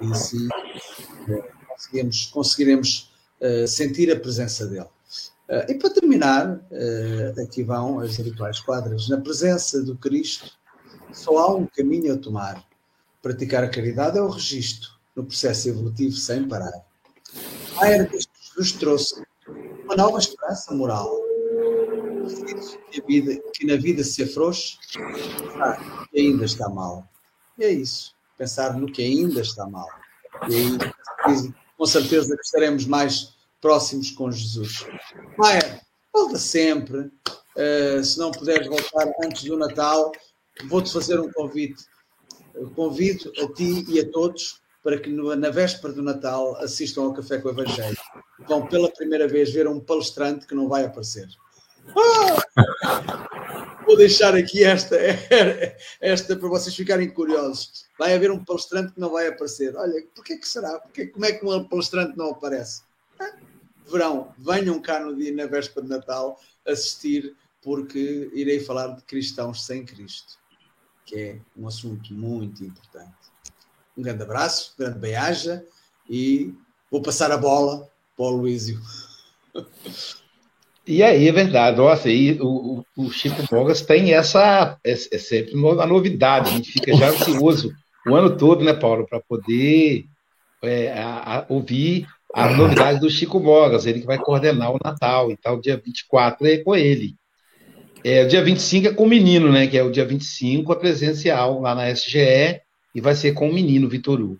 e 0.00 0.12
assim 0.12 0.48
é, 1.28 1.50
conseguiremos, 1.66 2.26
conseguiremos 2.26 3.12
é, 3.40 3.66
sentir 3.66 4.08
a 4.12 4.20
presença 4.20 4.64
dele. 4.68 4.86
Uh, 5.48 5.64
e 5.68 5.74
para 5.74 5.90
terminar, 5.90 6.56
uh, 6.56 7.42
aqui 7.42 7.64
vão 7.64 7.98
as 7.98 8.20
habituais 8.20 8.60
quadras. 8.60 9.08
Na 9.08 9.18
presença 9.18 9.82
do 9.82 9.96
Cristo, 9.96 10.52
só 11.12 11.38
há 11.38 11.56
um 11.56 11.66
caminho 11.66 12.14
a 12.14 12.18
tomar. 12.18 12.67
Praticar 13.28 13.62
a 13.62 13.68
caridade 13.68 14.16
é 14.16 14.22
o 14.22 14.30
registro 14.30 14.88
no 15.14 15.22
processo 15.22 15.68
evolutivo 15.68 16.16
sem 16.16 16.48
parar. 16.48 16.72
Que 17.78 18.18
Jesus 18.56 18.72
trouxe 18.72 19.22
uma 19.84 19.94
nova 19.94 20.18
esperança 20.18 20.74
moral. 20.74 21.14
Que, 22.90 23.02
vida, 23.02 23.38
que 23.52 23.66
na 23.66 23.76
vida 23.76 24.02
se 24.02 24.22
afrouxe, 24.22 24.78
ah, 25.60 26.06
que 26.10 26.18
ainda 26.18 26.46
está 26.46 26.70
mal. 26.70 27.06
E 27.58 27.64
é 27.64 27.70
isso. 27.70 28.14
Pensar 28.38 28.72
no 28.78 28.90
que 28.90 29.02
ainda 29.02 29.42
está 29.42 29.66
mal. 29.66 29.90
E 30.48 30.54
aí, 30.54 31.54
com 31.76 31.84
certeza 31.84 32.34
que 32.34 32.42
estaremos 32.42 32.86
mais 32.86 33.34
próximos 33.60 34.10
com 34.10 34.32
Jesus. 34.32 34.86
Maia, 35.36 35.82
volta 36.14 36.38
sempre. 36.38 37.12
Uh, 37.54 38.02
se 38.02 38.18
não 38.18 38.30
puderes 38.30 38.66
voltar 38.68 39.12
antes 39.22 39.44
do 39.44 39.58
Natal, 39.58 40.12
vou-te 40.66 40.90
fazer 40.90 41.20
um 41.20 41.30
convite. 41.30 41.84
Convido 42.74 43.32
a 43.42 43.52
ti 43.52 43.84
e 43.88 44.00
a 44.00 44.10
todos 44.10 44.60
para 44.82 44.98
que 44.98 45.10
no, 45.10 45.34
na 45.34 45.50
véspera 45.50 45.92
do 45.92 46.02
Natal 46.02 46.56
assistam 46.56 47.02
ao 47.02 47.14
Café 47.14 47.38
com 47.38 47.48
o 47.48 47.52
Evangelho. 47.52 47.96
Vão 48.46 48.66
pela 48.66 48.90
primeira 48.90 49.26
vez 49.28 49.50
ver 49.50 49.66
um 49.66 49.80
palestrante 49.80 50.46
que 50.46 50.54
não 50.54 50.68
vai 50.68 50.84
aparecer. 50.84 51.28
Ah! 51.96 53.84
Vou 53.84 53.96
deixar 53.96 54.34
aqui 54.34 54.64
esta, 54.64 54.96
esta 56.00 56.36
para 56.36 56.48
vocês 56.48 56.74
ficarem 56.74 57.10
curiosos. 57.10 57.86
Vai 57.98 58.14
haver 58.14 58.30
um 58.30 58.44
palestrante 58.44 58.92
que 58.92 59.00
não 59.00 59.10
vai 59.10 59.26
aparecer. 59.26 59.74
Olha, 59.76 60.04
porquê 60.14 60.36
que 60.36 60.46
será? 60.46 60.78
Porquê, 60.78 61.06
como 61.06 61.24
é 61.24 61.32
que 61.32 61.44
um 61.44 61.64
palestrante 61.64 62.16
não 62.16 62.30
aparece? 62.30 62.82
verão, 63.90 64.32
venham 64.38 64.80
cá 64.80 65.00
no 65.00 65.16
dia, 65.16 65.32
na 65.32 65.46
véspera 65.46 65.82
de 65.82 65.88
Natal, 65.88 66.38
assistir, 66.66 67.34
porque 67.62 68.30
irei 68.32 68.60
falar 68.60 68.88
de 68.88 69.02
cristãos 69.02 69.64
sem 69.64 69.84
Cristo, 69.84 70.38
que 71.08 71.18
é 71.18 71.38
um 71.56 71.66
assunto 71.66 72.12
muito 72.12 72.62
importante. 72.62 73.12
Um 73.96 74.02
grande 74.02 74.22
abraço, 74.22 74.74
grande 74.78 74.98
beijaja 74.98 75.64
e 76.08 76.54
vou 76.90 77.00
passar 77.00 77.32
a 77.32 77.38
bola 77.38 77.88
para 78.16 78.26
o 78.26 78.30
Luísio. 78.30 78.78
E 80.86 81.02
aí, 81.02 81.26
é 81.26 81.32
verdade. 81.32 81.78
Nossa, 81.78 82.08
e 82.10 82.38
o, 82.40 82.84
o 82.96 83.10
Chico 83.10 83.42
Bogas 83.50 83.80
tem 83.82 84.12
essa. 84.12 84.78
É, 84.84 84.92
é 84.92 85.18
sempre 85.18 85.54
uma 85.54 85.86
novidade. 85.86 86.50
A 86.50 86.52
gente 86.52 86.72
fica 86.72 86.94
já 86.94 87.08
ansioso 87.08 87.74
o 88.06 88.14
ano 88.14 88.36
todo, 88.36 88.64
né, 88.64 88.72
Paulo, 88.72 89.06
para 89.06 89.20
poder 89.20 90.06
é, 90.62 90.92
a, 90.92 91.38
a, 91.38 91.46
ouvir 91.48 92.06
a 92.34 92.50
novidade 92.50 93.00
do 93.00 93.10
Chico 93.10 93.40
Bogas, 93.40 93.86
ele 93.86 94.00
que 94.00 94.06
vai 94.06 94.18
coordenar 94.18 94.72
o 94.72 94.78
Natal 94.82 95.30
e 95.30 95.36
tal, 95.36 95.60
dia 95.60 95.80
24 95.82 96.46
é 96.46 96.58
com 96.58 96.76
ele. 96.76 97.16
É, 98.04 98.24
o 98.24 98.28
dia 98.28 98.42
25 98.42 98.88
é 98.88 98.94
com 98.94 99.04
o 99.04 99.08
menino, 99.08 99.50
né? 99.50 99.66
Que 99.66 99.78
é 99.78 99.82
o 99.82 99.90
dia 99.90 100.04
25, 100.04 100.72
a 100.72 100.76
presencial 100.76 101.60
lá 101.60 101.74
na 101.74 101.90
SGE, 101.90 102.60
e 102.94 103.00
vai 103.00 103.14
ser 103.14 103.32
com 103.32 103.48
o 103.48 103.52
menino 103.52 103.88
Vitor 103.88 104.20
Hugo. 104.20 104.38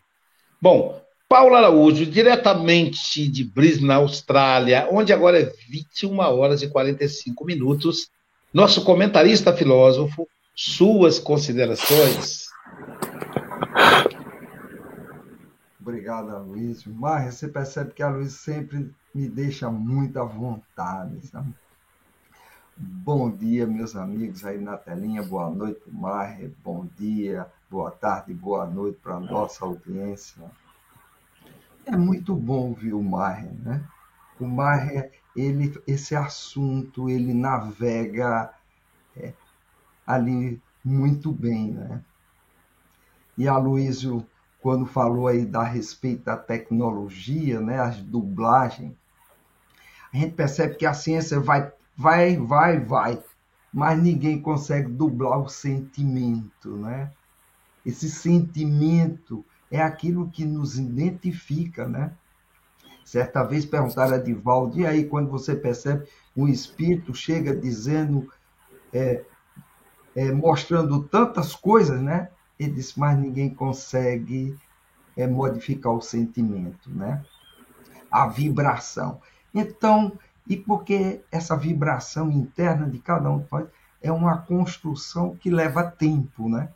Bom, 0.60 1.00
Paulo 1.28 1.54
Araújo, 1.54 2.06
diretamente 2.06 3.28
de 3.28 3.44
Brisbane, 3.44 3.92
Austrália, 3.92 4.88
onde 4.90 5.12
agora 5.12 5.40
é 5.40 5.52
21 5.68 6.18
horas 6.18 6.62
e 6.62 6.68
45 6.68 7.44
minutos. 7.44 8.08
Nosso 8.52 8.82
comentarista 8.82 9.52
filósofo, 9.52 10.26
suas 10.54 11.18
considerações. 11.18 12.46
Obrigado, 15.80 16.46
Luiz. 16.46 16.84
Mas 16.86 17.34
você 17.34 17.48
percebe 17.48 17.92
que 17.92 18.02
a 18.02 18.08
Luiz 18.08 18.32
sempre 18.32 18.90
me 19.14 19.28
deixa 19.28 19.70
muito 19.70 20.18
à 20.18 20.24
vontade, 20.24 21.26
sabe? 21.26 21.52
Bom 22.80 23.28
dia, 23.28 23.66
meus 23.66 23.96
amigos 23.96 24.44
aí 24.44 24.56
na 24.56 24.76
telinha. 24.76 25.20
Boa 25.20 25.50
noite, 25.50 25.82
Marre. 25.88 26.54
Bom 26.62 26.86
dia, 26.96 27.44
boa 27.68 27.90
tarde, 27.90 28.32
boa 28.32 28.66
noite 28.66 29.00
para 29.02 29.16
a 29.16 29.20
nossa 29.20 29.64
audiência. 29.64 30.44
É 31.84 31.96
muito 31.96 32.36
bom 32.36 32.68
ouvir 32.68 32.94
o 32.94 33.02
Marre, 33.02 33.48
né? 33.48 33.84
O 34.38 34.46
Marre, 34.46 35.10
ele, 35.34 35.74
esse 35.88 36.14
assunto, 36.14 37.10
ele 37.10 37.34
navega 37.34 38.54
é, 39.16 39.32
ali 40.06 40.62
muito 40.84 41.32
bem, 41.32 41.72
né? 41.72 42.00
E 43.36 43.48
a 43.48 43.58
Luísio, 43.58 44.24
quando 44.60 44.86
falou 44.86 45.26
aí 45.26 45.44
da 45.44 45.64
respeito 45.64 46.26
da 46.26 46.36
tecnologia, 46.36 47.60
né, 47.60 47.80
as 47.80 48.00
dublagens, 48.00 48.94
a 50.12 50.16
gente 50.16 50.34
percebe 50.36 50.76
que 50.76 50.86
a 50.86 50.94
ciência 50.94 51.40
vai, 51.40 51.72
vai, 51.98 52.36
vai, 52.36 52.78
vai, 52.78 53.20
mas 53.72 54.00
ninguém 54.00 54.40
consegue 54.40 54.88
dublar 54.88 55.40
o 55.40 55.48
sentimento, 55.48 56.76
né? 56.76 57.10
Esse 57.84 58.08
sentimento 58.08 59.44
é 59.68 59.82
aquilo 59.82 60.30
que 60.30 60.44
nos 60.44 60.78
identifica, 60.78 61.88
né? 61.88 62.12
Certa 63.04 63.42
vez 63.42 63.66
perguntaram 63.66 64.14
a 64.14 64.18
Divaldo, 64.18 64.78
e 64.78 64.86
aí 64.86 65.04
quando 65.04 65.28
você 65.28 65.56
percebe 65.56 66.06
um 66.36 66.46
espírito 66.46 67.12
chega 67.12 67.56
dizendo, 67.56 68.30
é, 68.92 69.24
é, 70.14 70.30
mostrando 70.30 71.02
tantas 71.02 71.54
coisas, 71.54 72.00
né? 72.00 72.30
Ele 72.58 72.74
disse, 72.74 72.98
mas 72.98 73.18
ninguém 73.18 73.50
consegue 73.50 74.56
é, 75.16 75.26
modificar 75.26 75.92
o 75.92 76.00
sentimento, 76.00 76.90
né? 76.90 77.24
A 78.10 78.28
vibração. 78.28 79.20
Então, 79.52 80.12
e 80.48 80.56
porque 80.56 81.20
essa 81.30 81.56
vibração 81.56 82.30
interna 82.30 82.88
de 82.88 82.98
cada 82.98 83.30
um 83.30 83.44
é 84.00 84.10
uma 84.10 84.38
construção 84.38 85.36
que 85.36 85.50
leva 85.50 85.84
tempo, 85.84 86.48
né? 86.48 86.70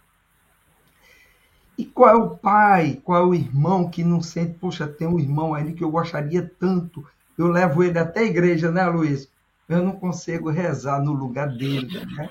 E 1.78 1.86
qual 1.86 2.10
é 2.10 2.14
o 2.14 2.30
pai, 2.36 3.00
qual 3.02 3.22
é 3.22 3.26
o 3.26 3.34
irmão 3.34 3.88
que 3.88 4.04
não 4.04 4.20
sente, 4.20 4.58
poxa, 4.58 4.86
tem 4.86 5.08
um 5.08 5.18
irmão 5.18 5.54
ali 5.54 5.72
que 5.72 5.82
eu 5.82 5.90
gostaria 5.90 6.42
tanto, 6.60 7.04
eu 7.38 7.48
levo 7.48 7.82
ele 7.82 7.98
até 7.98 8.20
a 8.20 8.24
igreja, 8.24 8.70
né, 8.70 8.84
Luiz? 8.86 9.28
Eu 9.68 9.82
não 9.82 9.92
consigo 9.92 10.50
rezar 10.50 11.00
no 11.02 11.12
lugar 11.12 11.48
dele, 11.48 12.04
né? 12.06 12.28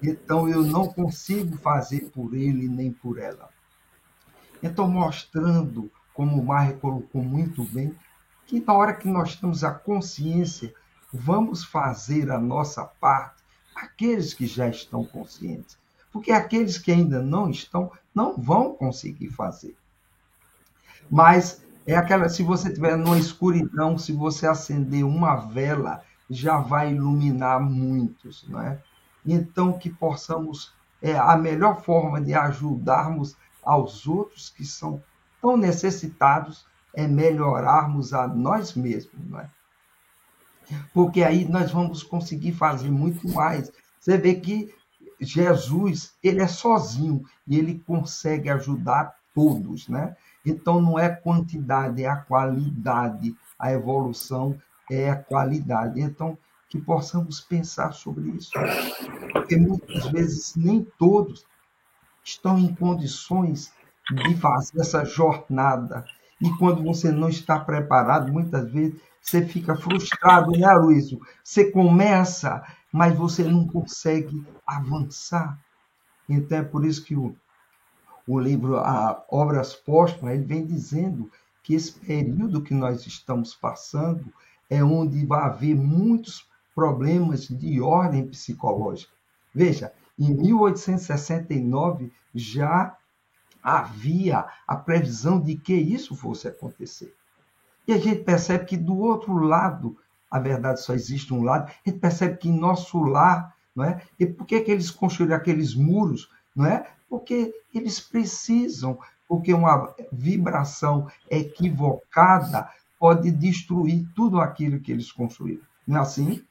Então 0.00 0.48
eu 0.48 0.62
não 0.62 0.86
consigo 0.86 1.56
fazer 1.56 2.10
por 2.10 2.34
ele 2.34 2.68
nem 2.68 2.92
por 2.92 3.18
ela. 3.18 3.48
Então, 4.62 4.88
mostrando, 4.88 5.90
como 6.14 6.40
o 6.40 6.46
Marre 6.46 6.74
colocou 6.74 7.22
muito 7.22 7.64
bem, 7.64 7.94
que 8.46 8.60
na 8.60 8.72
hora 8.72 8.94
que 8.94 9.08
nós 9.08 9.36
temos 9.36 9.64
a 9.64 9.70
consciência, 9.70 10.74
vamos 11.12 11.64
fazer 11.64 12.30
a 12.30 12.38
nossa 12.38 12.84
parte, 12.84 13.42
aqueles 13.74 14.34
que 14.34 14.46
já 14.46 14.68
estão 14.68 15.04
conscientes. 15.04 15.78
Porque 16.12 16.30
aqueles 16.30 16.78
que 16.78 16.92
ainda 16.92 17.22
não 17.22 17.50
estão, 17.50 17.90
não 18.14 18.36
vão 18.36 18.74
conseguir 18.74 19.30
fazer. 19.30 19.76
Mas 21.10 21.62
é 21.86 21.96
aquela, 21.96 22.28
se 22.28 22.42
você 22.42 22.68
estiver 22.68 22.96
numa 22.96 23.18
escuridão, 23.18 23.98
se 23.98 24.12
você 24.12 24.46
acender 24.46 25.04
uma 25.04 25.36
vela, 25.36 26.02
já 26.30 26.58
vai 26.58 26.92
iluminar 26.92 27.60
muitos, 27.60 28.46
não 28.48 28.60
é? 28.60 28.80
Então 29.26 29.78
que 29.78 29.90
possamos 29.90 30.72
é 31.02 31.18
a 31.18 31.36
melhor 31.36 31.82
forma 31.82 32.20
de 32.20 32.32
ajudarmos 32.32 33.36
aos 33.62 34.06
outros 34.06 34.48
que 34.48 34.64
são 34.64 35.02
tão 35.40 35.56
necessitados 35.56 36.66
é 36.94 37.06
melhorarmos 37.06 38.12
a 38.12 38.26
nós 38.26 38.74
mesmos, 38.74 39.14
não 39.28 39.40
é? 39.40 39.50
Porque 40.92 41.22
aí 41.22 41.46
nós 41.46 41.70
vamos 41.70 42.02
conseguir 42.02 42.52
fazer 42.52 42.90
muito 42.90 43.28
mais. 43.28 43.70
Você 44.00 44.16
vê 44.16 44.34
que 44.34 44.72
Jesus, 45.20 46.14
ele 46.22 46.40
é 46.40 46.46
sozinho 46.46 47.24
e 47.46 47.58
ele 47.58 47.82
consegue 47.86 48.48
ajudar 48.48 49.14
todos, 49.34 49.88
né? 49.88 50.16
Então 50.44 50.80
não 50.80 50.98
é 50.98 51.08
quantidade, 51.08 52.02
é 52.02 52.08
a 52.08 52.16
qualidade. 52.16 53.36
A 53.58 53.72
evolução 53.72 54.58
é 54.90 55.10
a 55.10 55.16
qualidade. 55.16 56.00
Então 56.00 56.38
que 56.74 56.80
possamos 56.80 57.40
pensar 57.40 57.92
sobre 57.92 58.30
isso, 58.30 58.50
porque 59.32 59.56
muitas 59.56 60.08
vezes 60.08 60.56
nem 60.56 60.84
todos 60.98 61.46
estão 62.24 62.58
em 62.58 62.74
condições 62.74 63.72
de 64.10 64.34
fazer 64.34 64.80
essa 64.80 65.04
jornada. 65.04 66.04
E 66.44 66.58
quando 66.58 66.82
você 66.82 67.10
não 67.10 67.28
está 67.28 67.58
preparado, 67.58 68.32
muitas 68.32 68.70
vezes 68.70 69.00
você 69.20 69.44
fica 69.46 69.74
frustrado, 69.74 70.52
né, 70.52 70.70
Luísio? 70.74 71.20
Você 71.42 71.70
começa 71.70 72.62
mas 72.94 73.16
você 73.16 73.42
não 73.42 73.66
consegue 73.66 74.46
avançar. 74.64 75.58
Então 76.28 76.58
é 76.58 76.62
por 76.62 76.86
isso 76.86 77.04
que 77.04 77.16
o, 77.16 77.34
o 78.24 78.38
livro 78.38 78.76
a 78.76 79.24
Obras 79.28 79.74
Póstumas 79.74 80.34
ele 80.34 80.44
vem 80.44 80.64
dizendo 80.64 81.28
que 81.64 81.74
esse 81.74 81.90
período 81.90 82.62
que 82.62 82.72
nós 82.72 83.04
estamos 83.04 83.52
passando 83.52 84.32
é 84.70 84.84
onde 84.84 85.26
vai 85.26 85.40
haver 85.40 85.74
muitos 85.74 86.48
problemas 86.72 87.48
de 87.48 87.80
ordem 87.80 88.28
psicológica. 88.28 89.12
Veja, 89.52 89.92
em 90.16 90.32
1869 90.32 92.12
já 92.32 92.96
havia 93.64 94.46
a 94.66 94.76
previsão 94.76 95.40
de 95.40 95.56
que 95.56 95.72
isso 95.72 96.14
fosse 96.14 96.46
acontecer. 96.46 97.14
E 97.88 97.94
a 97.94 97.98
gente 97.98 98.22
percebe 98.22 98.66
que 98.66 98.76
do 98.76 98.98
outro 98.98 99.38
lado 99.38 99.96
a 100.30 100.38
verdade 100.38 100.80
só 100.80 100.92
existe 100.92 101.32
um 101.32 101.42
lado, 101.42 101.70
a 101.70 101.88
gente 101.88 102.00
percebe 102.00 102.36
que 102.36 102.48
em 102.48 102.58
nosso 102.58 102.98
lar, 103.02 103.54
não 103.74 103.84
é? 103.84 104.02
E 104.18 104.26
por 104.26 104.44
que, 104.46 104.60
que 104.60 104.70
eles 104.70 104.90
construíram 104.90 105.36
aqueles 105.36 105.74
muros, 105.74 106.28
não 106.54 106.66
é? 106.66 106.90
Porque 107.08 107.54
eles 107.72 108.00
precisam, 108.00 108.98
porque 109.28 109.54
uma 109.54 109.94
vibração 110.12 111.08
equivocada 111.30 112.68
pode 112.98 113.30
destruir 113.30 114.08
tudo 114.14 114.40
aquilo 114.40 114.80
que 114.80 114.90
eles 114.90 115.12
construíram. 115.12 115.62
Não 115.86 115.98
é 115.98 116.00
assim? 116.00 116.42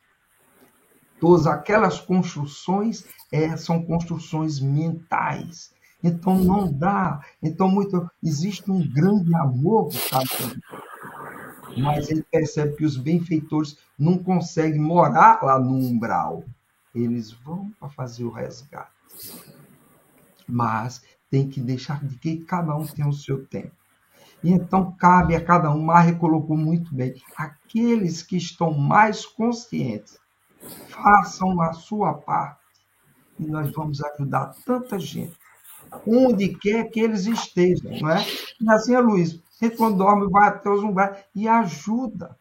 Todas 1.20 1.46
aquelas 1.46 2.00
construções 2.00 3.06
é, 3.32 3.58
são 3.58 3.84
construções 3.84 4.62
mentais. 4.62 5.74
Então 6.04 6.38
não 6.38 6.72
dá. 6.72 7.24
Então 7.42 7.70
muito 7.70 8.10
existe 8.22 8.70
um 8.70 8.86
grande 8.86 9.34
amor 9.36 9.90
cada 10.10 10.54
mas 11.78 12.10
ele 12.10 12.24
percebe 12.24 12.76
que 12.76 12.86
os 12.86 12.98
benfeitores 12.98 13.78
não 13.98 14.18
conseguem 14.18 14.80
morar 14.80 15.42
lá 15.42 15.60
no 15.60 15.74
umbral. 15.74 16.44
Eles 16.94 17.32
vão 17.32 17.72
para 17.80 17.90
fazer 17.90 18.24
o 18.24 18.30
resgate. 18.30 18.92
Mas 20.48 21.02
tem 21.30 21.50
que 21.50 21.60
deixar 21.60 22.04
de 22.06 22.18
que 22.18 22.38
cada 22.38 22.76
um 22.76 22.86
tem 22.86 23.08
o 23.08 23.14
seu 23.14 23.46
tempo. 23.48 23.72
E 24.44 24.52
então 24.52 24.92
cabe 24.92 25.36
a 25.36 25.44
cada 25.44 25.72
um, 25.72 25.82
Marre 25.82 26.16
colocou 26.16 26.58
muito 26.58 26.94
bem, 26.94 27.16
aqueles 27.38 28.22
que 28.22 28.36
estão 28.36 28.74
mais 28.74 29.26
conscientes, 29.26 30.20
façam 30.90 31.62
a 31.62 31.72
sua 31.72 32.14
parte 32.14 32.60
e 33.40 33.46
nós 33.48 33.72
vamos 33.72 34.04
ajudar 34.04 34.54
tanta 34.66 35.00
gente, 35.00 35.38
onde 36.08 36.50
quer 36.50 36.90
que 36.90 37.00
eles 37.00 37.26
estejam, 37.26 37.92
não 38.00 38.10
é? 38.10 38.26
E 38.60 38.70
assim 38.70 38.96
é 38.96 39.00
Luiz, 39.00 39.40
gente, 39.62 39.78
quando 39.78 39.98
dorme, 39.98 40.30
vai 40.30 40.50
até 40.50 40.70
os 40.70 40.84
umbrais 40.84 41.18
e 41.36 41.48
ajuda. 41.48 42.38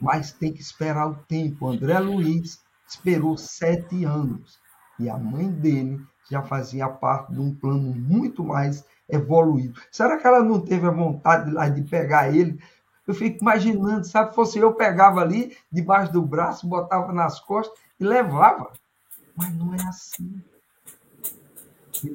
Mas 0.00 0.32
tem 0.32 0.52
que 0.52 0.60
esperar 0.60 1.08
o 1.08 1.14
tempo. 1.28 1.68
André 1.68 1.98
Luiz 1.98 2.60
esperou 2.88 3.36
sete 3.36 4.04
anos. 4.04 4.58
E 4.98 5.08
a 5.08 5.16
mãe 5.16 5.48
dele 5.48 6.00
já 6.30 6.42
fazia 6.42 6.88
parte 6.88 7.32
de 7.32 7.40
um 7.40 7.54
plano 7.54 7.94
muito 7.94 8.42
mais 8.42 8.84
evoluído. 9.08 9.80
Será 9.90 10.18
que 10.18 10.26
ela 10.26 10.42
não 10.42 10.60
teve 10.60 10.86
a 10.86 10.90
vontade 10.90 11.50
lá 11.50 11.68
de 11.68 11.82
pegar 11.82 12.34
ele? 12.34 12.58
Eu 13.06 13.14
fico 13.14 13.38
imaginando, 13.42 14.04
sabe, 14.04 14.30
se 14.30 14.36
fosse 14.36 14.58
eu, 14.58 14.72
pegava 14.72 15.20
ali, 15.20 15.56
debaixo 15.70 16.12
do 16.12 16.22
braço, 16.22 16.68
botava 16.68 17.12
nas 17.12 17.40
costas 17.40 17.76
e 17.98 18.04
levava. 18.04 18.72
Mas 19.36 19.54
não 19.54 19.74
é 19.74 19.82
assim. 19.88 20.42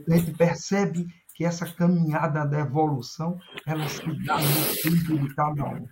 A 0.07 0.17
gente 0.17 0.31
percebe 0.31 1.07
que 1.33 1.45
essa 1.45 1.65
caminhada 1.65 2.45
da 2.45 2.59
evolução, 2.59 3.39
ela 3.65 3.87
se 3.87 4.03
dá 4.25 4.37
no 4.39 4.49
espírito 4.49 5.19
de 5.19 5.35
cada 5.35 5.65
um. 5.65 5.87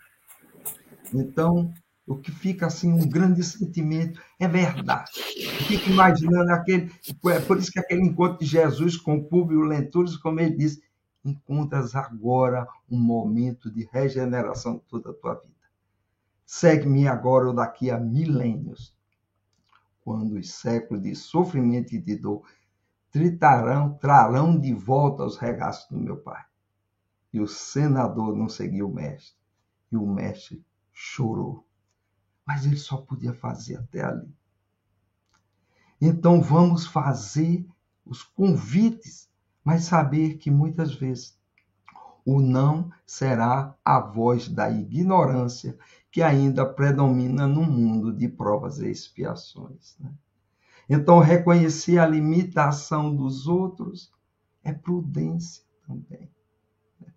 Então, 1.13 1.73
o 2.07 2.17
que 2.17 2.31
fica 2.31 2.67
assim 2.67 2.91
um 2.91 3.07
grande 3.07 3.43
sentimento 3.43 4.21
é 4.39 4.47
verdade. 4.47 5.11
Fica 5.67 5.89
imaginando 5.89 6.51
aquele, 6.51 6.91
é 7.27 7.39
por 7.39 7.57
isso 7.57 7.71
que 7.71 7.79
aquele 7.79 8.01
encontro 8.01 8.39
de 8.39 8.45
Jesus 8.45 8.97
com 8.97 9.23
Públio 9.23 9.61
Lentulus, 9.61 10.17
como 10.17 10.39
ele 10.39 10.55
diz, 10.55 10.79
encontras 11.23 11.95
agora 11.95 12.67
um 12.89 12.99
momento 12.99 13.71
de 13.71 13.89
regeneração 13.91 14.81
toda 14.87 15.09
a 15.09 15.13
tua 15.13 15.35
vida. 15.35 15.53
Segue-me 16.45 17.07
agora 17.07 17.47
ou 17.47 17.53
daqui 17.53 17.89
a 17.89 17.99
milênios, 17.99 18.95
quando 20.03 20.33
os 20.35 20.51
séculos 20.51 21.01
de 21.01 21.15
sofrimento 21.15 21.95
e 21.95 21.99
de 21.99 22.15
dor 22.15 22.43
tritarão, 23.15 23.93
trarão 23.93 24.59
de 24.59 24.73
volta 24.73 25.23
os 25.23 25.37
regaços 25.37 25.89
do 25.89 25.97
meu 25.97 26.17
pai. 26.17 26.43
E 27.31 27.39
o 27.39 27.47
senador 27.47 28.35
não 28.35 28.49
seguiu 28.49 28.89
o 28.89 28.93
mestre, 28.93 29.37
e 29.89 29.95
o 29.95 30.05
mestre 30.05 30.61
chorou. 30.91 31.65
Mas 32.45 32.65
ele 32.65 32.75
só 32.75 32.97
podia 32.97 33.33
fazer 33.33 33.77
até 33.77 34.03
ali. 34.03 34.29
Então 36.01 36.41
vamos 36.41 36.85
fazer 36.85 37.65
os 38.05 38.21
convites 38.21 39.29
mas 39.63 39.85
saber 39.85 40.37
que 40.37 40.51
muitas 40.51 40.93
vezes 40.93 41.35
o 42.23 42.39
não 42.39 42.91
será 43.05 43.75
a 43.83 43.99
voz 43.99 44.47
da 44.47 44.69
ignorância 44.69 45.75
que 46.11 46.21
ainda 46.21 46.65
predomina 46.65 47.47
no 47.47 47.63
mundo 47.63 48.13
de 48.13 48.27
provas 48.27 48.79
e 48.79 48.89
expiações. 48.89 49.95
Né? 49.99 50.11
Então, 50.89 51.19
reconhecer 51.19 51.97
a 51.97 52.07
limitação 52.07 53.15
dos 53.15 53.47
outros 53.47 54.11
é 54.63 54.71
prudência 54.71 55.63
também. 55.87 56.29
Né? 56.99 57.07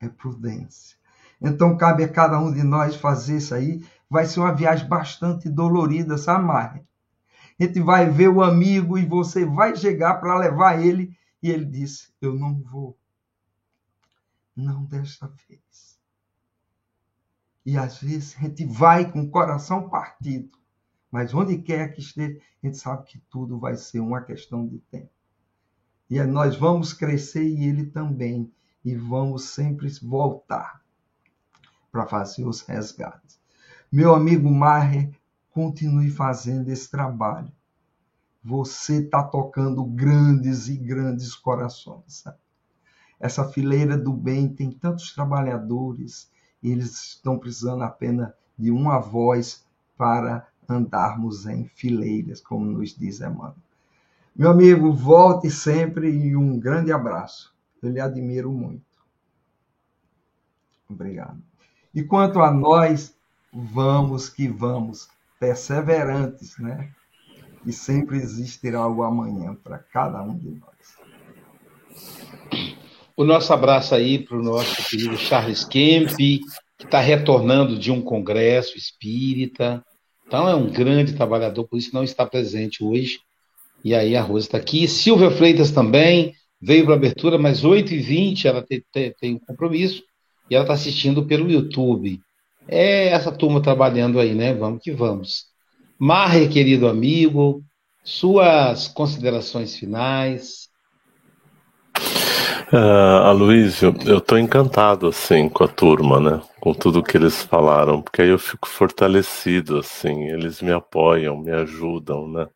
É 0.00 0.08
prudência. 0.08 0.98
Então, 1.40 1.76
cabe 1.76 2.04
a 2.04 2.08
cada 2.08 2.38
um 2.38 2.52
de 2.52 2.62
nós 2.62 2.96
fazer 2.96 3.36
isso 3.36 3.54
aí. 3.54 3.84
Vai 4.10 4.26
ser 4.26 4.40
uma 4.40 4.54
viagem 4.54 4.88
bastante 4.88 5.48
dolorida, 5.48 6.18
sabe, 6.18 6.44
Mari? 6.44 6.88
A 7.60 7.64
gente 7.64 7.80
vai 7.80 8.08
ver 8.08 8.28
o 8.28 8.42
amigo 8.42 8.96
e 8.96 9.04
você 9.04 9.44
vai 9.44 9.76
chegar 9.76 10.14
para 10.14 10.38
levar 10.38 10.80
ele 10.80 11.16
e 11.42 11.50
ele 11.50 11.64
disse: 11.64 12.12
Eu 12.20 12.34
não 12.34 12.60
vou. 12.62 12.96
Não 14.54 14.84
desta 14.84 15.26
vez. 15.48 15.98
E 17.64 17.76
às 17.76 18.00
vezes 18.00 18.36
a 18.36 18.40
gente 18.42 18.64
vai 18.64 19.10
com 19.10 19.22
o 19.22 19.30
coração 19.30 19.88
partido, 19.88 20.57
mas 21.10 21.32
onde 21.34 21.58
quer 21.58 21.92
que 21.92 22.00
esteja, 22.00 22.38
a 22.62 22.66
gente 22.66 22.78
sabe 22.78 23.04
que 23.04 23.18
tudo 23.30 23.58
vai 23.58 23.76
ser 23.76 24.00
uma 24.00 24.20
questão 24.20 24.66
de 24.66 24.78
tempo. 24.90 25.10
E 26.10 26.22
nós 26.24 26.56
vamos 26.56 26.92
crescer 26.92 27.44
e 27.44 27.64
ele 27.64 27.86
também, 27.86 28.50
e 28.84 28.94
vamos 28.94 29.44
sempre 29.44 29.88
voltar 30.02 30.82
para 31.90 32.06
fazer 32.06 32.44
os 32.44 32.62
resgates. 32.62 33.38
Meu 33.90 34.14
amigo 34.14 34.50
Marre, 34.50 35.10
continue 35.50 36.10
fazendo 36.10 36.68
esse 36.68 36.90
trabalho 36.90 37.52
você 38.42 39.02
está 39.02 39.22
tocando 39.22 39.84
grandes 39.84 40.68
e 40.68 40.76
grandes 40.76 41.34
corações. 41.34 42.22
Sabe? 42.22 42.38
Essa 43.20 43.48
fileira 43.48 43.96
do 43.96 44.12
bem 44.12 44.48
tem 44.48 44.70
tantos 44.70 45.12
trabalhadores, 45.12 46.30
eles 46.62 47.08
estão 47.08 47.38
precisando 47.38 47.82
apenas 47.82 48.32
de 48.56 48.70
uma 48.70 48.98
voz 48.98 49.64
para 49.96 50.48
andarmos 50.68 51.46
em 51.46 51.64
fileiras, 51.74 52.40
como 52.40 52.64
nos 52.64 52.94
diz 52.94 53.20
Emmanuel. 53.20 53.54
Meu 54.36 54.50
amigo, 54.50 54.92
volte 54.92 55.50
sempre 55.50 56.10
e 56.10 56.36
um 56.36 56.58
grande 56.58 56.92
abraço. 56.92 57.52
Eu 57.82 57.90
lhe 57.90 58.00
admiro 58.00 58.52
muito. 58.52 58.82
Obrigado. 60.88 61.42
E 61.94 62.02
quanto 62.02 62.40
a 62.40 62.50
nós, 62.50 63.14
vamos 63.52 64.28
que 64.28 64.46
vamos, 64.46 65.08
perseverantes, 65.40 66.58
né? 66.58 66.92
e 67.66 67.72
sempre 67.72 68.16
existirá 68.16 68.86
o 68.86 69.02
amanhã 69.02 69.54
para 69.54 69.78
cada 69.78 70.22
um 70.22 70.36
de 70.36 70.50
nós. 70.50 70.98
O 73.16 73.24
nosso 73.24 73.52
abraço 73.52 73.94
aí 73.94 74.18
para 74.18 74.36
o 74.36 74.42
nosso 74.42 74.88
querido 74.88 75.16
Charles 75.16 75.64
Kemp, 75.64 76.16
que 76.16 76.40
está 76.78 77.00
retornando 77.00 77.78
de 77.78 77.90
um 77.90 78.00
congresso 78.00 78.78
espírita. 78.78 79.84
Então 80.28 80.46
é 80.46 80.54
um 80.54 80.70
grande 80.70 81.14
trabalhador, 81.14 81.64
por 81.64 81.78
isso 81.78 81.94
não 81.94 82.04
está 82.04 82.26
presente 82.26 82.84
hoje. 82.84 83.18
E 83.82 83.94
aí 83.94 84.14
a 84.14 84.20
Rosa 84.20 84.46
está 84.46 84.58
aqui. 84.58 84.86
Silvia 84.86 85.30
Freitas 85.30 85.70
também 85.70 86.34
veio 86.60 86.84
para 86.84 86.92
a 86.92 86.96
abertura, 86.96 87.38
mas 87.38 87.64
8h20 87.64 88.44
ela 88.44 88.62
tem, 88.62 88.84
tem, 88.92 89.14
tem 89.18 89.34
um 89.36 89.38
compromisso 89.38 90.02
e 90.50 90.54
ela 90.54 90.64
está 90.64 90.74
assistindo 90.74 91.24
pelo 91.24 91.50
YouTube. 91.50 92.20
É 92.68 93.08
essa 93.08 93.32
turma 93.32 93.62
trabalhando 93.62 94.20
aí, 94.20 94.34
né? 94.34 94.52
Vamos 94.52 94.82
que 94.82 94.92
vamos. 94.92 95.46
Marre, 95.98 96.46
querido 96.48 96.86
amigo, 96.86 97.64
suas 98.04 98.86
considerações 98.86 99.76
finais. 99.76 100.68
Uh, 102.70 103.24
Aloysio, 103.24 103.94
eu 104.06 104.18
estou 104.18 104.38
encantado 104.38 105.06
assim 105.08 105.48
com 105.48 105.64
a 105.64 105.68
turma, 105.68 106.20
né? 106.20 106.42
Com 106.60 106.74
tudo 106.74 107.02
que 107.02 107.16
eles 107.16 107.42
falaram, 107.42 108.02
porque 108.02 108.20
aí 108.20 108.28
eu 108.28 108.38
fico 108.38 108.68
fortalecido, 108.68 109.78
assim, 109.78 110.24
eles 110.28 110.60
me 110.60 110.70
apoiam, 110.70 111.34
me 111.34 111.50
ajudam, 111.50 112.28
né? 112.28 112.46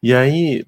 E 0.00 0.14
aí, 0.14 0.64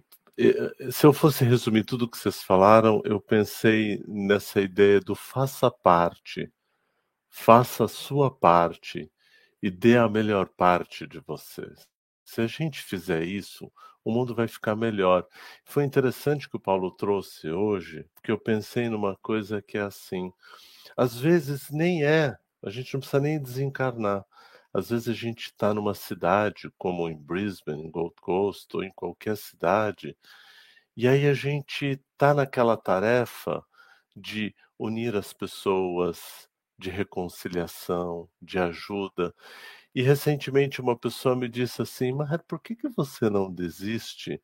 se 0.91 1.07
eu 1.07 1.13
fosse 1.13 1.45
resumir 1.45 1.85
tudo 1.85 2.09
que 2.11 2.19
vocês 2.19 2.43
falaram, 2.43 3.01
eu 3.05 3.21
pensei 3.21 4.03
nessa 4.09 4.61
ideia 4.61 5.01
do 5.01 5.15
faça 5.15 5.71
parte, 5.71 6.51
faça 7.31 7.85
a 7.85 7.89
sua 7.89 8.29
parte 8.31 9.09
e 9.63 9.71
dê 9.71 9.97
a 9.97 10.09
melhor 10.09 10.49
parte 10.49 11.07
de 11.07 11.21
vocês. 11.21 11.87
Se 12.25 12.41
a 12.41 12.47
gente 12.49 12.83
fizer 12.83 13.23
isso, 13.23 13.71
o 14.05 14.13
mundo 14.13 14.35
vai 14.35 14.47
ficar 14.49 14.77
melhor. 14.77 15.27
Foi 15.65 15.85
interessante 15.85 16.49
que 16.49 16.57
o 16.57 16.61
Paulo 16.61 16.91
trouxe 16.91 17.51
hoje, 17.51 18.07
porque 18.15 18.31
eu 18.31 18.39
pensei 18.39 18.89
numa 18.89 19.17
coisa 19.23 19.63
que 19.63 19.79
é 19.79 19.83
assim: 19.83 20.31
às 20.97 21.19
vezes 21.19 21.71
nem 21.71 22.05
é, 22.05 22.37
a 22.63 22.71
gente 22.71 22.95
não 22.95 23.01
precisa 23.01 23.21
nem 23.23 23.41
desencarnar. 23.41 24.25
Às 24.73 24.91
vezes 24.91 25.09
a 25.09 25.13
gente 25.13 25.47
está 25.47 25.73
numa 25.73 25.95
cidade, 25.95 26.71
como 26.77 27.09
em 27.09 27.17
Brisbane, 27.17 27.83
em 27.85 27.91
Gold 27.91 28.15
Coast, 28.21 28.69
ou 28.77 28.83
em 28.83 28.93
qualquer 28.93 29.37
cidade, 29.37 30.17
e 30.97 31.09
aí 31.09 31.27
a 31.27 31.35
gente 31.35 32.01
está 32.13 32.33
naquela 32.33 32.77
tarefa 32.77 33.65
de 34.17 34.55
unir 34.79 35.17
as 35.17 35.33
pessoas, 35.33 36.49
de 36.79 36.91
reconciliação, 36.91 38.29
de 38.41 38.59
ajuda. 38.59 39.35
E 39.95 40.03
recentemente 40.03 40.81
uma 40.81 40.99
pessoa 40.99 41.37
me 41.37 41.49
disse 41.49 41.81
assim: 41.83 42.13
Mas 42.13 42.41
por 42.49 42.61
que, 42.61 42.75
que 42.75 42.89
você 42.89 43.31
não 43.31 43.53
desiste 43.53 44.43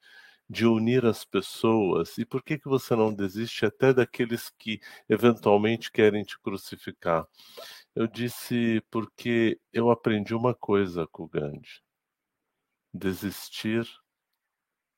de 0.49 0.67
unir 0.67 1.05
as 1.07 1.25
pessoas? 1.25 2.19
E 2.19 2.25
por 2.25 2.43
que, 2.43 2.59
que 2.59 2.69
você 2.69 2.95
não 2.97 3.13
desiste 3.13 3.67
até 3.67 3.93
daqueles 3.93 4.51
que 4.59 4.81
eventualmente 5.09 5.91
querem 5.91 6.23
te 6.25 6.39
crucificar? 6.41 7.27
Eu 7.95 8.07
disse: 8.07 8.83
Porque 8.91 9.61
eu 9.73 9.91
aprendi 9.91 10.35
uma 10.35 10.55
coisa 10.55 11.07
com 11.09 11.25
o 11.25 11.29
Gandhi: 11.29 11.83
desistir 12.95 13.87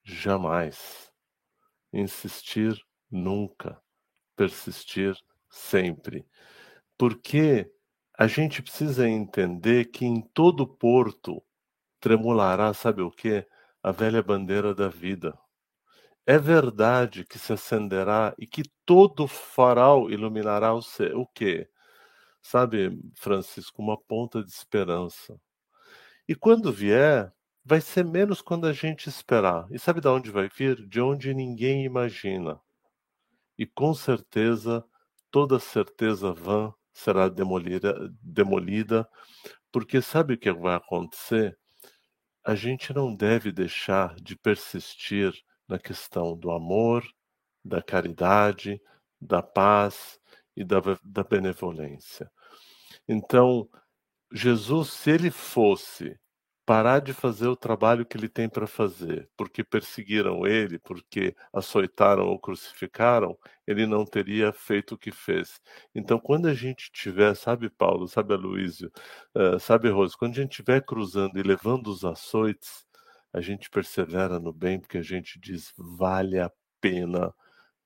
jamais, 0.05 1.11
insistir 1.93 2.79
nunca, 3.11 3.81
persistir 4.37 5.17
sempre. 5.51 6.27
Porque 6.99 7.71
a 8.19 8.27
gente 8.27 8.63
precisa 8.63 9.09
entender 9.09 9.87
que 9.87 10.05
em 10.05 10.21
todo 10.21 10.67
porto 10.67 11.43
tremulará, 12.01 12.75
sabe 12.75 13.03
o 13.03 13.11
que? 13.11 13.47
A 13.83 13.91
velha 13.91 14.23
bandeira 14.23 14.75
da 14.75 14.89
vida. 14.89 15.37
É 16.27 16.39
verdade 16.39 17.25
que 17.25 17.39
se 17.39 17.53
acenderá 17.53 18.35
e 18.39 18.47
que 18.47 18.63
todo 18.87 19.27
farol 19.27 20.11
iluminará 20.11 20.73
o 20.75 20.83
céu. 20.83 21.21
O 21.21 21.27
quê? 21.27 21.69
Sabe, 22.41 23.01
Francisco, 23.17 23.83
uma 23.83 23.97
ponta 24.01 24.43
de 24.43 24.51
esperança. 24.51 25.41
E 26.29 26.35
quando 26.35 26.73
vier, 26.73 27.33
vai 27.65 27.81
ser 27.81 28.05
menos 28.05 28.43
quando 28.43 28.67
a 28.67 28.73
gente 28.73 29.09
esperar. 29.09 29.67
E 29.71 29.79
sabe 29.79 30.01
de 30.01 30.09
onde 30.09 30.31
vai 30.31 30.49
vir? 30.49 30.87
De 30.87 31.01
onde 31.01 31.35
ninguém 31.35 31.85
imagina. 31.85 32.61
E 33.59 33.67
com 33.67 33.95
certeza, 33.95 34.85
toda 35.31 35.59
certeza 35.59 36.33
vã 36.33 36.73
será 36.93 37.29
demolida, 37.29 37.95
demolida, 38.23 39.09
porque 39.71 40.03
sabe 40.03 40.35
o 40.35 40.39
que 40.39 40.53
vai 40.53 40.77
acontecer? 40.77 41.57
a 42.45 42.55
gente 42.55 42.93
não 42.93 43.15
deve 43.15 43.53
deixar 43.53 44.17
de 44.17 44.37
persistir 44.37 45.33
na 45.69 45.79
questão 45.79 46.37
do 46.37 46.51
amor, 46.51 47.05
da 47.65 47.81
caridade, 47.81 48.81
da 49.21 49.41
paz 49.41 50.19
e 50.57 50.65
da, 50.65 50.81
da 51.05 51.23
benevolência. 51.23 52.31
Então, 53.09 53.69
Jesus, 54.33 54.91
se 54.91 55.11
ele 55.11 55.31
fosse 55.31 56.19
parar 56.73 57.01
de 57.01 57.13
fazer 57.13 57.49
o 57.49 57.55
trabalho 57.55 58.07
que 58.07 58.17
ele 58.17 58.31
tem 58.31 58.49
para 58.49 58.67
fazer, 58.67 59.29
porque 59.37 59.63
perseguiram 59.63 60.47
ele, 60.47 60.79
porque 60.79 61.37
açoitaram 61.53 62.25
ou 62.25 62.39
crucificaram, 62.39 63.37
ele 63.67 63.85
não 63.87 64.07
teria 64.07 64.55
feito 64.55 64.95
o 64.95 64.99
que 64.99 65.13
fez. 65.13 65.61
Então, 65.95 66.19
quando 66.19 66.49
a 66.49 66.55
gente 66.55 66.91
tiver, 66.91 67.35
sabe, 67.37 67.69
Paulo, 67.69 68.09
sabe, 68.09 68.33
Aloysio, 68.33 68.91
uh, 69.37 69.61
sabe, 69.61 69.91
Rose, 69.91 70.17
quando 70.17 70.33
a 70.33 70.37
gente 70.37 70.53
estiver 70.53 70.81
cruzando 70.81 71.39
e 71.39 71.43
levando 71.43 71.89
os 71.89 72.07
açoites, 72.07 72.87
a 73.35 73.41
gente 73.43 73.69
persevera 73.69 74.41
no 74.41 74.51
bem, 74.51 74.81
porque 74.81 74.97
a 74.97 75.03
gente 75.03 75.39
diz, 75.39 75.75
vale 75.77 76.39
a 76.39 76.51
pena 76.81 77.35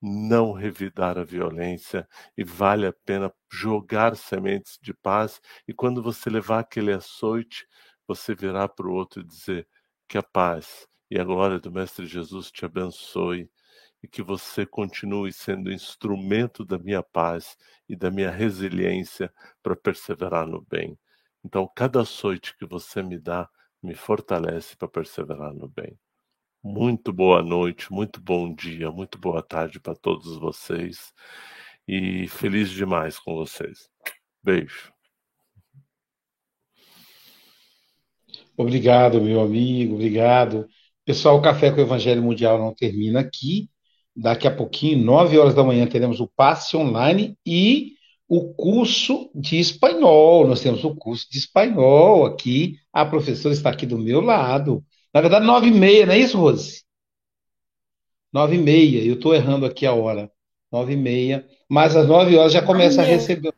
não 0.01 0.53
revidar 0.53 1.19
a 1.19 1.25
violência 1.25 2.09
e 2.37 2.45
vale 2.45 2.87
a 2.87 2.93
pena 2.93 3.33
jogar 3.51 4.17
sementes 4.17 4.79
de 4.81 4.95
paz. 4.95 5.41
E 5.67 5.75
quando 5.75 6.01
você 6.01 6.31
levar 6.31 6.61
aquele 6.61 6.93
açoite, 6.93 7.67
você 8.07 8.35
virar 8.35 8.69
para 8.69 8.87
o 8.87 8.93
outro 8.93 9.21
e 9.21 9.25
dizer 9.25 9.67
que 10.09 10.19
a 10.19 10.23
paz 10.23 10.87
e 11.11 11.19
a 11.19 11.25
glória 11.25 11.59
do 11.59 11.71
Mestre 11.71 12.07
Jesus 12.07 12.51
te 12.51 12.65
abençoe 12.65 13.51
e 14.03 14.09
que 14.09 14.23
você 14.23 14.67
continue 14.67 15.33
sendo 15.33 15.73
instrumento 15.73 16.65
da 16.65 16.79
minha 16.79 17.03
paz 17.03 17.57
e 17.89 17.97
da 17.97 18.11
minha 18.11 18.31
resiliência 18.31 19.33
para 19.63 19.75
perseverar 19.75 20.47
no 20.47 20.61
bem. 20.63 20.99
Então, 21.45 21.71
cada 21.75 22.01
açoite 22.03 22.57
que 22.57 22.67
você 22.67 23.03
me 23.03 23.19
dá 23.19 23.49
me 23.83 23.95
fortalece 23.95 24.77
para 24.77 24.89
perseverar 24.89 25.55
no 25.55 25.69
bem. 25.69 25.99
Muito 26.63 27.13
boa 27.13 27.43
noite, 27.43 27.93
muito 27.93 28.21
bom 28.21 28.53
dia, 28.53 28.91
muito 28.91 29.19
boa 29.19 29.43
tarde 29.43 29.79
para 29.79 29.95
todos 29.95 30.37
vocês 30.37 31.13
e 31.87 32.27
feliz 32.29 32.71
demais 32.71 33.19
com 33.19 33.37
vocês. 33.37 33.89
Beijo. 34.43 34.96
Obrigado, 38.57 39.21
meu 39.21 39.41
amigo, 39.41 39.95
obrigado. 39.95 40.67
Pessoal, 41.05 41.37
o 41.37 41.43
Café 41.43 41.71
com 41.71 41.79
o 41.79 41.83
Evangelho 41.85 42.23
Mundial 42.23 42.59
não 42.59 42.75
termina 42.75 43.21
aqui. 43.21 43.69
Daqui 44.15 44.49
a 44.49 44.51
pouquinho, 44.51 45.05
nove 45.05 45.39
horas 45.39 45.55
da 45.55 45.63
manhã, 45.63 45.87
teremos 45.87 46.21
o 46.21 46.27
passe 46.27 46.75
online 46.77 47.37
e 47.45 47.93
o 48.27 48.55
curso 48.55 49.31
de 49.35 49.59
espanhol. 49.59 50.49
Nós 50.49 50.63
temos 50.63 50.85
o 50.85 50.95
curso 50.97 51.27
de 51.31 51.39
espanhol 51.39 52.25
aqui. 52.25 52.77
A 52.93 53.05
professora 53.05 53.55
está 53.55 53.71
aqui 53.71 53.85
do 53.85 53.99
meu 53.99 54.21
lado. 54.23 54.83
Na 55.13 55.21
verdade, 55.21 55.47
nove 55.47 55.69
e 55.69 55.73
meia, 55.73 56.07
não 56.07 56.15
é 56.15 56.19
isso, 56.19 56.39
Rose? 56.39 56.83
Nove 58.33 58.57
e 58.57 58.59
meia. 58.59 59.05
Eu 59.05 59.15
estou 59.15 59.35
errando 59.35 59.67
aqui 59.67 59.85
a 59.85 59.93
hora. 59.93 60.31
Nove 60.73 60.95
e 60.95 60.97
meia. 60.97 61.47
Mas 61.69 61.95
às 61.95 62.09
nove 62.09 62.37
horas 62.37 62.53
já 62.53 62.63
começa 62.63 63.03
a 63.03 63.05
receber. 63.05 63.53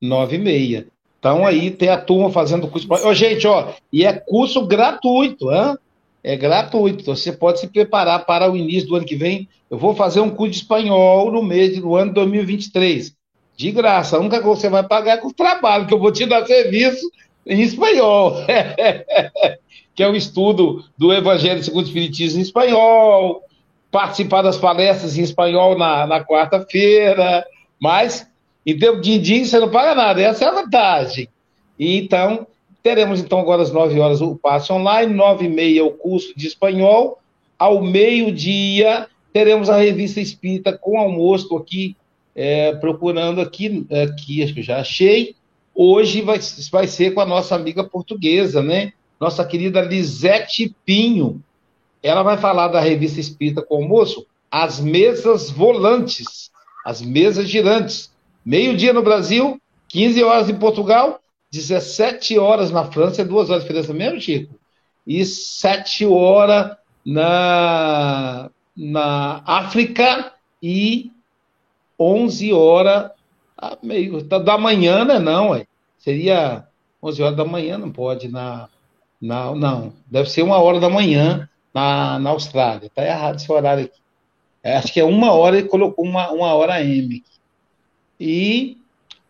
Nove 0.00 0.36
e 0.36 0.38
meia. 0.38 0.88
Então 1.20 1.46
aí 1.46 1.70
tem 1.70 1.90
a 1.90 2.00
turma 2.00 2.30
fazendo 2.30 2.66
curso. 2.66 2.88
Oh, 2.90 3.14
gente, 3.14 3.46
ó, 3.46 3.68
e 3.92 4.04
é 4.04 4.12
curso 4.12 4.66
gratuito, 4.66 5.52
hein? 5.52 5.76
É 6.24 6.34
gratuito. 6.34 7.04
Você 7.04 7.30
pode 7.30 7.60
se 7.60 7.68
preparar 7.68 8.24
para 8.24 8.50
o 8.50 8.56
início 8.56 8.88
do 8.88 8.96
ano 8.96 9.04
que 9.04 9.14
vem. 9.14 9.46
Eu 9.70 9.78
vou 9.78 9.94
fazer 9.94 10.20
um 10.20 10.30
curso 10.30 10.52
de 10.52 10.56
espanhol 10.58 11.30
no 11.30 11.42
mês 11.42 11.78
do 11.78 11.94
ano 11.94 12.14
2023. 12.14 13.14
De 13.54 13.70
graça. 13.70 14.16
A 14.16 14.20
única 14.20 14.40
coisa 14.40 14.56
que 14.56 14.62
você 14.62 14.70
vai 14.70 14.82
pagar 14.82 15.12
é 15.12 15.16
com 15.18 15.28
o 15.28 15.32
trabalho, 15.32 15.86
que 15.86 15.92
eu 15.92 15.98
vou 15.98 16.10
te 16.10 16.24
dar 16.24 16.46
serviço 16.46 17.10
em 17.46 17.60
espanhol. 17.60 18.36
que 19.94 20.02
é 20.02 20.08
o 20.08 20.16
estudo 20.16 20.82
do 20.96 21.12
Evangelho 21.12 21.62
segundo 21.62 21.84
o 21.84 21.86
Espiritismo 21.86 22.38
em 22.38 22.42
espanhol, 22.42 23.42
participar 23.90 24.40
das 24.40 24.56
palestras 24.56 25.18
em 25.18 25.22
espanhol 25.22 25.76
na, 25.76 26.06
na 26.06 26.24
quarta-feira, 26.24 27.44
mas 27.78 28.26
em 28.66 28.78
tempo 28.78 29.00
de 29.00 29.18
din 29.18 29.44
você 29.44 29.58
não 29.58 29.70
paga 29.70 29.94
nada, 29.94 30.20
essa 30.20 30.44
é 30.44 30.48
a 30.48 30.52
vantagem. 30.52 31.28
E, 31.78 31.96
então, 31.96 32.46
teremos 32.82 33.20
então 33.20 33.38
agora 33.38 33.62
às 33.62 33.72
9 33.72 33.98
horas 33.98 34.20
o 34.20 34.36
passe 34.36 34.72
online, 34.72 35.12
9 35.14 35.46
e 35.46 35.48
meia 35.48 35.84
o 35.84 35.92
curso 35.92 36.32
de 36.36 36.46
espanhol, 36.46 37.18
ao 37.58 37.82
meio-dia 37.82 39.06
teremos 39.32 39.70
a 39.70 39.76
revista 39.76 40.20
espírita 40.20 40.76
com 40.76 40.98
almoço 40.98 41.56
aqui, 41.56 41.96
é, 42.34 42.74
procurando 42.74 43.40
aqui, 43.40 43.86
aqui, 43.90 44.42
acho 44.42 44.54
que 44.54 44.60
eu 44.60 44.64
já 44.64 44.80
achei. 44.80 45.34
Hoje 45.74 46.20
vai, 46.20 46.38
vai 46.70 46.86
ser 46.86 47.12
com 47.12 47.20
a 47.20 47.26
nossa 47.26 47.54
amiga 47.54 47.84
portuguesa, 47.84 48.62
né? 48.62 48.92
Nossa 49.20 49.44
querida 49.44 49.80
Lisete 49.80 50.74
Pinho. 50.84 51.42
Ela 52.02 52.22
vai 52.22 52.38
falar 52.38 52.68
da 52.68 52.80
revista 52.80 53.20
espírita 53.20 53.62
com 53.62 53.76
almoço, 53.76 54.26
as 54.50 54.80
mesas 54.80 55.50
volantes, 55.50 56.50
as 56.84 57.02
mesas 57.02 57.48
girantes. 57.48 58.09
Meio-dia 58.44 58.92
no 58.92 59.02
Brasil, 59.02 59.60
15 59.88 60.22
horas 60.22 60.48
em 60.48 60.54
Portugal, 60.54 61.20
17 61.52 62.38
horas 62.38 62.70
na 62.70 62.84
França, 62.84 63.22
é 63.22 63.24
duas 63.24 63.50
horas 63.50 63.62
de 63.62 63.68
diferença 63.68 63.92
mesmo, 63.92 64.20
Chico? 64.20 64.54
E 65.06 65.24
7 65.24 66.06
horas 66.06 66.76
na, 67.04 68.50
na 68.76 69.42
África 69.44 70.32
e 70.62 71.10
11 71.98 72.52
horas 72.52 73.10
meio, 73.82 74.22
da 74.22 74.56
manhã, 74.56 75.04
né? 75.04 75.18
Não, 75.18 75.50
ué. 75.50 75.66
seria 75.98 76.64
11 77.02 77.22
horas 77.22 77.36
da 77.36 77.44
manhã, 77.44 77.78
não 77.78 77.90
pode, 77.90 78.28
na, 78.28 78.68
na, 79.20 79.54
não, 79.54 79.92
deve 80.06 80.30
ser 80.30 80.42
uma 80.42 80.58
hora 80.58 80.80
da 80.80 80.88
manhã 80.88 81.48
na, 81.74 82.18
na 82.18 82.30
Austrália, 82.30 82.90
tá 82.94 83.04
errado 83.04 83.36
esse 83.36 83.50
horário 83.50 83.84
aqui. 83.84 84.00
É, 84.62 84.76
acho 84.76 84.92
que 84.92 85.00
é 85.00 85.04
uma 85.04 85.32
hora 85.32 85.58
e 85.58 85.62
colocou 85.62 86.04
uma, 86.04 86.30
uma 86.30 86.54
hora 86.54 86.82
M. 86.82 87.22
E 88.20 88.76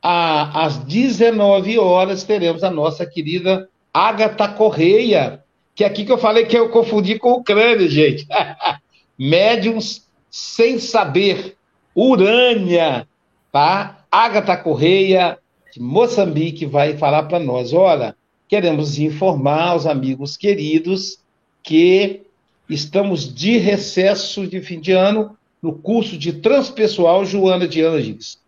a, 0.02 0.64
às 0.64 0.78
19 0.78 1.78
horas 1.78 2.24
teremos 2.24 2.64
a 2.64 2.70
nossa 2.70 3.06
querida 3.06 3.68
Agatha 3.94 4.48
Correia, 4.48 5.44
que 5.76 5.84
é 5.84 5.86
aqui 5.86 6.04
que 6.04 6.10
eu 6.10 6.18
falei 6.18 6.44
que 6.46 6.58
eu 6.58 6.70
confundi 6.70 7.16
com 7.16 7.30
o 7.32 7.44
crânio, 7.44 7.88
gente. 7.88 8.26
Médiums 9.16 10.08
sem 10.28 10.80
saber. 10.80 11.56
Urânia, 11.94 13.06
tá? 13.52 14.04
Agatha 14.10 14.56
Correia, 14.56 15.38
de 15.72 15.80
Moçambique, 15.80 16.66
vai 16.66 16.96
falar 16.96 17.24
para 17.24 17.38
nós. 17.38 17.72
Olha, 17.72 18.16
queremos 18.48 18.98
informar 18.98 19.76
os 19.76 19.86
amigos 19.86 20.36
queridos 20.36 21.18
que 21.62 22.22
estamos 22.68 23.32
de 23.32 23.56
recesso 23.58 24.46
de 24.46 24.60
fim 24.60 24.80
de 24.80 24.92
ano 24.92 25.36
no 25.62 25.74
curso 25.74 26.16
de 26.16 26.32
transpessoal 26.32 27.24
Joana 27.24 27.68
de 27.68 27.82
Ângeles 27.82 28.40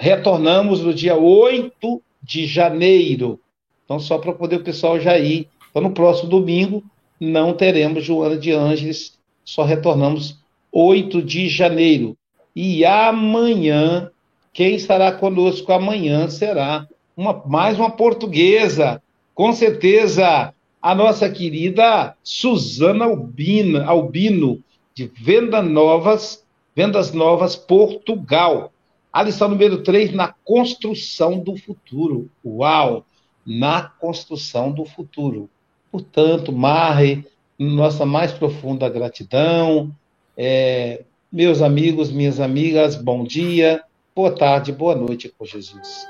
retornamos 0.00 0.80
no 0.80 0.94
dia 0.94 1.14
8 1.14 2.02
de 2.22 2.46
janeiro. 2.46 3.38
Então, 3.84 4.00
só 4.00 4.16
para 4.16 4.32
poder 4.32 4.56
o 4.56 4.64
pessoal 4.64 4.98
já 4.98 5.18
ir. 5.18 5.46
Então, 5.70 5.82
no 5.82 5.90
próximo 5.90 6.30
domingo, 6.30 6.82
não 7.20 7.52
teremos 7.52 8.02
Joana 8.02 8.38
de 8.38 8.50
Ângeles, 8.50 9.18
só 9.44 9.62
retornamos 9.62 10.38
8 10.72 11.20
de 11.20 11.50
janeiro. 11.50 12.16
E 12.56 12.82
amanhã, 12.82 14.10
quem 14.54 14.74
estará 14.74 15.12
conosco 15.12 15.70
amanhã 15.70 16.30
será 16.30 16.88
uma, 17.14 17.42
mais 17.44 17.78
uma 17.78 17.90
portuguesa, 17.90 19.02
com 19.34 19.52
certeza, 19.52 20.54
a 20.80 20.94
nossa 20.94 21.28
querida 21.28 22.16
Suzana 22.22 23.04
Albina, 23.04 23.84
Albino, 23.84 24.64
de 24.94 25.12
Venda 25.14 25.60
Novas, 25.60 26.42
Vendas 26.74 27.12
Novas, 27.12 27.54
Portugal. 27.54 28.72
A 29.12 29.22
lição 29.22 29.48
número 29.48 29.82
3, 29.82 30.12
na 30.12 30.34
construção 30.44 31.40
do 31.40 31.56
futuro. 31.56 32.30
Uau! 32.44 33.04
Na 33.44 33.82
construção 33.82 34.70
do 34.70 34.84
futuro. 34.84 35.50
Portanto, 35.90 36.52
Marre, 36.52 37.24
nossa 37.58 38.06
mais 38.06 38.32
profunda 38.32 38.88
gratidão. 38.88 39.90
É, 40.36 41.02
meus 41.32 41.60
amigos, 41.60 42.10
minhas 42.10 42.38
amigas, 42.38 42.94
bom 42.94 43.24
dia, 43.24 43.82
boa 44.14 44.30
tarde, 44.30 44.72
boa 44.72 44.94
noite 44.94 45.28
com 45.36 45.44
Jesus. 45.44 46.06